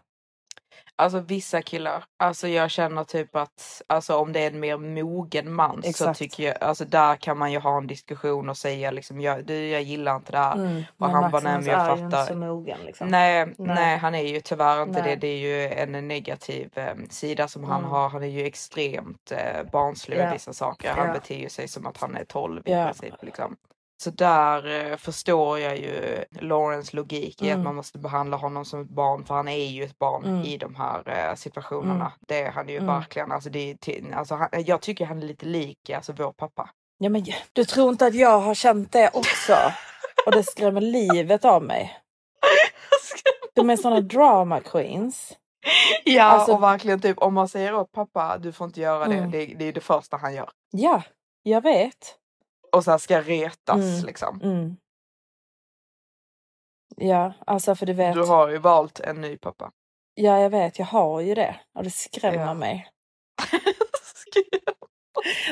Alltså 0.95 1.19
vissa 1.19 1.62
killar, 1.62 2.03
alltså 2.17 2.47
jag 2.47 2.71
känner 2.71 3.03
typ 3.03 3.36
att 3.36 3.81
alltså 3.88 4.15
om 4.17 4.33
det 4.33 4.39
är 4.39 4.47
en 4.47 4.59
mer 4.59 4.77
mogen 4.77 5.53
man 5.53 5.81
så 5.83 5.89
Exakt. 5.89 6.19
tycker 6.19 6.43
jag, 6.43 6.63
alltså 6.63 6.86
där 6.86 7.15
kan 7.15 7.38
man 7.38 7.51
ju 7.51 7.59
ha 7.59 7.77
en 7.77 7.88
diskussion 7.88 8.49
och 8.49 8.57
säga 8.57 8.91
liksom 8.91 9.21
jag, 9.21 9.45
du, 9.45 9.67
jag 9.67 9.81
gillar 9.81 10.15
inte 10.15 10.31
det 10.31 10.38
här. 10.38 10.53
Mm. 10.55 10.83
Och 10.97 11.09
han 11.09 11.31
bara, 11.31 11.41
nej, 11.41 11.53
men 11.57 11.65
jag 11.65 11.97
ju 11.97 12.03
inte 12.03 12.17
fattar. 12.17 12.33
så 12.33 12.39
mogen. 12.39 12.77
Liksom. 12.86 13.07
Nej, 13.07 13.45
Nej. 13.45 13.55
nej, 13.57 13.97
han 13.97 14.15
är 14.15 14.21
ju 14.27 14.41
tyvärr 14.41 14.81
inte 14.83 15.01
Nej. 15.01 15.09
det. 15.09 15.15
Det 15.15 15.27
är 15.27 15.38
ju 15.38 15.67
en 15.73 16.07
negativ 16.07 16.69
eh, 16.75 16.93
sida 17.09 17.47
som 17.47 17.63
han 17.63 17.79
Mm. 17.79 17.91
har. 17.91 18.09
Han 18.09 18.23
är 18.23 18.27
ju 18.27 18.45
extremt 18.45 19.31
eh, 19.31 19.63
barnslig 19.71 20.17
med 20.17 20.27
Ja. 20.27 20.33
vissa 20.33 20.53
saker. 20.53 20.93
Han 20.93 21.07
Ja. 21.07 21.13
beter 21.13 21.36
ju 21.36 21.49
sig 21.49 21.67
som 21.67 21.86
att 21.88 21.97
han 21.97 22.15
är 22.15 22.23
12 22.25 22.59
i 22.59 22.63
princip. 22.63 23.13
Liksom. 23.21 23.55
Så 24.04 24.10
där 24.10 24.92
eh, 24.92 24.98
förstår 24.98 25.60
jag 25.60 25.78
ju 25.78 26.24
Lawrence 26.32 26.96
logik 26.96 27.42
i 27.42 27.48
Mm. 27.50 27.60
att 27.60 27.63
man 27.66 27.76
måste 27.76 27.98
behandla 27.98 28.38
honom 28.38 28.66
som 28.66 28.82
ett 28.82 28.89
barn 28.89 29.26
för 29.26 29.36
han 29.36 29.48
är 29.48 29.66
ju 29.66 29.84
ett 29.84 30.00
barn 30.00 30.24
Mm. 30.26 30.42
i 30.44 30.58
de 30.58 30.76
här 30.76 31.30
eh, 31.30 31.36
situationerna. 31.36 32.12
Det 32.28 32.42
är 32.42 32.52
han 32.52 32.70
ju 32.70 32.76
Mm. 32.78 32.88
verkligen. 32.88 33.32
Alltså, 33.32 33.50
det 33.50 33.78
alltså, 34.13 34.36
han, 34.36 34.50
jag 34.66 34.82
tycker 34.82 35.06
han 35.06 35.18
är 35.24 35.26
lite 35.28 35.46
lik 35.46 35.89
alltså, 35.89 36.13
vår 36.18 36.32
pappa. 36.32 36.70
Ja, 36.98 37.10
men 37.10 37.26
du 37.54 37.66
tror 37.66 37.89
inte 37.89 38.06
att 38.06 38.16
jag 38.16 38.39
har 38.39 38.54
känt 38.56 38.91
det 38.91 39.10
också? 39.14 39.56
Och 40.26 40.32
det 40.32 40.43
skrämmer 40.43 40.82
livet 40.82 41.45
av 41.45 41.64
mig. 41.64 41.97
De 43.56 43.70
är 43.70 43.78
såna 43.78 44.01
drama 44.01 44.60
queens. 44.60 45.38
ja 46.04 46.24
Alltså- 46.24 46.54
och 46.54 46.64
verkligen 46.64 46.99
typ 47.01 47.18
om 47.18 47.34
man 47.34 47.47
säger 47.47 47.76
åt 47.76 47.91
pappa 47.91 48.38
du 48.38 48.51
får 48.51 48.66
inte 48.68 48.82
göra 48.82 49.06
det. 49.08 49.16
Mm. 49.18 49.32
Det, 49.32 49.45
det 49.45 49.66
är 49.66 49.74
det 49.74 49.82
första 49.82 50.18
han 50.18 50.34
gör. 50.34 50.49
Ja, 50.72 51.01
jag 51.43 51.62
vet. 51.62 52.16
Och 52.76 52.84
så 52.84 52.91
här 52.91 52.97
ska 52.97 53.21
retas 53.21 53.76
Mm. 53.76 54.05
liksom. 54.05 54.39
Mm. 54.43 54.76
Ja, 56.97 57.34
alltså 57.47 57.76
för 57.76 57.86
du 57.86 57.93
vet. 57.93 58.13
Du 58.13 58.26
har 58.26 58.49
ju 58.49 58.57
valt 58.57 58.99
en 58.99 59.21
ny 59.21 59.38
pappa. 59.38 59.71
Ja, 60.15 60.39
jag 60.39 60.49
vet. 60.49 60.80
Jag 60.80 60.86
har 60.86 61.21
ju 61.21 61.36
det. 61.36 61.55
Och 61.78 61.84
det 61.84 61.89
skrämmer 61.89 62.45
Ja. 62.45 62.53
mig. 62.53 62.88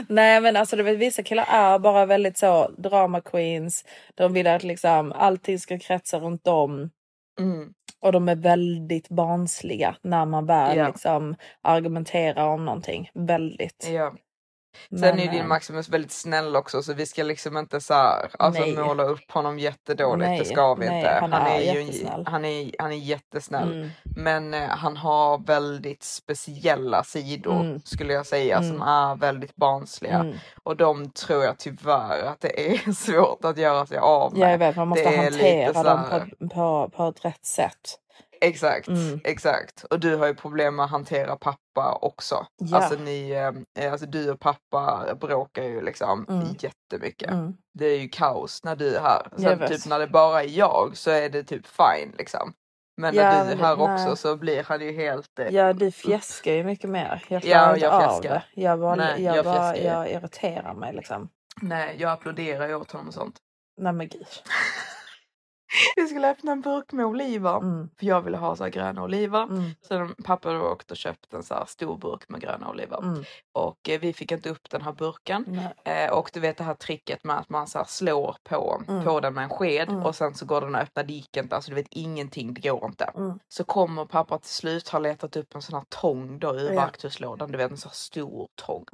Nej, 0.09 0.41
men 0.41 0.55
alltså 0.55 0.75
du 0.75 0.83
vet, 0.83 0.97
vissa 0.97 1.23
killar 1.23 1.45
är 1.49 1.79
bara 1.79 2.05
väldigt 2.05 2.37
så 2.37 2.69
drama 2.77 3.21
queens. 3.21 3.85
De 4.15 4.33
vill 4.33 4.47
att 4.47 4.63
liksom 4.63 5.11
allting 5.11 5.59
ska 5.59 5.79
kretsa 5.79 6.19
runt 6.19 6.43
dem. 6.43 6.89
mm. 7.39 7.73
Och 7.99 8.11
de 8.11 8.29
är 8.29 8.35
väldigt 8.35 9.09
barnsliga 9.09 9.95
när 10.01 10.25
man 10.25 10.45
väl 10.45 10.77
Ja. 10.77 10.87
liksom 10.87 11.35
argumenterar 11.61 12.47
om 12.47 12.65
någonting. 12.65 13.09
Väldigt. 13.13 13.87
Ja. 14.89 14.97
Sen 14.97 15.15
Men, 15.15 15.19
är 15.19 15.31
din 15.31 15.41
eh, 15.41 15.47
Maximus 15.47 15.89
väldigt 15.89 16.11
snäll 16.11 16.55
också 16.55 16.83
så 16.83 16.93
vi 16.93 17.05
ska 17.05 17.23
liksom 17.23 17.57
inte 17.57 17.81
så 17.81 17.93
här, 17.93 18.29
alltså 18.39 18.61
Nej. 18.61 18.75
måla 18.77 19.03
upp 19.03 19.31
honom 19.31 19.59
jättedåligt. 19.59 20.29
Nej, 20.29 20.39
det 20.39 20.45
ska 20.45 20.73
vi 20.73 20.85
nej, 20.89 20.97
inte. 20.97 21.09
han 21.21 21.33
är 21.33 21.59
ju 21.73 21.81
jättesnäll. 21.83 22.23
han 22.27 22.45
är, 22.45 22.71
han 22.79 22.91
är 22.91 22.95
jättesnäll. 22.95 23.71
Mm. 23.73 23.89
Men 24.15 24.53
eh, 24.53 24.67
han 24.69 24.97
har 24.97 25.37
väldigt 25.45 26.03
speciella 26.03 27.03
sidor 27.03 27.61
Mm. 27.61 27.81
skulle 27.85 28.13
jag 28.13 28.25
säga 28.25 28.57
som 28.57 28.75
Mm. 28.75 28.81
är 28.87 29.15
väldigt 29.15 29.55
barnsliga. 29.55 30.15
Mm. 30.19 30.35
Och 30.63 30.77
de 30.77 31.09
tror 31.11 31.43
jag 31.43 31.59
tyvärr 31.59 32.23
att 32.23 32.41
det 32.41 32.71
är 32.71 32.91
svårt 32.93 33.45
att 33.45 33.57
göra 33.57 33.85
sig 33.85 33.97
av 33.97 34.31
Ja, 34.35 34.49
jag 34.49 34.59
med. 34.59 34.59
vet. 34.59 34.75
Man 34.75 34.87
måste 34.87 35.03
är 35.09 35.17
hantera 35.17 35.83
dem 35.83 35.99
på, 36.39 36.47
på, 36.47 36.89
på 36.97 37.03
ett 37.07 37.25
rätt 37.25 37.45
sätt. 37.45 37.97
Exakt, 38.41 38.87
Mm. 38.87 39.19
exakt. 39.23 39.83
Och 39.83 39.99
du 39.99 40.15
har 40.15 40.27
ju 40.27 40.35
problem 40.35 40.75
med 40.75 40.85
att 40.85 40.91
hantera 40.91 41.35
pappa 41.35 41.97
också. 42.01 42.45
Ja. 42.57 42.77
Alltså, 42.77 42.99
ni, 42.99 43.31
eh, 43.79 43.91
alltså 43.91 44.05
du 44.07 44.31
och 44.31 44.39
pappa 44.39 45.15
bråkar 45.21 45.63
ju 45.63 45.81
liksom 45.81 46.25
Mm. 46.29 46.47
jättemycket. 46.59 47.31
Mm. 47.31 47.53
Det 47.73 47.85
är 47.85 47.99
ju 47.99 48.09
kaos 48.09 48.63
när 48.63 48.75
du 48.75 48.95
är 48.95 49.01
här. 49.01 49.27
Sen 49.37 49.67
typ 49.67 49.85
när 49.85 49.99
det 49.99 50.07
bara 50.07 50.43
är 50.43 50.47
jag 50.47 50.91
så 50.97 51.11
är 51.11 51.29
det 51.29 51.43
typ 51.43 51.67
fine 51.67 52.13
liksom. 52.17 52.53
Men 53.01 53.15
Ja, 53.15 53.23
när 53.23 53.45
du 53.45 53.51
är 53.51 53.55
här 53.65 53.75
det- 53.75 53.83
också 53.83 54.07
nej. 54.07 54.17
så 54.17 54.35
blir 54.35 54.63
han 54.63 54.81
ju 54.81 54.91
helt... 54.91 55.39
eh, 55.39 55.47
Ja, 55.47 55.73
du 55.73 55.91
fjäskar 55.91 56.53
ju 56.53 56.63
mycket 56.63 56.89
mer. 56.89 57.25
Jag 57.27 57.45
Ja, 57.45 57.57
klarar 57.59 57.73
inte 57.73 57.85
jag 57.85 57.93
av 57.93 57.99
fjäskar. 58.21 58.29
det. 58.55 58.61
Jag, 58.61 58.79
bara, 58.79 58.95
Nej, 58.95 59.23
jag, 59.23 59.35
jag 59.37 59.45
bara, 59.45 59.77
jag 59.77 60.11
irriterar 60.11 60.73
mig 60.73 60.93
liksom. 60.93 61.29
Nej, 61.61 61.95
jag 61.99 62.11
applåderar 62.11 62.67
ju 62.67 62.75
åt 62.75 62.91
honom 62.91 63.07
och 63.07 63.13
sånt. 63.13 63.35
Nej 63.81 63.93
men 63.93 64.07
gud. 64.07 64.27
Vi 65.95 66.07
skulle 66.07 66.31
öppna 66.31 66.51
en 66.51 66.61
burk 66.61 66.91
med 66.91 67.05
oliver. 67.05 67.57
Mm. 67.57 67.89
För 67.99 68.05
jag 68.05 68.21
ville 68.21 68.37
ha 68.37 68.55
så 68.55 68.63
här 68.63 68.71
gröna 68.71 69.03
oliver. 69.03 69.43
Mm. 69.43 69.63
Så 69.81 70.09
pappa 70.23 70.53
då 70.53 70.61
åkte 70.61 70.93
och 70.93 70.97
köpte 70.97 71.37
en 71.37 71.43
så 71.43 71.53
här 71.53 71.65
stor 71.65 71.97
burk 71.97 72.29
med 72.29 72.41
gröna 72.41 72.69
oliver. 72.69 72.97
Mm. 73.03 73.23
Och 73.53 73.89
eh, 73.89 73.99
vi 73.99 74.13
fick 74.13 74.31
inte 74.31 74.49
upp 74.49 74.69
den 74.69 74.81
här 74.81 74.91
burken. 74.93 75.59
Eh, 75.85 76.11
och 76.11 76.29
du 76.33 76.39
vet 76.39 76.57
det 76.57 76.63
här 76.63 76.73
tricket 76.73 77.23
med 77.23 77.37
att 77.37 77.49
man 77.49 77.67
så 77.67 77.83
slår 77.87 78.35
på, 78.43 78.81
Mm. 78.87 79.03
på 79.03 79.19
den 79.19 79.33
med 79.33 79.43
en 79.43 79.49
sked 79.49 79.89
Mm. 79.89 80.03
och 80.05 80.15
sen 80.15 80.33
så 80.33 80.45
går 80.45 80.61
den 80.61 80.75
att 80.75 80.81
öppna 80.83 81.03
diket. 81.03 81.53
Alltså 81.53 81.71
du 81.71 81.75
vet 81.75 81.87
ingenting, 81.89 82.53
det 82.53 82.61
går 82.69 82.85
inte. 82.85 83.03
Mm. 83.15 83.39
Så 83.49 83.63
kommer 83.63 84.05
pappa 84.05 84.37
till 84.37 84.49
slut 84.53 84.89
ha 84.89 84.99
letat 84.99 85.35
upp 85.35 85.55
en 85.55 85.61
sån 85.61 85.75
här 85.75 85.85
tång 85.89 86.39
då 86.39 86.55
ur 86.55 86.71
Ja. 86.73 86.81
verktygslådan. 86.81 87.51
Du 87.51 87.57
vet 87.57 87.71
en 87.71 87.77
sån 87.77 87.89
här 87.89 87.95
stor 87.95 88.47
tång. 88.55 88.85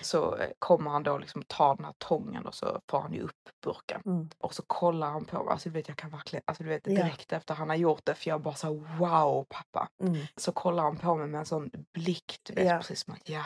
Så 0.00 0.36
eh, 0.36 0.48
kommer 0.58 0.90
han 0.90 1.02
då 1.02 1.18
liksom 1.18 1.42
ta 1.46 1.74
den 1.74 1.84
här 1.84 1.94
tången 1.98 2.46
och 2.46 2.54
så 2.54 2.80
får 2.90 3.00
han 3.00 3.12
ju 3.12 3.22
upp 3.22 3.30
burken. 3.64 4.30
Och 4.38 4.54
så 4.54 4.62
kollar 4.66 5.10
han 5.10 5.24
på 5.24 5.42
mig. 5.44 5.52
Alltså 5.52 5.68
du 5.68 5.72
vet 5.72 5.88
jag 5.88 5.96
kan 5.96 6.10
verkligen, 6.24 6.42
alltså 6.46 6.62
du 6.62 6.68
vet 6.68 6.86
Ja. 6.86 6.92
direkt 6.94 7.32
efter 7.32 7.54
han 7.54 7.68
har 7.68 7.76
gjort 7.76 8.00
det 8.04 8.14
för 8.14 8.30
jag 8.30 8.40
bara 8.42 8.54
så 8.54 8.74
wow 8.98 9.44
pappa. 9.48 9.88
Mm. 10.02 10.16
Så 10.36 10.52
kollar 10.52 10.82
han 10.82 10.96
på 10.98 11.14
mig 11.14 11.26
med 11.26 11.38
en 11.38 11.46
sån 11.46 11.70
blick, 11.94 12.36
du 12.42 12.54
vet 12.54 12.66
Ja. 12.66 12.76
precis 12.78 13.00
som 13.04 13.14
att 13.14 13.28
ja, 13.28 13.44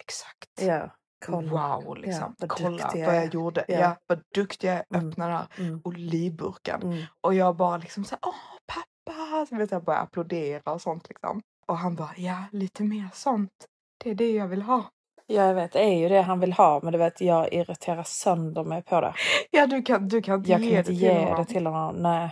exakt. 0.00 0.50
Ja. 0.60 0.90
Kolla. 1.26 1.78
Wow 1.78 1.96
liksom. 1.96 2.34
vad 2.38 2.50
Kolla 2.50 2.90
jag 2.94 3.06
vad 3.06 3.16
jag 3.16 3.34
gjorde. 3.34 3.64
Ja. 3.68 3.78
Ja. 3.78 3.96
vad 4.06 4.22
duktig 4.34 4.68
jag 4.68 4.74
är. 4.76 4.84
Mm. 4.94 5.08
Öppna 5.08 5.26
den 5.28 5.36
här 5.36 5.46
Mm. 5.58 5.80
olivburken. 5.84 6.82
Mm. 6.82 7.02
Och 7.20 7.34
jag 7.34 7.56
bara 7.56 7.76
liksom 7.76 8.04
så 8.04 8.14
här, 8.14 8.20
åh 8.28 8.58
pappa. 8.66 9.46
Så 9.48 9.56
vet 9.56 9.70
jag 9.70 9.84
börjar 9.84 10.00
applådera 10.00 10.72
och 10.72 10.82
sånt 10.82 11.08
liksom. 11.08 11.42
Och 11.66 11.78
han 11.78 11.94
bara, 11.96 12.14
ja 12.16 12.44
lite 12.52 12.82
mer 12.82 13.08
sånt. 13.12 13.66
Det 14.04 14.10
är 14.10 14.14
det 14.14 14.32
jag 14.32 14.48
vill 14.48 14.62
ha. 14.62 14.90
Ja, 15.32 15.46
jag 15.46 15.54
vet. 15.54 15.72
Det 15.72 15.80
är 15.80 15.98
ju 15.98 16.08
det 16.08 16.22
han 16.22 16.40
vill 16.40 16.52
ha. 16.52 16.80
Men 16.82 16.92
du 16.92 16.98
vet, 16.98 17.20
jag 17.20 17.52
irriterar 17.52 18.02
sönder 18.02 18.64
mig 18.64 18.82
på 18.82 19.00
det. 19.00 19.14
Ja 19.50 19.66
du 19.66 19.82
kan, 19.82 20.08
du 20.08 20.22
kan 20.22 20.38
inte 20.38 20.50
Jag 20.50 20.60
ge 20.60 20.70
kan 20.70 20.78
inte 20.78 20.90
det 20.90 20.96
till 20.96 21.02
ge 21.02 21.18
honom. 21.18 21.36
det 21.36 21.44
till 21.44 21.66
honom. 21.66 21.96
Nej. 21.96 22.30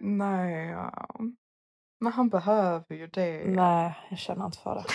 Nej. 0.00 0.68
Ja. 0.68 1.08
Men 2.00 2.12
han 2.12 2.28
behöver 2.28 2.94
ju 2.94 3.06
det. 3.06 3.42
Nej, 3.46 3.94
jag 4.10 4.18
känner 4.18 4.44
inte 4.46 4.58
för 4.58 4.74
det. 4.74 4.84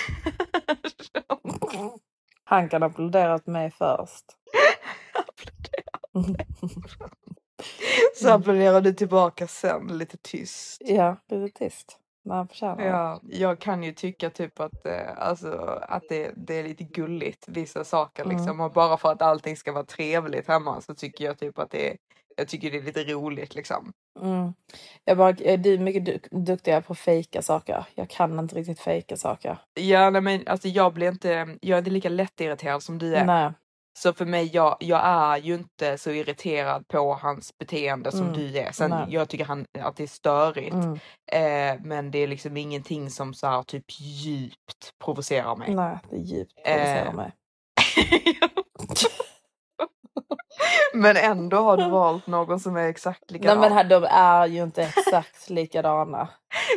Han 2.43 2.69
kan 2.69 2.83
applådera 2.83 3.35
åt 3.35 3.47
mig 3.47 3.71
först. 3.71 4.25
Så 8.15 8.29
applåderar 8.29 8.81
du 8.81 8.93
tillbaka 8.93 9.47
sen 9.47 9.87
lite 9.87 10.17
tyst. 10.17 10.81
Ja, 10.85 11.17
lite 11.29 11.59
tyst. 11.59 11.99
Han 12.29 12.47
förtjänar. 12.47 12.85
Ja, 12.85 13.21
jag 13.29 13.59
kan 13.59 13.83
ju 13.83 13.91
tycka 13.91 14.29
typ 14.29 14.59
att, 14.59 14.85
eh, 14.85 15.17
alltså, 15.17 15.79
att 15.89 16.03
det, 16.09 16.31
det 16.35 16.53
är 16.59 16.63
lite 16.63 16.83
gulligt 16.83 17.45
vissa 17.47 17.83
saker 17.83 18.23
Mm. 18.25 18.37
liksom. 18.37 18.59
Och 18.59 18.71
bara 18.71 18.97
för 18.97 19.11
att 19.11 19.21
allting 19.21 19.57
ska 19.57 19.71
vara 19.71 19.83
trevligt 19.85 20.47
hemma 20.47 20.81
så 20.81 20.95
tycker 20.95 21.25
jag 21.25 21.39
typ 21.39 21.59
att 21.59 21.71
det 21.71 21.89
är, 21.91 21.97
jag 22.37 22.47
tycker 22.47 22.71
det 22.71 22.77
är 22.77 22.81
lite 22.81 23.03
roligt 23.03 23.55
liksom. 23.55 23.91
Mm. 24.21 24.53
Jag 25.05 25.17
bara, 25.17 25.29
är 25.29 25.57
du 25.57 25.79
mycket 25.79 26.05
du- 26.05 26.19
duktigare 26.31 26.81
på 26.81 26.93
att 26.93 26.99
fejka 26.99 27.41
saker? 27.41 27.85
Jag 27.95 28.09
kan 28.09 28.39
inte 28.39 28.55
riktigt 28.55 28.79
fejka 28.79 29.17
saker. 29.17 29.57
Ja, 29.73 30.09
nej, 30.09 30.21
men 30.21 30.43
alltså 30.47 30.67
jag 30.67 30.93
blir 30.93 31.07
inte, 31.07 31.29
jag 31.61 31.75
är 31.75 31.79
inte 31.79 31.91
lika 31.91 32.09
lättirriterad 32.09 32.83
som 32.83 32.97
du 32.97 33.15
är. 33.15 33.25
Nej. 33.25 33.51
Så 33.97 34.13
för 34.13 34.25
mig, 34.25 34.49
jag, 34.53 34.77
jag 34.79 35.01
är 35.05 35.37
ju 35.37 35.53
inte 35.55 35.97
så 35.97 36.11
irriterad 36.11 36.87
på 36.87 37.13
hans 37.13 37.57
beteende 37.57 38.11
som 38.11 38.21
Mm. 38.21 38.33
du 38.33 38.57
är. 38.57 38.71
Sen 38.71 38.89
Nej. 38.89 39.05
jag 39.09 39.29
tycker 39.29 39.45
han, 39.45 39.65
att 39.79 39.95
det 39.95 40.03
är 40.03 40.07
störigt. 40.07 40.73
Mm. 40.73 40.93
Eh, 41.31 41.81
men 41.83 42.11
det 42.11 42.19
är 42.19 42.27
liksom 42.27 42.57
ingenting 42.57 43.09
som 43.09 43.33
så 43.33 43.47
här 43.47 43.63
typ 43.63 43.85
djupt 43.99 44.91
provocerar 45.03 45.55
mig. 45.55 45.75
Nej, 45.75 45.97
det 46.09 46.15
är 46.15 46.19
djupt 46.19 46.53
provocerar 46.63 47.05
Eh, 47.05 47.13
mig. 47.13 47.31
men 50.93 51.17
ändå 51.17 51.57
har 51.57 51.77
du 51.77 51.89
valt 51.89 52.27
någon 52.27 52.59
som 52.59 52.75
är 52.77 52.87
exakt 52.87 53.23
Nej 53.29 53.39
likadan. 53.39 53.59
men 53.61 53.71
här, 53.73 53.83
de 53.83 54.03
är 54.09 54.45
ju 54.47 54.63
inte 54.63 54.83
exakt 54.83 55.49
likadana. 55.49 56.29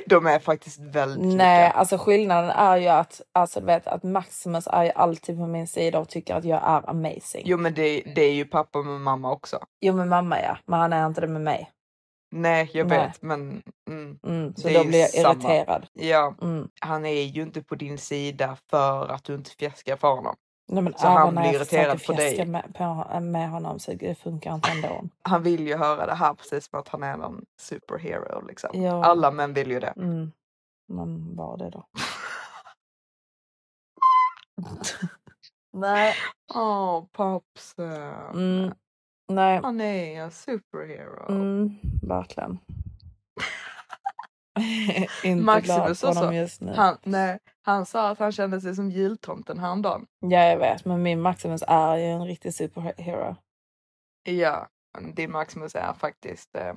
De 0.07 0.27
är 0.27 0.39
faktiskt 0.39 0.81
väldigt 0.81 1.35
Nej, 1.37 1.67
lika. 1.69 1.77
alltså 1.79 1.99
skillnaden 1.99 2.51
är 2.51 2.77
ju 2.77 2.89
att, 2.89 3.21
alltså, 3.33 3.61
du 3.61 3.67
vet, 3.67 3.87
att 3.87 4.03
Maximus 4.03 4.67
är 4.67 4.85
ju 4.85 4.91
alltid 4.91 5.37
på 5.39 5.47
min 5.47 5.67
sida 5.67 5.99
och 5.99 6.09
tycker 6.09 6.35
att 6.35 6.45
jag 6.45 6.61
är 6.63 6.91
amazing. 6.91 7.43
Jo, 7.45 7.45
Jo 7.45 7.59
men 7.59 7.75
det, 7.75 8.01
det 8.15 8.23
är 8.23 8.33
ju 8.33 8.45
pappa 8.45 8.83
med 8.83 9.01
mamma 9.01 9.33
också. 9.33 9.59
med 9.83 10.09
mamma 10.09 10.41
ja, 10.43 10.57
men 10.67 10.81
han 10.81 10.93
är 10.93 11.07
inte 11.07 11.21
det 11.21 11.27
med 11.27 11.43
mig. 11.43 11.71
Nej 12.33 12.71
jag 12.73 12.89
Nej. 12.89 12.99
vet 12.99 13.23
men 13.23 13.63
mm, 13.91 14.19
Mm, 14.27 14.55
så 14.55 14.69
då 14.69 14.85
blir 14.85 15.01
jag 15.01 15.11
samma. 15.11 15.33
irriterad. 15.35 15.87
ja, 15.93 16.35
Mm. 16.43 16.69
han 16.81 17.07
är 17.07 17.23
ju 17.23 17.43
inte 17.43 17.63
på 17.63 17.75
din 17.75 17.99
sida 17.99 18.57
för 18.71 19.09
att 19.09 19.25
du 19.25 19.35
inte 19.35 19.51
fjäskar 19.51 19.97
för 19.97 20.09
honom. 20.09 20.37
Nej, 20.73 20.83
men 20.83 20.95
Så 20.97 21.07
han 21.07 21.35
blir 21.35 21.55
irriterad 21.55 22.05
på 22.07 22.13
dig. 22.13 22.47
Med, 22.47 22.75
på, 22.75 23.21
med 23.21 23.51
honom 23.51 23.79
så 23.79 23.93
det 23.93 24.19
funkar 24.19 24.55
inte 24.55 24.71
ändå. 24.71 25.05
Han 25.23 25.43
vill 25.43 25.69
ju 25.69 25.77
höra 25.77 26.07
det 26.07 26.15
här 26.15 26.35
precis 26.35 26.71
som 26.71 26.79
att 26.79 26.89
han 26.89 27.03
är 27.03 27.17
någon 27.17 27.45
superhero 27.61 28.47
liksom. 28.47 28.83
Ja. 28.83 29.05
Alla 29.05 29.31
män 29.31 29.53
vill 29.53 29.71
ju 29.71 29.81
det. 29.81 29.93
Mm. 29.97 30.33
Men 30.89 31.37
var 31.37 31.57
det 31.57 31.71
då? 31.71 31.85
Nej. 35.73 36.15
Åh 36.55 37.05
papsen. 37.13 38.13
Mm. 38.35 38.75
Nej. 39.29 39.61
Han 39.63 39.81
är 39.81 40.23
en 40.23 40.31
superhero. 40.31 41.29
Mm, 41.29 41.79
verkligen. 42.03 42.59
Inte 45.25 45.45
Maximus 45.45 46.01
glad 46.01 46.01
på 46.01 46.07
honom 46.07 46.25
också. 46.25 46.35
just 46.35 46.61
nu. 46.61 46.73
Han, 46.73 46.97
nej, 47.03 47.39
han 47.63 47.87
sa 47.87 48.09
att 48.09 48.19
han 48.19 48.33
kände 48.33 48.61
sig 48.61 48.75
som 48.75 48.91
jultomten 48.91 49.59
häromdagen. 49.59 50.07
Ja, 50.21 50.45
jag 50.45 50.59
vet. 50.59 50.85
Men 50.85 51.03
min 51.03 51.21
Maximus 51.21 51.63
är 51.67 51.97
ju 51.97 52.05
en 52.05 52.25
riktig 52.25 52.55
superhero. 52.55 53.37
Ja, 54.23 54.69
din 55.15 55.33
Maximus 55.33 55.75
är 55.75 55.93
faktiskt 55.93 56.57
eh, 56.57 56.75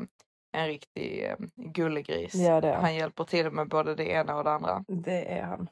en 0.57 0.67
riktig 0.67 1.25
eh, 1.25 1.35
gullegris. 1.55 2.35
Ja, 2.35 2.61
det 2.61 2.69
är. 2.69 2.81
Han 2.81 2.95
hjälper 2.95 3.23
till 3.23 3.51
med 3.51 3.69
både 3.69 3.95
det 3.95 4.09
ena 4.09 4.35
och 4.35 4.43
det 4.43 4.51
andra. 4.51 4.83
Det 4.87 5.37
är 5.37 5.43
han. 5.43 5.69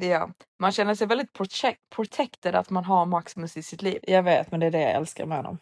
Ja, 0.00 0.30
man 0.58 0.72
känner 0.72 0.94
sig 0.94 1.06
väldigt 1.06 1.32
protect, 1.32 1.80
protected 1.96 2.54
att 2.54 2.70
man 2.70 2.84
har 2.84 3.06
Maximus 3.06 3.56
i 3.56 3.62
sitt 3.62 3.82
liv. 3.82 3.98
Jag 4.02 4.22
vet, 4.22 4.50
men 4.50 4.60
det 4.60 4.66
är 4.66 4.70
det 4.70 4.80
jag 4.80 4.92
älskar 4.92 5.26
med 5.26 5.36
honom. 5.36 5.58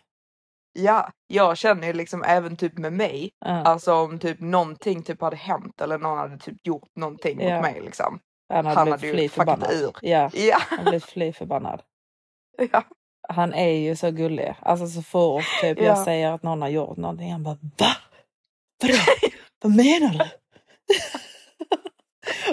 Ja, 0.78 1.10
jag 1.26 1.58
känner 1.58 1.86
ju 1.86 1.92
liksom 1.92 2.22
även 2.24 2.56
typ 2.56 2.78
med 2.78 2.92
mig, 2.92 3.30
Ja. 3.44 3.50
alltså 3.50 3.94
om 3.94 4.18
typ 4.18 4.40
någonting 4.40 5.02
typ 5.02 5.20
hade 5.20 5.36
hänt 5.36 5.80
eller 5.80 5.98
någon 5.98 6.18
hade 6.18 6.38
typ 6.38 6.66
gjort 6.66 6.88
någonting 6.96 7.40
Ja. 7.40 7.54
mot 7.54 7.62
mig 7.62 7.80
liksom. 7.80 8.18
han 8.52 8.66
hade 8.66 8.78
han 8.78 8.90
hade 8.90 9.06
ju 9.06 9.12
fuckat 9.28 9.32
förbannad. 9.34 9.72
ur. 9.72 9.92
Ja, 10.02 10.30
Ja, 10.34 10.58
han 10.60 10.84
blev 10.84 11.00
fly 11.00 11.32
förbannad. 11.32 11.82
ja. 12.72 12.82
Han 13.28 13.54
är 13.54 13.70
ju 13.70 13.96
så 13.96 14.10
gullig. 14.10 14.54
Alltså 14.60 14.86
så 14.86 15.02
fort 15.02 15.44
typ 15.60 15.78
Ja. 15.78 15.84
jag 15.84 15.98
säger 15.98 16.32
att 16.32 16.42
någon 16.42 16.62
har 16.62 16.68
gjort 16.68 16.96
någonting, 16.96 17.32
han 17.32 17.42
bara 17.42 17.58
va? 17.78 17.96
Vadå? 18.82 18.94
Vad 19.62 19.76
menar 19.76 20.10
du? 20.12 20.24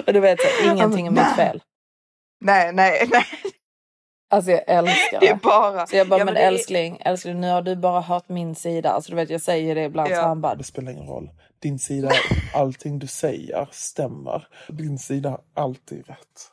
och 0.06 0.12
du 0.12 0.20
vet, 0.20 0.38
så, 0.40 0.70
ingenting 0.72 1.06
är 1.06 1.10
mitt 1.10 1.36
fel. 1.36 1.62
Nej, 2.40 2.72
nej, 2.72 3.08
nej. 3.12 3.24
Alltså 4.34 4.50
jag 4.50 4.62
älskar 4.66 5.20
Det 5.20 5.28
är 5.28 5.34
det. 5.34 5.40
bara... 5.42 5.86
Så 5.86 5.96
jag 5.96 6.08
bara, 6.08 6.18
Ja, 6.18 6.24
men, 6.24 6.34
det 6.34 6.40
är- 6.40 6.48
älskling, 6.48 6.98
älskling 7.04 7.40
nu 7.40 7.50
har 7.50 7.62
du 7.62 7.76
bara 7.76 8.00
hört 8.00 8.28
min 8.28 8.54
sida. 8.54 8.90
Alltså 8.90 9.10
du 9.10 9.16
vet 9.16 9.30
jag 9.30 9.40
säger 9.40 9.74
det 9.74 9.82
ibland 9.84 10.10
Ja. 10.10 10.16
så 10.16 10.22
han 10.22 10.40
bara, 10.40 10.54
Det 10.54 10.64
spelar 10.64 10.92
ingen 10.92 11.06
roll. 11.06 11.30
Din 11.62 11.78
sida, 11.78 12.10
allting 12.54 12.98
du 12.98 13.06
säger 13.06 13.68
stämmer. 13.70 14.48
Din 14.68 14.98
sida 14.98 15.30
har 15.30 15.40
alltid 15.54 16.06
rätt. 16.08 16.50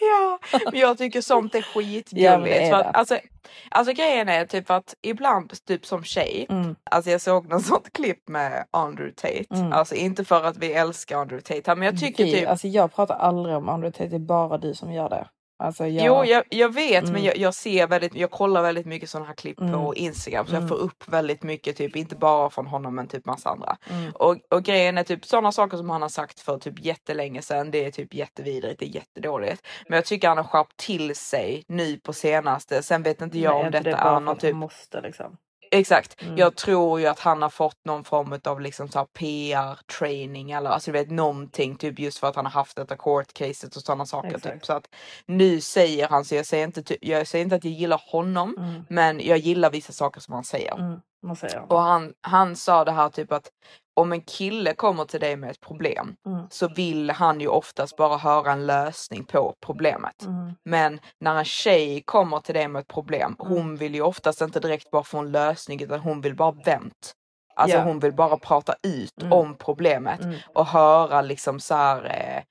Ja, 0.00 0.38
men 0.72 0.80
jag 0.80 0.98
tycker 0.98 1.20
sånt 1.20 1.54
är 1.54 1.62
skitgulligt. 1.62 2.12
Ja, 2.12 2.38
men 2.38 2.74
att, 2.74 2.96
alltså, 2.96 3.18
alltså 3.70 3.92
grejen 3.92 4.28
är 4.28 4.46
typ 4.46 4.70
att 4.70 4.94
ibland 5.02 5.64
typ 5.64 5.86
som 5.86 6.04
tjej, 6.04 6.46
mm, 6.50 6.76
alltså 6.90 7.10
jag 7.10 7.20
såg 7.20 7.48
något 7.48 7.66
sånt 7.66 7.92
klipp 7.92 8.28
med 8.28 8.64
Andrew 8.70 9.14
Tate. 9.14 9.44
Mm. 9.60 9.72
Alltså 9.72 9.94
inte 9.94 10.24
för 10.24 10.44
att 10.44 10.56
vi 10.56 10.72
älskar 10.72 11.16
Andrew 11.18 11.42
Tate 11.54 11.74
men 11.74 11.86
jag 11.86 11.98
tycker 12.00 12.24
vi, 12.24 12.32
typ 12.32 12.48
alltså 12.48 12.68
jag 12.68 12.94
pratar 12.94 13.14
aldrig 13.14 13.56
om 13.56 13.68
Andrew 13.68 13.92
Tate, 13.98 14.10
det 14.10 14.16
är 14.16 14.20
bara 14.20 14.58
du 14.58 14.74
som 14.74 14.92
gör 14.92 15.08
det. 15.08 15.26
Alltså 15.60 15.86
jag, 15.86 16.06
Jo, 16.06 16.24
jag, 16.24 16.44
jag 16.50 16.74
vet, 16.74 17.02
Mm. 17.02 17.12
men 17.12 17.22
jag, 17.24 17.36
jag 17.36 17.54
ser 17.54 17.86
väldigt, 17.86 18.14
jag 18.14 18.30
kollar 18.30 18.62
väldigt 18.62 18.86
mycket 18.86 19.10
sådana 19.10 19.26
här 19.26 19.34
klipp 19.34 19.60
Mm. 19.60 19.72
på 19.72 19.94
Instagram 19.94 20.46
så 20.46 20.50
Mm. 20.52 20.62
jag 20.62 20.68
får 20.68 20.76
upp 20.76 21.08
väldigt 21.08 21.42
mycket, 21.42 21.76
typ 21.76 21.96
inte 21.96 22.16
bara 22.16 22.50
från 22.50 22.66
honom 22.66 22.94
men 22.94 23.08
typ 23.08 23.26
massa 23.26 23.50
andra. 23.50 23.76
Mm. 23.90 24.10
Och, 24.14 24.36
och 24.50 24.62
grejen 24.62 24.98
är 24.98 25.02
typ 25.04 25.24
sådana 25.24 25.52
saker 25.52 25.76
som 25.76 25.90
han 25.90 26.02
har 26.02 26.08
sagt 26.08 26.40
för 26.40 26.58
typ 26.58 26.84
jättelänge 26.84 27.42
sedan, 27.42 27.70
det 27.70 27.84
är 27.84 27.90
typ 27.90 28.14
jättevidrigt, 28.14 28.78
det 28.80 28.86
är 28.86 28.94
jättedåligt. 28.94 29.66
Men 29.88 29.96
jag 29.96 30.04
tycker 30.04 30.28
han 30.28 30.36
har 30.36 30.44
skärpt 30.44 30.76
till 30.76 31.16
sig 31.16 31.64
nu 31.68 31.96
på 31.98 32.12
senaste. 32.12 32.82
Sen 32.82 33.02
vet 33.02 33.20
inte 33.22 33.38
jag 33.38 33.54
Nej, 33.54 33.64
om 33.66 33.70
detta 33.70 33.84
det 33.84 33.90
är 33.90 33.96
för 33.96 34.20
någon 34.20 34.36
typ 34.36 34.54
måste 34.56 35.00
liksom. 35.00 35.36
Exakt. 35.70 36.22
Mm. 36.22 36.36
Jag 36.36 36.56
tror 36.56 37.00
ju 37.00 37.06
att 37.06 37.18
han 37.18 37.42
har 37.42 37.50
fått 37.50 37.84
någon 37.84 38.04
form 38.04 38.40
av 38.44 38.60
liksom 38.60 38.88
så 38.88 39.04
PR-training 39.04 40.50
eller 40.50 40.70
alltså 40.70 40.92
du 40.92 40.98
vet 40.98 41.10
någonting 41.10 41.76
typ 41.76 41.98
just 41.98 42.18
för 42.18 42.26
att 42.26 42.36
han 42.36 42.44
har 42.44 42.52
haft 42.52 42.76
detta 42.76 42.96
court-caset 42.96 43.76
och 43.76 43.82
sådana 43.82 44.06
saker. 44.06 44.38
Typ. 44.38 44.66
Så 44.66 44.72
att 44.72 44.86
nu 45.26 45.60
säger 45.60 46.08
han 46.08 46.24
så 46.24 46.34
jag 46.34 46.46
säger 46.46 46.64
inte, 46.64 47.06
jag 47.06 47.26
säger 47.26 47.44
inte 47.44 47.56
att 47.56 47.64
jag 47.64 47.72
gillar 47.74 48.02
honom 48.06 48.54
Mm. 48.58 48.84
men 48.88 49.20
jag 49.26 49.38
gillar 49.38 49.70
vissa 49.70 49.92
saker 49.92 50.20
som 50.20 50.34
han 50.34 50.44
säger. 50.44 50.74
Mm. 50.78 51.36
Säger? 51.36 51.72
Och 51.72 51.80
han, 51.80 52.12
han 52.20 52.56
sa 52.56 52.84
det 52.84 52.92
här 52.92 53.08
typ 53.08 53.32
att 53.32 53.50
om 53.98 54.12
en 54.12 54.20
kille 54.20 54.74
kommer 54.74 55.04
till 55.04 55.20
dig 55.20 55.36
med 55.36 55.50
ett 55.50 55.60
problem 55.60 56.14
Mm. 56.26 56.46
så 56.50 56.68
vill 56.68 57.10
han 57.10 57.40
ju 57.40 57.48
oftast 57.48 57.96
bara 57.96 58.16
höra 58.16 58.52
en 58.52 58.66
lösning 58.66 59.24
på 59.24 59.54
problemet. 59.66 60.22
Mm. 60.22 60.52
Men 60.64 61.00
när 61.20 61.36
en 61.38 61.44
tjej 61.44 62.02
kommer 62.04 62.40
till 62.40 62.54
dig 62.54 62.68
med 62.68 62.80
ett 62.80 62.88
problem, 62.88 63.36
Mm. 63.40 63.52
hon 63.52 63.76
vill 63.76 63.94
ju 63.94 64.02
oftast 64.02 64.40
inte 64.40 64.60
direkt 64.60 64.90
bara 64.90 65.02
få 65.02 65.18
en 65.18 65.32
lösning 65.32 65.82
utan 65.82 66.00
hon 66.00 66.20
vill 66.20 66.36
bara 66.36 66.52
vänt. 66.52 67.12
Alltså 67.54 67.76
Ja. 67.76 67.82
hon 67.82 67.98
vill 67.98 68.12
bara 68.14 68.36
prata 68.36 68.74
ut 68.82 69.22
Mm. 69.22 69.32
om 69.32 69.54
problemet 69.58 70.24
Mm. 70.24 70.36
och 70.54 70.66
höra 70.66 71.22
liksom 71.22 71.60
så 71.60 71.74
här, 71.74 72.04
eh, 72.04 72.42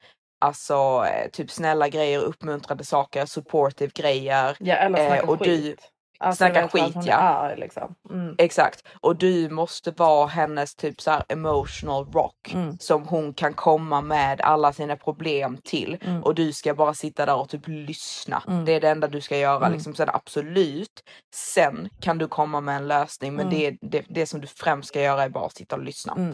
alltså 0.46 1.04
eh, 1.08 1.30
typ 1.32 1.52
snälla 1.52 1.88
grejer, 1.90 2.20
uppmuntrande 2.20 2.84
saker, 2.84 3.26
supportive 3.26 3.92
grejer. 3.96 4.58
Ja 4.60 4.76
eller 4.76 5.18
Eh, 5.18 5.30
och 5.30 5.38
du- 5.38 5.46
skit. 5.46 5.92
Alltså, 6.20 6.38
snacka 6.46 6.68
skit, 6.68 6.96
ja. 7.04 7.14
är 7.50 7.58
liksom. 7.58 7.96
Mm. 8.10 8.36
Exakt. 8.38 8.84
Och 9.02 9.16
du 9.16 9.50
måste 9.50 9.92
vara 9.92 10.28
hennes 10.28 10.76
typ 10.76 11.02
så 11.02 11.12
emotional 11.30 12.06
rock 12.12 12.34
Mm. 12.54 12.78
som 12.80 13.08
hon 13.08 13.34
kan 13.34 13.54
komma 13.54 14.02
med 14.02 14.42
alla 14.42 14.74
sina 14.74 14.96
problem 14.96 15.58
till 15.64 15.98
Mm. 16.02 16.24
och 16.24 16.36
du 16.36 16.54
ska 16.54 16.74
bara 16.76 16.94
sitta 16.94 17.26
där 17.26 17.36
och 17.36 17.50
typ 17.50 17.68
lyssna. 17.68 18.44
Mm. 18.48 18.66
Det 18.66 18.72
är 18.72 18.82
det 18.82 18.90
enda 18.90 19.08
du 19.08 19.22
ska 19.22 19.38
göra. 19.38 19.58
Mm. 19.66 19.72
Liksom. 19.74 19.96
Sen 19.96 20.10
absolut, 20.14 21.04
sen 21.36 21.90
kan 22.02 22.18
du 22.18 22.28
komma 22.28 22.62
med 22.62 22.76
en 22.76 22.88
lösning 22.88 23.36
men 23.36 23.48
Mm. 23.48 23.60
det, 23.60 23.78
det, 24.00 24.06
det 24.10 24.26
som 24.26 24.42
du 24.42 24.48
främst 24.48 24.88
ska 24.90 25.02
göra 25.02 25.24
är 25.24 25.30
bara 25.30 25.46
att 25.46 25.56
sitta 25.58 25.76
och 25.76 25.84
lyssna. 25.84 26.34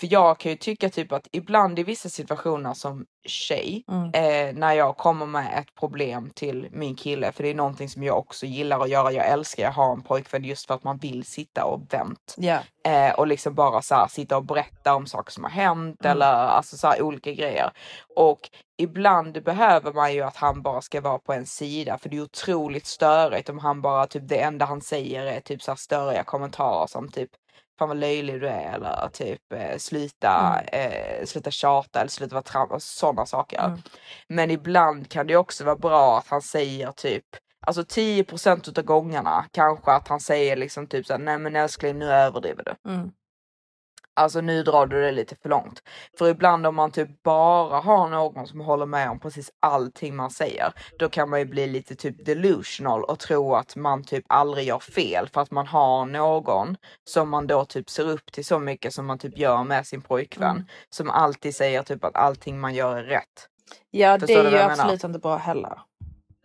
För 0.00 0.12
jag 0.12 0.38
kan 0.38 0.50
ju 0.52 0.56
tycka 0.56 0.88
typ 0.90 1.12
att 1.12 1.28
ibland 1.32 1.78
i 1.78 1.82
vissa 1.82 2.08
situationer 2.08 2.74
som 2.74 3.04
tjej, 3.28 3.84
Mm. 3.88 4.10
eh, 4.14 4.54
när 4.60 4.72
jag 4.72 4.96
kommer 4.96 5.26
med 5.26 5.58
ett 5.58 5.74
problem 5.80 6.30
till 6.34 6.68
min 6.72 6.96
kille, 6.96 7.32
för 7.32 7.42
det 7.42 7.48
är 7.50 7.54
någonting 7.54 7.88
som 7.88 8.02
jag 8.02 8.18
också 8.18 8.46
gillar 8.46 8.80
att 8.80 8.88
göra. 8.88 9.12
Jag 9.12 9.26
älskar 9.28 9.68
att 9.68 9.76
ha 9.76 9.92
en 9.92 10.02
pojkvän 10.02 10.44
just 10.44 10.66
för 10.66 10.74
att 10.74 10.84
man 10.84 10.98
vill 10.98 11.24
sitta 11.24 11.64
och 11.64 11.80
vänt. 11.92 12.34
Ja. 12.38 12.58
Eh, 12.86 13.12
och 13.14 13.26
liksom 13.26 13.54
bara 13.54 13.82
så 13.82 13.94
här, 13.94 14.08
sitta 14.08 14.36
och 14.36 14.44
berätta 14.44 14.94
om 14.94 15.06
saker 15.06 15.32
som 15.32 15.44
har 15.44 15.50
hänt 15.50 16.04
Mm. 16.04 16.12
eller 16.16 16.26
alltså 16.34 16.76
så 16.76 16.86
här, 16.88 17.02
olika 17.02 17.32
grejer. 17.32 17.70
Och 18.16 18.40
ibland 18.78 19.42
behöver 19.44 19.92
man 19.92 20.14
ju 20.14 20.22
att 20.22 20.36
han 20.36 20.62
bara 20.62 20.80
ska 20.80 21.00
vara 21.00 21.18
på 21.18 21.32
en 21.32 21.46
sida 21.46 21.98
för 21.98 22.08
det 22.08 22.16
är 22.16 22.20
otroligt 22.22 22.86
störigt 22.86 23.48
om 23.48 23.58
han 23.58 23.82
bara 23.82 24.06
typ 24.06 24.28
det 24.28 24.40
enda 24.40 24.64
han 24.64 24.80
säger 24.80 25.26
är 25.26 25.40
typ 25.40 25.62
så 25.62 25.70
här 25.70 25.76
störiga 25.76 26.24
kommentarer 26.24 26.86
som 26.86 27.08
typ 27.10 27.30
fan 27.78 27.88
vad 27.88 27.96
löjlig 27.96 28.40
du 28.40 28.48
är 28.48 28.74
eller 28.74 29.08
typ 29.12 29.52
eh, 29.54 29.76
sluta, 29.78 30.60
eh, 30.72 31.24
sluta 31.24 31.50
tjata 31.50 32.00
eller 32.00 32.10
sluta 32.10 32.34
vara 32.34 32.42
tramp, 32.42 32.82
sådana 32.82 33.26
saker. 33.26 33.64
Mm. 33.64 33.78
Men 34.28 34.50
ibland 34.50 35.08
kan 35.08 35.26
det 35.26 35.36
också 35.36 35.64
vara 35.64 35.76
bra 35.76 36.18
att 36.18 36.28
han 36.28 36.42
säger 36.42 36.92
typ 36.92 37.24
Alltså 37.66 37.82
10% 37.82 38.68
utav 38.68 38.84
gångerna 38.84 39.46
kanske 39.50 39.92
att 39.92 40.08
han 40.08 40.20
säger 40.20 40.56
liksom 40.56 40.86
typ 40.86 41.06
såhär, 41.06 41.20
nej 41.20 41.38
men 41.38 41.56
älskling 41.56 41.98
nu 41.98 42.06
överdriver 42.06 42.64
du. 42.64 42.90
Mm. 42.90 43.10
Alltså 44.16 44.40
nu 44.40 44.62
drar 44.62 44.86
du 44.86 45.00
det 45.00 45.12
lite 45.12 45.36
för 45.36 45.48
långt. 45.48 45.82
För 46.18 46.28
ibland 46.28 46.66
om 46.66 46.74
man 46.74 46.90
typ 46.90 47.22
bara 47.22 47.80
har 47.80 48.08
någon 48.08 48.46
som 48.46 48.60
håller 48.60 48.86
med 48.86 49.10
om 49.10 49.20
precis 49.20 49.50
allting 49.60 50.16
man 50.16 50.30
säger, 50.30 50.72
då 50.98 51.08
kan 51.08 51.30
man 51.30 51.38
ju 51.38 51.44
bli 51.44 51.66
lite 51.66 51.94
typ 51.94 52.26
delusional 52.26 53.04
och 53.04 53.18
tro 53.18 53.54
att 53.54 53.76
man 53.76 54.04
typ 54.04 54.24
aldrig 54.28 54.66
gör 54.66 54.78
fel 54.78 55.28
för 55.34 55.40
att 55.40 55.50
man 55.50 55.66
har 55.66 56.06
någon 56.06 56.76
som 57.04 57.28
man 57.28 57.46
då 57.46 57.64
typ 57.64 57.90
ser 57.90 58.10
upp 58.10 58.32
till 58.32 58.44
så 58.44 58.58
mycket 58.58 58.94
som 58.94 59.06
man 59.06 59.18
typ 59.18 59.38
gör 59.38 59.64
med 59.64 59.86
sin 59.86 60.02
pojkvän. 60.02 60.56
Mm. 60.56 60.66
Som 60.90 61.10
alltid 61.10 61.54
säger 61.54 61.82
typ 61.82 62.04
att 62.04 62.16
allting 62.16 62.60
man 62.60 62.74
gör 62.74 62.96
är 62.96 63.02
rätt. 63.02 63.48
Ja 63.90 64.18
Förstår 64.20 64.42
det 64.42 64.48
är 64.48 64.50
ju 64.50 64.58
absolut 64.58 65.04
inte 65.04 65.18
bra 65.18 65.36
heller. 65.36 65.78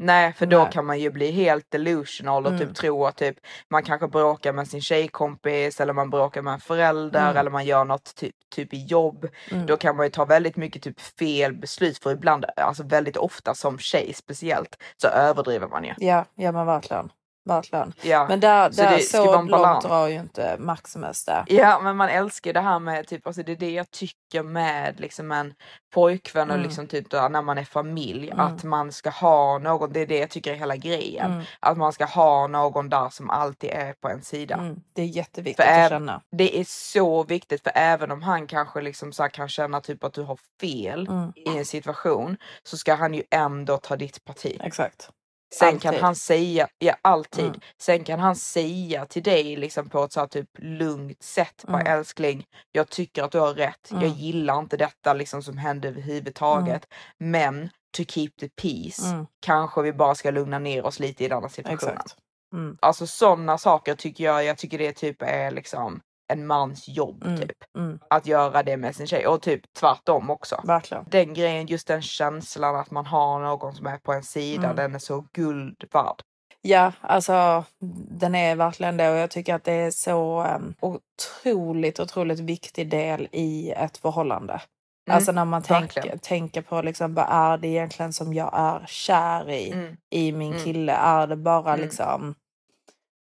Nej, 0.02 0.34
för 0.34 0.46
då 0.46 0.58
Nej. 0.64 0.72
kan 0.72 0.86
man 0.86 1.00
ju 1.00 1.10
bli 1.12 1.32
helt 1.32 1.72
delusional 1.72 2.46
och 2.46 2.52
Mm. 2.52 2.68
typ 2.68 2.76
tro 2.76 3.06
att 3.06 3.16
typ, 3.18 3.36
man 3.70 3.84
kanske 3.84 4.08
bråkar 4.08 4.54
med 4.54 4.68
sin 4.68 4.82
tjejkompis 4.82 5.82
eller 5.82 5.94
man 5.94 6.10
bråkar 6.10 6.42
med 6.42 6.54
en 6.54 6.60
förälder 6.60 7.22
Mm. 7.26 7.38
eller 7.38 7.52
man 7.52 7.66
gör 7.66 7.86
något 7.86 8.16
ty- 8.16 8.32
typ 8.56 8.74
i 8.74 8.86
jobb. 8.86 9.28
Mm. 9.52 9.66
Då 9.66 9.78
kan 9.78 9.96
man 9.96 10.06
ju 10.06 10.10
ta 10.10 10.26
väldigt 10.26 10.56
mycket 10.56 10.84
typ 10.84 11.00
fel 11.02 11.54
beslut 11.54 11.98
för 12.04 12.12
ibland, 12.12 12.46
alltså 12.58 12.84
väldigt 12.84 13.18
ofta 13.18 13.54
som 13.56 13.78
tjej 13.80 14.14
speciellt, 14.14 14.78
så 14.98 15.08
överdriver 15.08 15.68
man 15.68 15.84
ju. 15.84 15.94
Ja, 15.98 16.26
ja 16.36 16.52
men 16.52 16.66
verkligen. 16.66 17.10
Verkligen. 17.50 17.94
Ja. 18.02 18.26
Men 18.30 18.40
där, 18.40 18.72
Så 18.72 18.82
där 18.82 18.92
det 18.98 19.00
så, 19.04 19.26
långt 19.36 19.52
balans. 19.52 19.86
drar 19.86 20.08
ju 20.08 20.16
inte 20.16 20.56
Maximus 20.60 21.26
där. 21.26 21.44
Ja 21.48 21.80
men 21.84 21.98
man 21.98 22.10
älskar 22.10 22.54
det 22.54 22.62
här 22.62 22.80
med 22.80 23.08
typ, 23.08 23.28
alltså 23.28 23.44
det 23.44 23.52
är 23.52 23.56
det 23.56 23.72
jag 23.72 23.92
tycker 23.92 24.44
med 24.44 25.00
liksom 25.00 25.32
en 25.32 25.54
pojkvän 25.94 26.50
och 26.50 26.56
Mm. 26.56 26.66
liksom 26.68 26.88
typ 26.88 27.10
då, 27.10 27.28
när 27.28 27.42
man 27.42 27.58
är 27.58 27.64
familj, 27.64 28.30
Mm. 28.30 28.40
att 28.46 28.64
man 28.64 28.92
ska 28.92 29.10
ha 29.10 29.58
någon, 29.58 29.94
det 29.94 30.00
är 30.00 30.08
det 30.08 30.18
jag 30.20 30.30
tycker 30.30 30.52
är 30.52 30.56
hela 30.56 30.76
grejen. 30.76 31.32
Mm. 31.32 31.44
Att 31.60 31.78
man 31.78 31.94
ska 31.94 32.06
ha 32.06 32.48
någon 32.48 32.90
där 32.90 33.10
som 33.10 33.30
alltid 33.30 33.70
är 33.70 33.94
på 33.94 34.10
en 34.10 34.22
sida. 34.22 34.56
Mm. 34.56 34.76
Det 34.94 35.02
är 35.02 35.06
jätteviktigt 35.06 35.66
För 35.66 35.72
att 35.84 35.90
känna. 35.90 36.22
Det 36.32 36.60
är 36.60 36.64
så 36.68 37.24
viktigt 37.24 37.64
för 37.64 37.72
även 37.76 38.12
om 38.12 38.22
han 38.22 38.48
kanske 38.48 38.82
liksom 38.82 39.14
så 39.14 39.24
kan 39.24 39.50
känna 39.50 39.82
typ 39.82 40.04
att 40.04 40.14
du 40.14 40.22
har 40.24 40.40
fel 40.62 41.08
Mm. 41.08 41.32
i 41.36 41.58
en 41.58 41.66
situation 41.66 42.38
så 42.64 42.78
ska 42.78 42.94
han 42.96 43.14
ju 43.14 43.24
ändå 43.32 43.78
ta 43.78 43.96
ditt 43.96 44.26
parti. 44.26 44.58
Exakt. 44.64 45.10
Sen 45.54 45.80
kan 45.80 45.90
Alltid. 45.90 46.04
han 46.04 46.16
säga, 46.16 46.68
ja 46.80 46.96
alltid, 47.02 47.46
Mm. 47.46 47.60
sen 47.78 48.04
kan 48.04 48.20
han 48.20 48.36
säga 48.36 49.06
till 49.06 49.24
dig 49.24 49.56
liksom 49.56 49.90
på 49.90 50.04
ett 50.04 50.12
så 50.12 50.20
här 50.20 50.28
typ 50.28 50.50
lugnt 50.58 51.24
sätt, 51.24 51.64
bara 51.68 51.82
Mm. 51.82 51.98
älskling, 52.00 52.46
jag 52.72 52.90
tycker 52.90 53.24
att 53.24 53.32
du 53.32 53.40
har 53.40 53.54
rätt, 53.54 53.88
jag 53.90 54.04
Mm. 54.04 54.14
gillar 54.18 54.60
inte 54.60 54.78
detta 54.78 55.14
liksom 55.14 55.44
som 55.44 55.58
hände 55.58 55.88
överhuvudtaget, 55.88 56.88
men 57.18 57.70
to 57.98 58.04
keep 58.08 58.30
the 58.40 58.50
peace 58.50 59.10
Mm. 59.12 59.26
kanske 59.40 59.82
vi 59.82 59.94
bara 59.94 60.16
ska 60.16 60.32
lugna 60.32 60.60
ner 60.60 60.86
oss 60.86 61.00
lite 61.00 61.24
i 61.24 61.28
denna 61.28 61.50
situationen. 61.50 61.94
Exakt. 61.96 62.16
Mm. 62.54 62.78
Alltså 62.82 63.08
sådana 63.08 63.58
saker 63.58 63.96
tycker 63.96 64.24
jag, 64.24 64.44
jag 64.46 64.58
tycker 64.58 64.78
det 64.78 64.92
typ 64.92 65.22
är 65.22 65.52
liksom 65.52 66.02
en 66.30 66.48
mans 66.48 66.88
jobb 66.88 67.24
Mm. 67.26 67.38
typ. 67.40 67.58
Mm. 67.78 68.00
Att 68.10 68.26
göra 68.28 68.64
det 68.64 68.78
med 68.78 68.96
sin 68.96 69.08
tjej 69.08 69.28
och 69.28 69.42
typ 69.42 69.62
tvärtom 69.80 70.30
också. 70.30 70.62
Verkligen. 70.64 71.06
Den 71.10 71.34
grejen, 71.34 71.68
just 71.68 71.88
den 71.88 72.02
känslan 72.02 72.76
att 72.76 72.92
man 72.92 73.06
har 73.06 73.40
någon 73.40 73.76
som 73.76 73.88
är 73.88 73.98
på 73.98 74.14
en 74.14 74.24
sida, 74.24 74.64
Mm. 74.64 74.76
den 74.76 74.96
är 74.96 75.00
så 75.00 75.26
guld 75.34 75.84
värd. 75.94 76.22
Ja, 76.62 76.92
alltså 77.02 77.64
den 78.12 78.36
är 78.36 78.56
verkligen 78.56 78.98
det 78.98 79.10
och 79.12 79.18
jag 79.18 79.32
tycker 79.32 79.56
att 79.56 79.64
det 79.64 79.74
är 79.74 79.92
så 79.92 80.44
um, 80.56 80.74
otroligt, 80.80 82.00
otroligt 82.00 82.40
viktig 82.40 82.90
del 82.90 83.28
i 83.32 83.72
ett 83.72 83.98
förhållande. 83.98 84.54
Mm, 84.54 85.16
Alltså 85.16 85.32
när 85.32 85.46
man 85.46 85.62
tänker, 85.62 85.96
verkligen. 85.96 86.20
tänker 86.20 86.62
på 86.62 86.82
liksom, 86.82 87.14
vad 87.14 87.26
är 87.30 87.58
det 87.58 87.68
egentligen 87.68 88.14
som 88.14 88.34
jag 88.34 88.50
är 88.54 88.86
kär 88.88 89.50
i, 89.50 89.72
Mm. 89.72 89.98
i 90.10 90.32
min 90.32 90.52
Mm. 90.54 90.64
kille? 90.64 90.94
Är 90.94 91.28
det 91.28 91.36
bara 91.36 91.74
Mm. 91.74 91.80
liksom, 91.86 92.36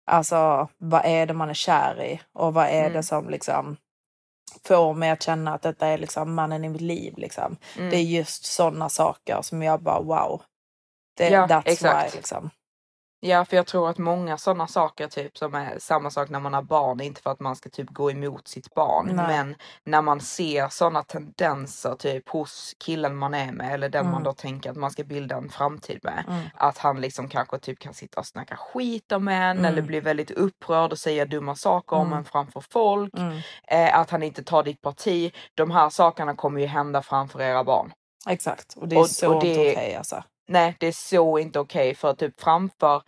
alltså 0.06 0.68
vad 0.78 1.02
är 1.06 1.26
det 1.26 1.34
man 1.34 1.50
är 1.50 1.54
kär 1.54 2.02
i? 2.04 2.22
Och 2.34 2.54
vad 2.54 2.66
är 2.66 2.80
Mm. 2.82 2.94
det 2.94 3.04
som 3.04 3.30
liksom 3.30 3.78
får 4.64 4.94
mig 4.94 5.10
att 5.10 5.24
känna 5.24 5.54
att 5.54 5.62
detta 5.62 5.88
är 5.88 5.98
liksom 5.98 6.34
mannen 6.34 6.66
i 6.66 6.70
mitt 6.70 6.82
liv 6.82 7.14
liksom. 7.18 7.58
Mm. 7.78 7.90
Det 7.90 7.98
är 7.98 8.02
just 8.04 8.46
sådana 8.46 8.90
saker 8.90 9.42
som 9.42 9.62
jag 9.62 9.82
bara 9.82 10.00
wow. 10.02 10.42
Det, 11.18 11.30
Ja, 11.30 11.48
that's 11.48 11.62
exakt. 11.66 12.14
why 12.14 12.18
liksom. 12.18 12.50
Ja, 13.28 13.46
för 13.46 13.56
jag 13.58 13.66
tror 13.68 13.90
att 13.90 13.98
många 13.98 14.38
sådana 14.38 14.68
saker, 14.68 15.08
typ 15.08 15.38
som 15.38 15.56
är 15.56 15.80
samma 15.80 16.10
sak 16.10 16.30
när 16.30 16.40
man 16.40 16.54
har 16.54 16.62
barn, 16.62 17.02
inte 17.02 17.22
för 17.22 17.32
att 17.32 17.40
man 17.40 17.56
ska 17.56 17.70
typ 17.70 17.90
gå 17.90 18.12
emot 18.12 18.48
sitt 18.48 18.74
barn, 18.74 19.06
Nej. 19.14 19.28
men 19.28 19.56
när 19.84 20.02
man 20.02 20.22
ser 20.22 20.68
sådana 20.70 21.04
tendenser 21.04 21.96
typ 21.96 22.30
hos 22.30 22.76
killen 22.86 23.16
man 23.16 23.34
är 23.34 23.52
med 23.52 23.74
eller 23.74 23.90
den 23.90 24.12
man 24.12 24.24
då 24.24 24.34
tänker 24.34 24.72
att 24.72 24.78
man 24.78 24.92
ska 24.92 25.04
bilda 25.04 25.36
en 25.36 25.50
framtid 25.50 26.00
med, 26.04 26.24
Mm. 26.28 26.42
att 26.54 26.78
han 26.78 27.02
liksom 27.02 27.30
kanske 27.30 27.60
typ 27.60 27.80
kan 27.80 27.94
sitta 27.94 28.20
och 28.20 28.26
snacka 28.26 28.56
skit 28.58 29.12
om 29.12 29.28
en 29.28 29.36
Mm. 29.58 29.66
eller 29.66 29.82
bli 29.82 30.00
väldigt 30.00 30.32
upprörd 30.32 30.92
och 30.92 31.00
säga 31.00 31.26
dumma 31.26 31.56
saker 31.56 31.96
om 31.96 32.08
Mm. 32.08 32.18
en 32.20 32.26
framför 32.26 32.62
folk, 32.70 33.14
Mm. 33.18 33.38
eh, 33.68 34.00
att 34.00 34.10
han 34.10 34.24
inte 34.24 34.44
tar 34.44 34.64
ditt 34.64 34.82
parti. 34.82 35.34
De 35.56 35.72
här 35.72 35.90
sakerna 35.90 36.36
kommer 36.36 36.62
ju 36.62 36.68
hända 36.68 37.02
framför 37.02 37.42
era 37.42 37.64
barn. 37.64 37.92
Exakt, 38.30 38.74
och 38.78 38.88
det 38.88 38.96
är 38.96 39.00
Och- 39.00 39.10
så 39.10 39.34
och 39.36 39.42
det- 39.42 39.48
inte 39.48 39.72
okej 39.80 39.96
alltså. 39.96 40.24
Nej, 40.48 40.76
det 40.80 40.88
är 40.88 40.92
så 40.92 41.38
inte 41.40 41.60
okej 41.60 41.96
för 41.96 42.14
typ 42.14 42.42
framför 42.42 43.02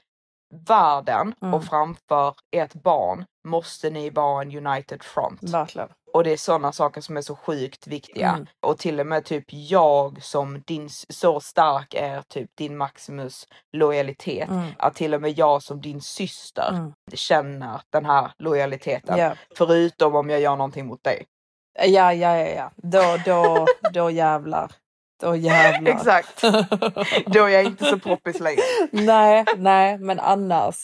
världen 0.68 1.34
Mm. 1.42 1.54
och 1.54 1.64
framför 1.64 2.36
ert 2.52 2.74
barn 2.74 3.26
måste 3.48 3.90
ni 3.90 4.10
vara 4.10 4.42
en 4.42 4.68
united 4.68 5.04
front. 5.04 5.44
Verkligen. 5.44 5.90
Och 6.14 6.24
det 6.24 6.34
är 6.34 6.38
sådana 6.38 6.72
saker 6.72 7.02
som 7.02 7.18
är 7.18 7.22
så 7.22 7.36
sjukt 7.36 7.88
viktiga. 7.88 8.30
Mm. 8.30 8.46
Och 8.66 8.78
till 8.78 9.00
och 9.00 9.08
med 9.08 9.26
typ 9.26 9.46
jag 9.50 10.24
som 10.24 10.62
din, 10.66 10.90
så 11.10 11.40
stark 11.40 11.94
är 11.94 12.22
typ 12.22 12.50
din 12.56 12.78
Maximus 12.78 13.48
lojalitet. 13.78 14.50
Mm. 14.50 14.68
Att 14.78 14.96
till 14.96 15.14
och 15.14 15.22
med 15.22 15.32
jag 15.40 15.64
som 15.64 15.82
din 15.82 16.02
syster 16.02 16.70
Mm. 16.70 16.94
känner 17.14 17.82
den 17.90 18.06
här 18.06 18.32
lojaliteten. 18.38 19.18
Ja. 19.18 19.34
Förutom 19.58 20.16
om 20.16 20.30
jag 20.30 20.40
gör 20.42 20.56
någonting 20.56 20.86
mot 20.86 21.04
dig. 21.04 21.26
Ja, 21.80 22.14
ja, 22.14 22.38
ja, 22.38 22.48
ja. 22.48 22.72
Då, 22.76 23.18
då, 23.26 23.66
då 23.94 24.12
jävlar. 24.12 24.72
Då 25.20 25.36
jävlar. 25.36 25.92
Exakt. 25.92 26.42
Då 27.26 27.44
är 27.44 27.48
jag 27.50 27.64
inte 27.64 27.86
så 27.86 28.00
poppis 28.00 28.40
längre. 28.40 28.62
nej, 28.92 29.46
nej, 29.58 29.98
men 29.98 30.20
annars 30.20 30.76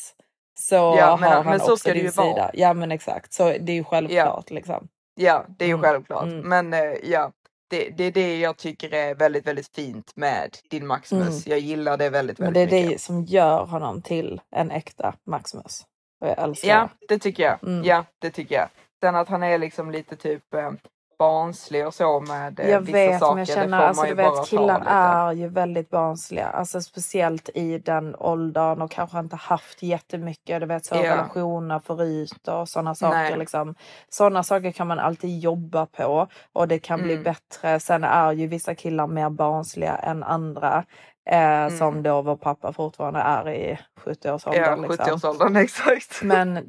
så 0.59 0.75
Ja, 0.75 1.17
men- 1.21 1.29
har 1.29 1.35
han 1.35 1.45
men 1.45 1.59
så 1.59 1.65
också 1.65 1.77
ska 1.77 1.89
det 1.89 1.93
din 1.95 2.05
ju 2.05 2.11
vara. 2.11 2.27
sida. 2.33 2.51
Ja, 2.53 2.73
men 2.73 2.91
exakt. 2.91 3.33
Så 3.33 3.43
det 3.43 3.71
är 3.71 3.75
ju 3.75 3.83
självklart 3.83 4.49
liksom. 4.49 4.87
Ja, 5.15 5.45
det 5.57 5.65
är 5.65 5.67
ju 5.69 5.73
Mm, 5.73 5.83
självklart. 5.83 6.23
mm. 6.23 6.49
Men 6.49 6.73
eh, 6.73 6.93
ja, 7.03 7.31
det, 7.69 7.89
det 7.89 8.03
är 8.03 8.11
det 8.11 8.39
jag 8.39 8.57
tycker 8.57 8.93
är 8.93 9.15
väldigt, 9.15 9.47
väldigt 9.47 9.75
fint 9.75 10.11
med 10.15 10.57
din 10.69 10.87
Maximus. 10.87 11.47
Jag 11.47 11.59
gillar 11.59 11.97
det 11.97 12.09
väldigt, 12.09 12.39
Mm. 12.39 12.47
Men 12.47 12.53
väldigt 12.53 12.69
det 12.71 12.77
är 12.77 12.83
mycket. 12.83 12.97
det 12.99 13.03
som 13.03 13.23
gör 13.23 13.65
honom 13.65 14.01
till 14.01 14.41
en 14.55 14.71
äkta 14.71 15.13
Maximus. 15.27 15.85
Och 16.21 16.27
jag 16.27 16.39
älskar 16.39 16.69
Ja, 16.69 16.89
det. 16.99 17.05
det 17.15 17.19
tycker 17.19 17.43
jag. 17.43 17.63
Mm. 17.63 17.83
Ja, 17.85 18.05
det 18.21 18.29
tycker 18.29 18.55
jag. 18.55 18.67
Sen 19.03 19.15
att 19.15 19.29
han 19.29 19.43
är 19.43 19.57
liksom 19.57 19.91
lite 19.91 20.15
typ 20.15 20.53
eh, 20.53 20.71
barnslig 21.17 21.87
och 21.87 21.93
så 21.93 22.19
med 22.19 22.59
eh, 22.59 22.69
Jag 22.69 22.79
vissa 22.81 22.97
vet, 22.97 23.19
saker. 23.19 23.37
jag 23.39 23.47
känner, 23.47 23.79
alltså 23.81 24.05
du 24.05 24.13
vet 24.13 24.45
killar 24.47 24.83
är 24.87 25.31
ju 25.31 25.47
väldigt 25.47 25.89
barnsliga. 25.89 26.47
Alltså 26.47 26.81
speciellt 26.81 27.49
i 27.53 27.77
den 27.77 28.15
åldern 28.15 28.81
och 28.81 28.91
kanske 28.91 29.19
inte 29.19 29.35
haft 29.35 29.83
jättemycket, 29.83 30.59
du 30.61 30.65
vet 30.65 30.85
så 30.85 30.95
Ja. 30.95 31.01
relationer 31.01 31.79
förut 31.79 32.47
och 32.47 32.69
sådana 32.69 32.95
saker 32.95 33.37
liksom. 33.37 33.75
Sådana 34.09 34.43
saker 34.43 34.71
kan 34.71 34.87
man 34.87 34.99
alltid 34.99 35.39
jobba 35.39 35.85
på 35.85 36.27
och 36.53 36.67
det 36.67 36.79
kan 36.79 37.01
bli 37.01 37.11
Mm. 37.13 37.23
bättre. 37.23 37.79
Sen 37.79 38.03
är 38.03 38.31
ju 38.31 38.47
vissa 38.47 38.75
killar 38.75 39.07
mer 39.07 39.29
barnsliga 39.29 39.95
än 39.95 40.23
andra. 40.23 40.85
Eh, 41.29 41.69
Som 41.69 42.03
då 42.03 42.21
vår 42.21 42.35
pappa 42.35 42.73
fortfarande 42.73 43.19
är 43.19 43.49
i 43.49 43.79
70-årsåldern. 44.05 44.63
Mm. 44.63 44.83
Ja, 44.83 44.89
liksom. 44.89 45.05
70-årsåldern 45.05 45.55
exakt. 45.63 46.23
Men 46.23 46.59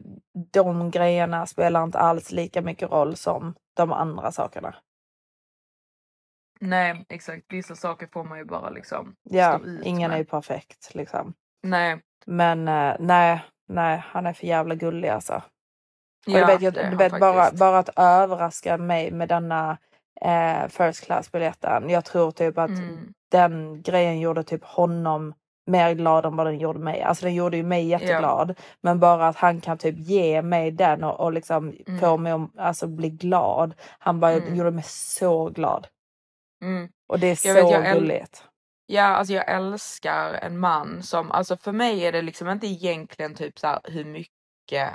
de 0.52 0.90
grejerna 0.90 1.46
spelar 1.46 1.84
inte 1.84 1.98
alls 1.98 2.32
lika 2.32 2.62
mycket 2.62 2.90
roll 2.90 3.16
som 3.16 3.54
de 3.74 3.92
andra 3.92 4.32
sakerna. 4.32 4.74
Nej, 6.60 7.04
exakt. 7.08 7.44
Vissa 7.48 7.76
saker 7.76 8.06
får 8.12 8.24
man 8.24 8.38
ju 8.38 8.44
bara 8.44 8.70
liksom 8.70 9.16
Ja, 9.22 9.58
stå 9.58 9.68
ut 9.68 9.84
ingen 9.84 10.08
med. 10.10 10.14
är 10.14 10.18
ju 10.18 10.24
perfekt 10.24 10.94
liksom. 10.94 11.34
Nej, 11.62 12.00
Men 12.26 12.68
eh, 12.68 12.96
nej, 13.00 13.44
nej, 13.68 14.02
han 14.06 14.26
är 14.26 14.32
för 14.32 14.46
jävla 14.46 14.74
gullig 14.74 15.08
alltså. 15.08 15.34
Och 16.26 16.32
ja, 16.32 16.40
du 16.40 16.46
vet, 16.52 16.62
jag, 16.62 16.90
du 16.90 16.96
vet 16.96 17.20
bara, 17.20 17.50
bara 17.52 17.78
att 17.78 17.90
överraska 17.98 18.76
mig 18.78 19.10
med 19.10 19.28
denna 19.28 19.78
eh, 20.20 20.68
first 20.68 21.04
class 21.04 21.32
biljetten. 21.32 21.90
Jag 21.90 22.04
tror 22.04 22.30
typ 22.30 22.58
att 22.58 22.70
Mm. 22.70 23.12
den 23.30 23.82
grejen 23.82 24.20
gjorde 24.20 24.44
typ 24.44 24.64
honom 24.64 25.34
mer 25.66 25.94
glad 25.94 26.26
än 26.26 26.36
vad 26.36 26.46
den 26.46 26.58
gjorde 26.58 26.78
mig. 26.78 27.02
Alltså 27.02 27.24
den 27.26 27.34
gjorde 27.34 27.56
ju 27.56 27.62
mig 27.62 27.86
jätteglad. 27.86 28.58
Men 28.80 29.00
bara 29.00 29.28
att 29.28 29.36
han 29.36 29.60
kan 29.60 29.78
typ 29.78 29.98
ge 29.98 30.42
mig 30.42 30.70
den 30.70 31.04
och, 31.04 31.20
och 31.20 31.32
liksom 31.32 31.74
Mm. 31.86 32.00
få 32.00 32.16
mig 32.16 32.32
att 32.32 32.58
alltså, 32.58 32.86
bli 32.86 33.10
glad. 33.10 33.74
Han 33.98 34.20
bara 34.20 34.32
Mm. 34.32 34.54
gjorde 34.56 34.70
mig 34.70 34.84
så 34.86 35.48
glad. 35.48 35.86
Mm. 36.62 36.88
Och 37.08 37.18
det 37.18 37.26
är 37.26 37.46
Jag 37.46 37.58
så 37.58 37.70
vet, 37.80 37.94
gulligt. 37.94 38.44
Ja, 38.86 39.02
alltså 39.04 39.34
jag 39.34 39.48
älskar 39.50 40.32
en 40.32 40.58
man 40.58 41.02
som, 41.02 41.30
alltså 41.30 41.56
för 41.56 41.72
mig 41.72 42.06
är 42.06 42.12
det 42.12 42.22
liksom 42.22 42.48
inte 42.48 42.66
egentligen 42.66 43.34
typ 43.34 43.58
så 43.58 43.66
här 43.66 43.80
hur 43.84 44.04
mycket 44.04 44.28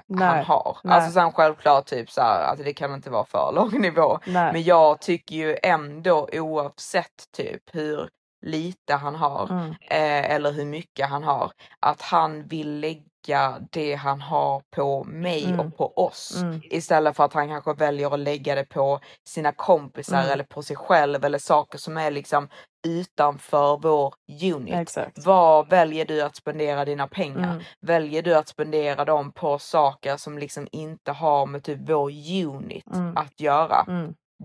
Nej, 0.07 0.27
han 0.27 0.45
har. 0.45 0.77
nej. 0.83 0.95
Alltså 0.95 1.11
sen 1.11 1.31
självklart 1.31 1.85
typ 1.85 2.11
så 2.11 2.21
här, 2.21 2.43
alltså 2.43 2.63
det 2.65 2.73
kan 2.73 2.93
inte 2.93 3.09
vara 3.09 3.25
för 3.25 3.51
låg 3.55 3.79
nivå. 3.79 4.19
Nej. 4.27 4.53
Men 4.53 4.63
jag 4.63 5.01
tycker 5.01 5.35
ju 5.35 5.57
ändå 5.63 6.29
oavsett 6.33 7.31
typ 7.37 7.63
hur 7.75 8.09
lite 8.41 8.93
han 8.93 9.15
har 9.15 9.47
Mm. 9.51 9.69
eh, 9.69 10.31
eller 10.35 10.51
hur 10.51 10.65
mycket 10.65 11.09
han 11.09 11.23
har, 11.23 11.51
att 11.79 12.01
han 12.01 12.47
vill 12.47 12.79
lägga 12.79 13.59
det 13.71 13.95
han 13.95 14.21
har 14.21 14.61
på 14.75 15.03
mig 15.03 15.45
Mm. 15.45 15.59
och 15.59 15.77
på 15.77 15.93
oss. 15.97 16.35
Mm. 16.41 16.61
Istället 16.63 17.15
för 17.15 17.23
att 17.25 17.33
han 17.33 17.47
kanske 17.47 17.73
väljer 17.73 18.13
att 18.13 18.19
lägga 18.19 18.55
det 18.55 18.63
på 18.69 18.99
sina 19.27 19.51
kompisar 19.51 20.19
Mm. 20.19 20.31
eller 20.31 20.43
på 20.43 20.63
sig 20.63 20.75
själv 20.75 21.25
eller 21.25 21.39
saker 21.39 21.77
som 21.77 21.97
är 21.97 22.11
liksom 22.11 22.49
utanför 22.87 23.77
vår 23.77 24.13
unit. 24.43 24.75
Exakt. 24.75 25.25
Vad 25.25 25.69
väljer 25.69 26.05
du 26.05 26.21
att 26.21 26.35
spendera 26.35 26.85
dina 26.85 27.07
pengar? 27.07 27.51
Mm. 27.51 27.63
Väljer 27.81 28.21
du 28.21 28.35
att 28.35 28.47
spendera 28.47 29.05
dem 29.05 29.31
på 29.31 29.59
saker 29.59 30.17
som 30.17 30.37
liksom 30.37 30.67
inte 30.71 31.11
har 31.11 31.45
med 31.45 31.63
typ 31.63 31.89
vår 31.89 32.09
unit 32.45 32.87
Mm. 32.95 33.17
att 33.17 33.39
göra? 33.39 33.85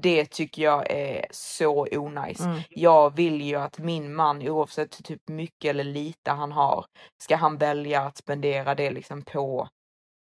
Det 0.03 0.31
tycker 0.31 0.63
jag 0.63 0.91
är 0.91 1.27
så 1.31 1.87
onajs. 1.93 2.41
Mm. 2.41 2.61
Jag 2.71 3.17
vill 3.17 3.41
ju 3.41 3.57
att 3.57 3.79
min 3.79 4.15
man 4.15 4.49
oavsett 4.49 4.99
hur 4.99 5.03
typ 5.03 5.29
mycket 5.29 5.71
eller 5.71 5.85
lite 5.85 6.31
han 6.31 6.53
har 6.53 6.87
ska 7.23 7.37
han 7.37 7.59
välja 7.59 8.01
att 8.01 8.17
spendera 8.17 8.75
det 8.75 8.91
liksom 8.91 9.23
på 9.23 9.69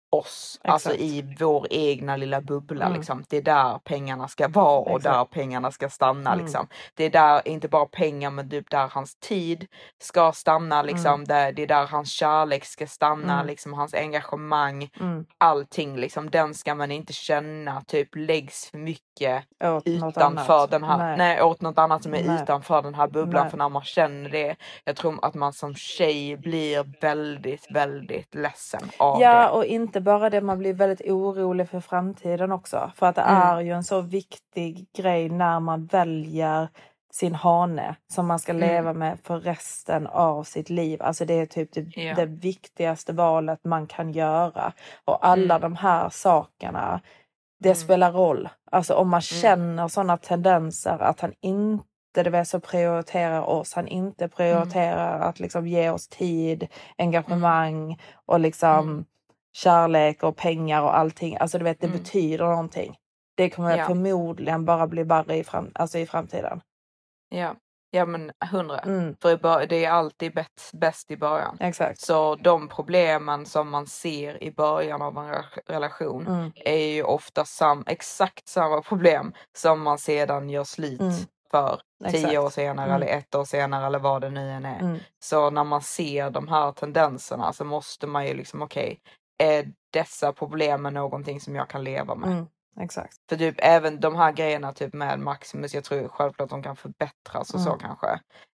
oss, 0.10 0.60
alltså 0.64 0.90
Exakt. 0.90 1.04
i 1.04 1.36
vår 1.40 1.68
egna 1.70 2.16
lilla 2.18 2.42
bubbla 2.42 2.86
Mm. 2.86 2.98
liksom. 2.98 3.24
Det 3.30 3.38
är 3.38 3.42
där 3.42 3.80
pengarna 3.84 4.28
ska 4.28 4.48
vara 4.48 4.80
och 4.80 4.98
Exakt. 4.98 5.04
där 5.16 5.26
pengarna 5.26 5.72
ska 5.72 5.90
stanna 5.90 6.34
Mm. 6.34 6.46
liksom. 6.46 6.68
Det 6.96 7.04
är 7.04 7.10
där, 7.10 7.42
inte 7.48 7.68
bara 7.68 7.86
pengar 7.86 8.32
men 8.32 8.50
typ 8.50 8.70
där 8.70 8.88
hans 8.92 9.16
tid 9.16 9.68
ska 10.02 10.32
stanna 10.32 10.82
liksom. 10.82 11.26
Där, 11.26 11.52
det 11.52 11.62
är 11.64 11.68
där 11.68 11.88
hans 11.88 12.12
kärlek 12.12 12.66
ska 12.66 12.88
stanna 12.88 13.34
Mm. 13.34 13.48
liksom, 13.48 13.74
hans 13.74 13.94
engagemang, 13.94 14.90
Mm. 15.00 15.26
allting 15.38 15.98
liksom. 15.98 16.30
Den 16.30 16.54
ska 16.54 16.76
man 16.76 16.92
inte 16.92 17.14
känna 17.14 17.82
typ 17.82 18.10
läggs 18.16 18.70
för 18.70 18.78
mycket 18.78 19.44
Åt 19.64 19.84
utanför 19.88 20.68
den 20.68 20.84
här, 20.84 20.98
nej. 20.98 21.18
Nej. 21.18 21.42
åt 21.44 21.62
något 21.62 21.78
annat 21.78 22.04
som 22.04 22.14
är 22.14 22.24
Nej. 22.24 22.42
utanför 22.44 22.82
den 22.82 22.96
här 22.96 23.08
bubblan. 23.08 23.42
Nej. 23.44 23.52
För 23.52 23.58
när 23.58 23.70
man 23.70 23.84
känner 23.84 24.30
det, 24.30 24.56
jag 24.84 24.96
tror 24.96 25.26
att 25.26 25.34
man 25.34 25.54
som 25.54 25.76
tjej 25.76 26.38
blir 26.38 26.86
väldigt, 27.02 27.68
väldigt 27.72 28.36
ledsen 28.36 28.82
av 28.98 29.22
Ja, 29.22 29.42
det. 29.44 29.50
och 29.50 29.66
inte 29.66 29.97
bara 30.00 30.30
det, 30.30 30.42
man 30.42 30.58
blir 30.60 30.74
väldigt 30.74 31.02
orolig 31.12 31.70
för 31.70 31.80
framtiden 31.80 32.52
också. 32.52 32.92
För 32.96 33.06
att 33.06 33.16
det 33.16 33.22
Mm. 33.22 33.42
är 33.42 33.62
ju 33.62 33.72
en 33.72 33.84
så 33.84 34.02
viktig 34.02 34.88
grej 34.98 35.30
när 35.30 35.60
man 35.60 35.86
väljer 35.86 36.68
sin 37.12 37.36
hane 37.36 37.96
som 38.14 38.28
man 38.28 38.40
ska 38.40 38.52
Mm. 38.52 38.70
leva 38.70 38.94
med 38.94 39.20
för 39.24 39.40
resten 39.40 40.08
av 40.08 40.44
sitt 40.44 40.70
liv. 40.70 41.02
Alltså 41.02 41.26
det 41.26 41.34
är 41.34 41.46
typ 41.46 41.74
det, 41.74 41.86
Ja. 42.02 42.16
det 42.16 42.26
viktigaste 42.26 43.14
valet 43.14 43.60
man 43.64 43.88
kan 43.88 44.12
göra. 44.12 44.74
Och 45.06 45.28
alla 45.28 45.56
Mm. 45.56 45.62
de 45.62 45.76
här 45.76 46.10
sakerna, 46.10 47.02
det 47.60 47.70
Mm. 47.70 47.76
spelar 47.76 48.12
roll. 48.12 48.50
Alltså 48.72 48.94
om 48.94 49.10
man 49.10 49.22
känner 49.22 49.88
sådana 49.88 50.18
tendenser 50.18 51.00
att 51.02 51.20
han 51.20 51.34
inte 51.42 51.84
du 52.24 52.30
vet, 52.30 52.48
så 52.48 52.60
prioriterar 52.60 53.42
oss. 53.42 53.74
Han 53.74 53.88
inte 53.88 54.28
prioriterar 54.28 55.20
att 55.20 55.40
liksom 55.40 55.68
ge 55.68 55.90
oss 55.90 56.08
tid, 56.08 56.68
engagemang 56.98 58.00
och 58.26 58.40
liksom 58.40 58.80
Mm. 58.80 59.06
Kärlek 59.64 60.24
och 60.24 60.36
pengar 60.38 60.82
och 60.82 60.98
allting. 60.98 61.38
Alltså 61.38 61.58
du 61.58 61.64
vet, 61.64 61.80
det 61.82 61.88
Mm. 61.88 61.98
betyder 62.00 62.46
någonting. 62.46 62.96
Det 63.38 63.50
kommer 63.50 63.78
Ja. 63.78 63.86
förmodligen 63.86 64.66
bara 64.66 64.88
bli 64.88 65.04
värre 65.04 65.36
i, 65.38 65.44
fram, 65.44 65.72
alltså 65.76 65.98
i 65.98 66.06
framtiden. 66.06 66.62
Ja, 67.30 67.56
ja 67.92 68.06
men 68.06 68.32
hundra. 68.52 68.80
Mm, 68.80 69.16
För 69.22 69.66
det 69.68 69.86
är 69.86 69.92
alltid 69.92 70.34
bäst, 70.34 70.72
bäst 70.74 71.12
i 71.12 71.18
början. 71.18 71.58
exakt. 71.60 72.00
Så 72.02 72.36
de 72.36 72.68
problemen 72.68 73.46
som 73.46 73.70
man 73.70 73.88
ser 73.88 74.44
i 74.44 74.52
början 74.52 75.02
av 75.02 75.18
en 75.18 75.34
re- 75.34 75.44
relation 75.68 76.28
Mm, 76.28 76.52
är 76.56 76.94
ju 76.94 77.04
ofta 77.04 77.46
sam, 77.46 77.84
exakt 77.88 78.48
samma 78.48 78.82
problem 78.82 79.34
som 79.58 79.82
man 79.82 79.98
sedan 79.98 80.50
gör 80.50 80.64
slut 80.64 81.02
Mm. 81.02 81.14
för 81.52 81.82
tio 82.10 82.18
exakt. 82.20 82.38
år 82.38 82.50
senare 82.50 82.86
Mm. 82.90 82.96
eller 83.02 83.14
ett 83.18 83.36
år 83.36 83.46
senare 83.46 83.86
eller 83.86 84.00
vad 84.00 84.22
det 84.22 84.30
nu 84.30 84.52
än 84.52 84.66
är. 84.66 84.80
Mm, 84.80 84.98
Så 85.20 85.50
när 85.50 85.64
man 85.64 85.82
ser 85.82 86.30
de 86.30 86.48
här 86.48 86.72
tendenserna 86.72 87.54
så 87.54 87.64
måste 87.66 88.08
man 88.08 88.28
ju 88.28 88.34
liksom 88.34 88.62
okej, 88.62 89.00
är 89.38 89.72
dessa 89.94 90.34
problemen 90.34 90.94
någonting 90.94 91.40
som 91.42 91.56
jag 91.56 91.70
kan 91.70 91.84
leva 91.84 92.16
med? 92.16 92.32
mm, 92.32 92.46
Exakt. 92.80 93.14
För 93.30 93.36
typ 93.36 93.56
även 93.58 94.00
de 94.00 94.16
här 94.16 94.32
grejerna 94.32 94.74
typ 94.74 94.94
med 94.94 95.20
Maximus, 95.20 95.74
jag 95.76 95.84
tror 95.84 96.08
självklart 96.08 96.50
de 96.50 96.64
kan 96.64 96.76
förbättras 96.76 97.54
och 97.54 97.60
så 97.60 97.70
Mm. 97.70 97.80
kanske. 97.80 98.08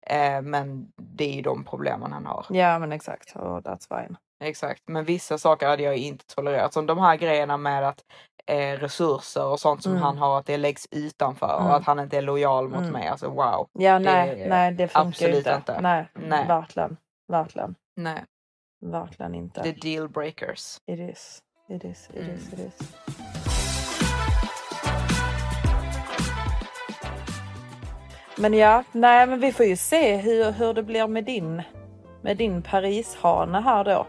Eh, 0.08 0.42
men 0.42 0.92
det 1.02 1.24
är 1.24 1.34
ju 1.36 1.42
de 1.42 1.64
problemen 1.64 2.12
han 2.14 2.26
har. 2.26 2.46
Ja 2.50 2.80
men 2.80 2.92
exakt. 2.92 3.36
Oh, 3.36 3.58
that's 3.60 4.02
fine. 4.02 4.18
Exakt, 4.44 4.82
men 4.88 5.06
vissa 5.06 5.38
saker 5.38 5.68
hade 5.68 5.84
jag 5.84 5.98
inte 5.98 6.26
tolererat. 6.26 6.74
Som 6.74 6.86
de 6.86 6.98
här 7.00 7.16
grejerna 7.16 7.58
med 7.58 7.88
att 7.88 8.00
eh, 8.48 8.78
resurser 8.80 9.46
och 9.46 9.60
sånt 9.60 9.84
som 9.84 9.92
Mm. 9.92 10.04
han 10.04 10.18
har, 10.18 10.40
att 10.40 10.46
det 10.46 10.58
läggs 10.58 10.88
utanför 10.92 11.56
Mm. 11.58 11.68
och 11.68 11.76
att 11.76 11.86
han 11.86 12.00
inte 12.00 12.18
är 12.18 12.22
lojal 12.22 12.70
mot 12.70 12.80
Mm. 12.80 12.92
mig. 12.92 13.08
Alltså 13.08 13.30
wow. 13.30 13.68
Ja 13.74 13.94
Det 13.94 14.00
nej, 14.00 14.42
är 14.42 14.50
nej 14.50 14.72
det 14.72 14.88
funkar 14.88 15.08
absolut 15.08 15.38
inte. 15.38 15.54
inte. 15.56 15.82
Nej, 15.82 16.06
Nej. 16.14 16.48
verkligen. 16.48 16.98
Verkligen. 17.28 17.76
Nej, 17.96 18.24
Verkligen 18.82 19.36
inte. 19.36 19.64
the 19.64 19.72
deal 19.72 20.10
breakers. 20.10 20.82
It 20.88 21.00
is. 21.00 21.42
It 21.70 21.84
is. 21.86 22.10
It 22.14 22.18
Mm. 22.24 22.36
is. 22.36 22.54
It 22.54 22.60
is. 22.60 22.88
Men 28.38 28.54
ja, 28.54 28.84
nej 28.92 29.28
men 29.28 29.40
vi 29.40 29.52
får 29.54 29.66
ju 29.66 29.76
se 29.76 30.16
hur, 30.18 30.52
hur 30.52 30.74
det 30.74 30.84
blir 30.84 31.08
med 31.08 31.24
din, 31.26 31.62
med 32.22 32.38
din 32.38 32.62
Paris-hane 32.62 33.62
här 33.62 33.84
då. 33.84 34.08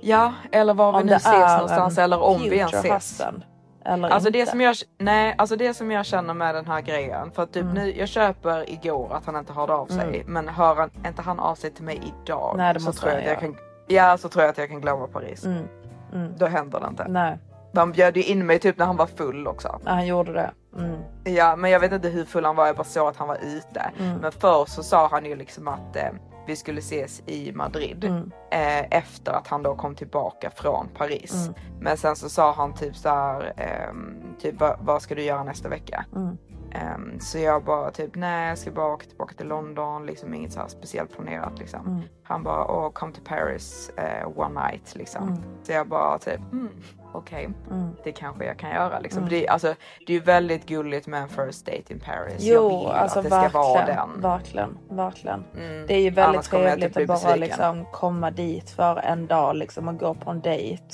Ja, 0.00 0.34
eller 0.52 0.74
var 0.74 0.92
vi 0.92 0.98
Om 0.98 1.06
nu 1.06 1.10
det 1.12 1.16
ses 1.16 1.52
någonstans 1.52 1.98
eller 1.98 2.20
om 2.20 2.42
vi 2.42 2.56
ens 2.56 2.74
ses. 2.74 2.94
husband 2.94 3.42
Eller 3.84 4.08
Alltså 4.08 4.28
inte. 4.28 4.38
det, 4.38 4.46
som 4.46 4.60
jag, 4.60 4.76
nej, 4.98 5.34
alltså 5.38 5.56
det 5.56 5.74
som 5.74 5.90
jag 5.90 6.06
känner 6.06 6.34
med 6.34 6.54
den 6.54 6.66
här 6.66 6.80
grejen. 6.80 7.30
För 7.30 7.42
att 7.42 7.52
typ 7.52 7.62
Mm. 7.62 7.74
nu, 7.74 7.92
jag 7.98 8.08
köper 8.08 8.70
igår 8.70 9.12
att 9.14 9.26
han 9.26 9.36
inte 9.36 9.52
hörde 9.52 9.72
av 9.72 9.86
sig. 9.86 10.22
Men 10.26 10.48
hör 10.48 10.74
han, 10.74 10.90
inte 11.06 11.22
han 11.22 11.40
av 11.40 11.54
sig 11.54 11.70
till 11.70 11.84
mig 11.84 12.14
idag. 12.24 12.54
Nej, 12.56 12.74
det 12.74 12.80
så 12.80 12.92
tror 12.92 13.12
jag 13.12 13.20
att 13.20 13.26
jag 13.26 13.40
kan, 13.40 13.56
Ja 13.86 14.16
så 14.18 14.28
tror 14.28 14.42
jag 14.44 14.50
att 14.50 14.58
jag 14.58 14.68
kan 14.68 14.80
glömma 14.80 15.06
Paris. 15.06 15.44
Mm. 15.44 15.64
Mm. 16.12 16.32
Då 16.38 16.46
händer 16.46 16.80
det 16.80 16.86
inte. 16.86 17.08
Nej, 17.08 17.38
Han 17.74 17.92
bjöd 17.92 18.16
ju 18.16 18.22
in 18.22 18.46
mig 18.46 18.58
typ 18.58 18.78
när 18.78 18.86
han 18.86 18.96
var 18.96 19.06
full 19.06 19.46
också. 19.46 19.80
han 19.84 20.06
gjorde 20.06 20.32
det. 20.32 20.50
Mm. 20.78 20.96
Ja 21.24 21.56
men 21.56 21.70
jag 21.70 21.80
vet 21.80 21.92
inte 21.92 22.08
hur 22.08 22.24
full 22.24 22.44
han 22.44 22.56
var, 22.56 22.66
jag 22.66 22.76
bara 22.76 22.84
såg 22.84 23.08
att 23.08 23.16
han 23.16 23.28
var 23.28 23.36
ute. 23.42 23.90
Mm. 23.98 24.16
Men 24.18 24.32
först 24.32 24.72
så 24.72 24.82
sa 24.82 25.08
han 25.08 25.24
ju 25.26 25.36
liksom 25.36 25.68
att 25.68 25.96
eh, 25.96 26.02
vi 26.50 26.56
skulle 26.56 26.78
ses 26.78 27.22
i 27.26 27.52
Madrid. 27.52 28.04
Mm. 28.04 28.30
Eh, 28.50 28.98
efter 28.98 29.32
att 29.32 29.46
han 29.46 29.62
då 29.62 29.76
kom 29.76 29.94
tillbaka 29.94 30.50
från 30.50 30.88
Paris. 30.96 31.32
Mm. 31.32 31.54
Men 31.80 31.96
sen 31.96 32.16
så 32.16 32.28
sa 32.28 32.52
han 32.52 32.74
typ 32.74 32.96
så 32.96 33.08
här, 33.08 33.52
ehm, 33.56 34.16
typ 34.40 34.60
vad, 34.60 34.76
vad 34.80 35.02
ska 35.02 35.14
du 35.14 35.22
göra 35.22 35.44
nästa 35.44 35.68
vecka? 35.68 36.04
Mm. 36.16 36.38
Ehm, 36.72 37.20
så 37.20 37.38
jag 37.38 37.64
bara 37.64 37.90
typ 37.90 38.14
nej 38.14 38.48
jag 38.48 38.58
ska 38.58 38.70
bara 38.70 38.92
åka 38.94 39.06
tillbaka 39.06 39.34
till 39.34 39.46
London, 39.48 40.06
liksom 40.06 40.34
inget 40.34 40.52
så 40.52 40.60
här 40.60 40.68
speciellt 40.68 41.12
planerat 41.14 41.58
liksom. 41.58 41.86
Mm. 41.86 42.00
Han 42.22 42.42
bara 42.42 42.64
åh 42.72 42.90
come 42.92 43.12
to 43.12 43.20
Paris 43.24 43.90
eh, 43.96 44.28
one 44.38 44.60
night 44.70 44.94
liksom. 44.96 45.22
Mm. 45.28 45.38
Så 45.62 45.72
jag 45.72 45.88
bara 45.88 46.18
typ 46.18 46.40
mm, 46.52 46.68
okej 47.12 47.48
Mm. 47.70 47.88
det 48.04 48.12
kanske 48.12 48.44
jag 48.44 48.58
kan 48.58 48.70
göra 48.70 48.98
liksom. 48.98 49.18
Mm. 49.18 49.30
Det, 49.30 49.46
är- 49.46 49.50
alltså, 49.50 49.74
det 50.06 50.12
är 50.12 50.14
ju 50.18 50.20
väldigt 50.22 50.66
gulligt 50.66 51.06
med 51.06 51.22
en 51.22 51.28
first 51.28 51.66
date 51.66 51.92
in 51.92 52.00
Paris. 52.00 52.36
Jo, 52.40 52.86
alltså 52.86 53.18
att 53.18 53.24
det 53.24 53.30
ska 53.30 53.48
vara 53.58 53.74
verkligen, 53.74 54.10
den. 54.12 54.20
verkligen, 54.20 54.78
verkligen. 54.90 55.44
Mm. 55.56 55.86
Det 55.86 55.94
är 55.94 56.00
ju 56.02 56.10
väldigt 56.10 56.42
trevligt 56.42 56.94
typ 56.94 57.02
att 57.02 57.06
bara 57.06 57.14
besviken. 57.34 57.40
liksom 57.40 57.86
komma 57.92 58.30
dit 58.30 58.70
för 58.70 58.96
en 58.96 59.26
dag 59.26 59.56
liksom 59.56 59.88
och 59.88 59.98
gå 59.98 60.14
på 60.14 60.30
en 60.30 60.40
dejt. 60.40 60.84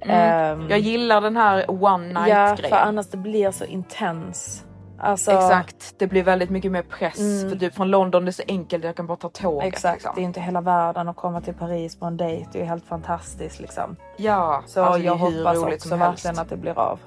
Ehm, 0.00 0.66
Jag 0.70 0.78
gillar 0.78 1.20
den 1.20 1.36
här 1.36 1.64
one 1.84 2.06
night 2.06 2.28
ja, 2.28 2.54
grejen. 2.54 2.70
för 2.70 2.76
annars 2.76 3.06
det 3.06 3.16
blir 3.16 3.50
så 3.50 3.64
intens. 3.64 4.64
Alltså, 5.04 5.30
Exakt, 5.32 5.94
det 5.98 6.06
blir 6.06 6.22
väldigt 6.22 6.50
mycket 6.50 6.72
mer 6.72 6.82
press. 6.82 7.18
Mm. 7.18 7.50
För 7.50 7.58
typ 7.58 7.74
från 7.74 7.90
London 7.90 8.24
det 8.24 8.30
är 8.30 8.32
så 8.32 8.42
enkelt, 8.48 8.84
jag 8.84 8.96
kan 8.96 9.06
bara 9.06 9.16
ta 9.16 9.28
tåget. 9.28 9.68
Exakt, 9.68 9.94
liksom. 9.94 10.12
det 10.14 10.20
är 10.20 10.24
inte 10.24 10.40
hela 10.40 10.60
världen 10.60 11.08
att 11.08 11.16
komma 11.16 11.40
till 11.40 11.54
Paris 11.54 11.96
på 11.96 12.06
en 12.06 12.16
dejt. 12.16 12.48
Det 12.52 12.58
är 12.58 12.62
ju 12.62 12.68
helt 12.68 12.84
fantastiskt 12.86 13.60
liksom. 13.60 13.96
Ja, 14.16 14.62
Så 14.66 14.82
alltså, 14.84 15.02
jag 15.02 15.14
hoppas 15.16 15.58
också 15.58 15.96
verkligen 15.96 16.38
att 16.38 16.48
det 16.48 16.56
blir 16.56 16.78
av. 16.78 17.00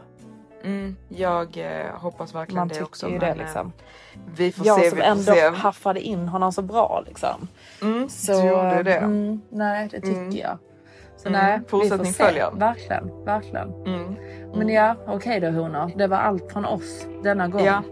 Mm, 0.64 0.96
jag 1.10 1.58
eh, 1.58 1.96
hoppas 1.96 2.36
verkligen 2.36 2.60
Man 2.60 2.68
det 2.68 2.74
tycker 2.74 2.86
också. 2.86 3.06
ju 3.06 3.12
men, 3.12 3.20
det 3.20 3.28
eh, 3.28 3.36
liksom. 3.38 3.72
Vi 4.36 4.52
får 4.52 4.66
Jag 4.68 4.80
se, 4.80 4.90
som 4.90 4.96
vi 4.98 5.04
får 5.04 5.10
ändå 5.12 5.34
se. 5.34 5.48
haffade 5.50 6.02
in 6.02 6.28
honom 6.28 6.52
så 6.54 6.62
bra 6.62 7.04
liksom. 7.08 7.48
Mm, 7.82 8.10
Så, 8.10 8.32
du 8.42 8.48
gjorde 8.48 8.84
det. 8.84 8.98
Mm, 8.98 9.42
nej, 9.50 9.88
det 9.92 10.00
tycker 10.02 10.18
Mm. 10.22 10.32
jag. 10.38 10.58
Så 11.28 11.34
Mm, 11.34 11.46
nej, 11.46 11.60
vi 11.64 11.70
fortsättning 11.70 11.98
får 12.00 12.06
se. 12.14 12.24
följer. 12.24 12.52
Verkligen, 12.54 13.26
verkligen. 13.26 13.74
Mm. 13.86 14.16
Men 14.56 14.70
ja, 14.70 14.96
okej 15.08 15.40
då 15.40 15.48
honor. 15.48 15.92
Det 15.98 16.08
var 16.08 16.18
allt 16.18 16.52
från 16.52 16.66
oss 16.66 17.06
denna 17.24 17.48
gång. 17.48 17.62
Ja, 17.66 17.84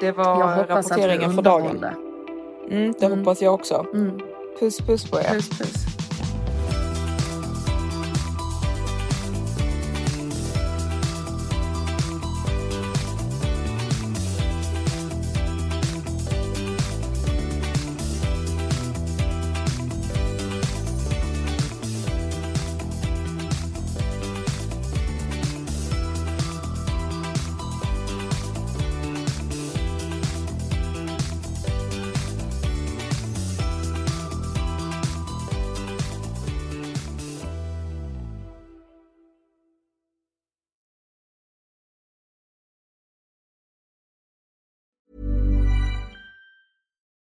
det 0.00 0.12
var 0.12 0.24
jag 0.40 0.48
hoppas 0.56 0.70
att 0.90 0.98
vi 0.98 1.02
rapporteringen 1.02 1.32
för 1.32 1.42
dagen. 1.42 1.84
Mm, 2.70 2.92
det 3.00 3.06
Mm. 3.06 3.18
hoppas 3.18 3.42
jag 3.42 3.54
också. 3.54 3.86
Mm. 3.94 4.20
Puss 4.60 4.78
puss 4.80 5.10
på 5.10 5.18
er. 5.18 5.22
Puss 5.34 5.58
puss. 5.58 5.86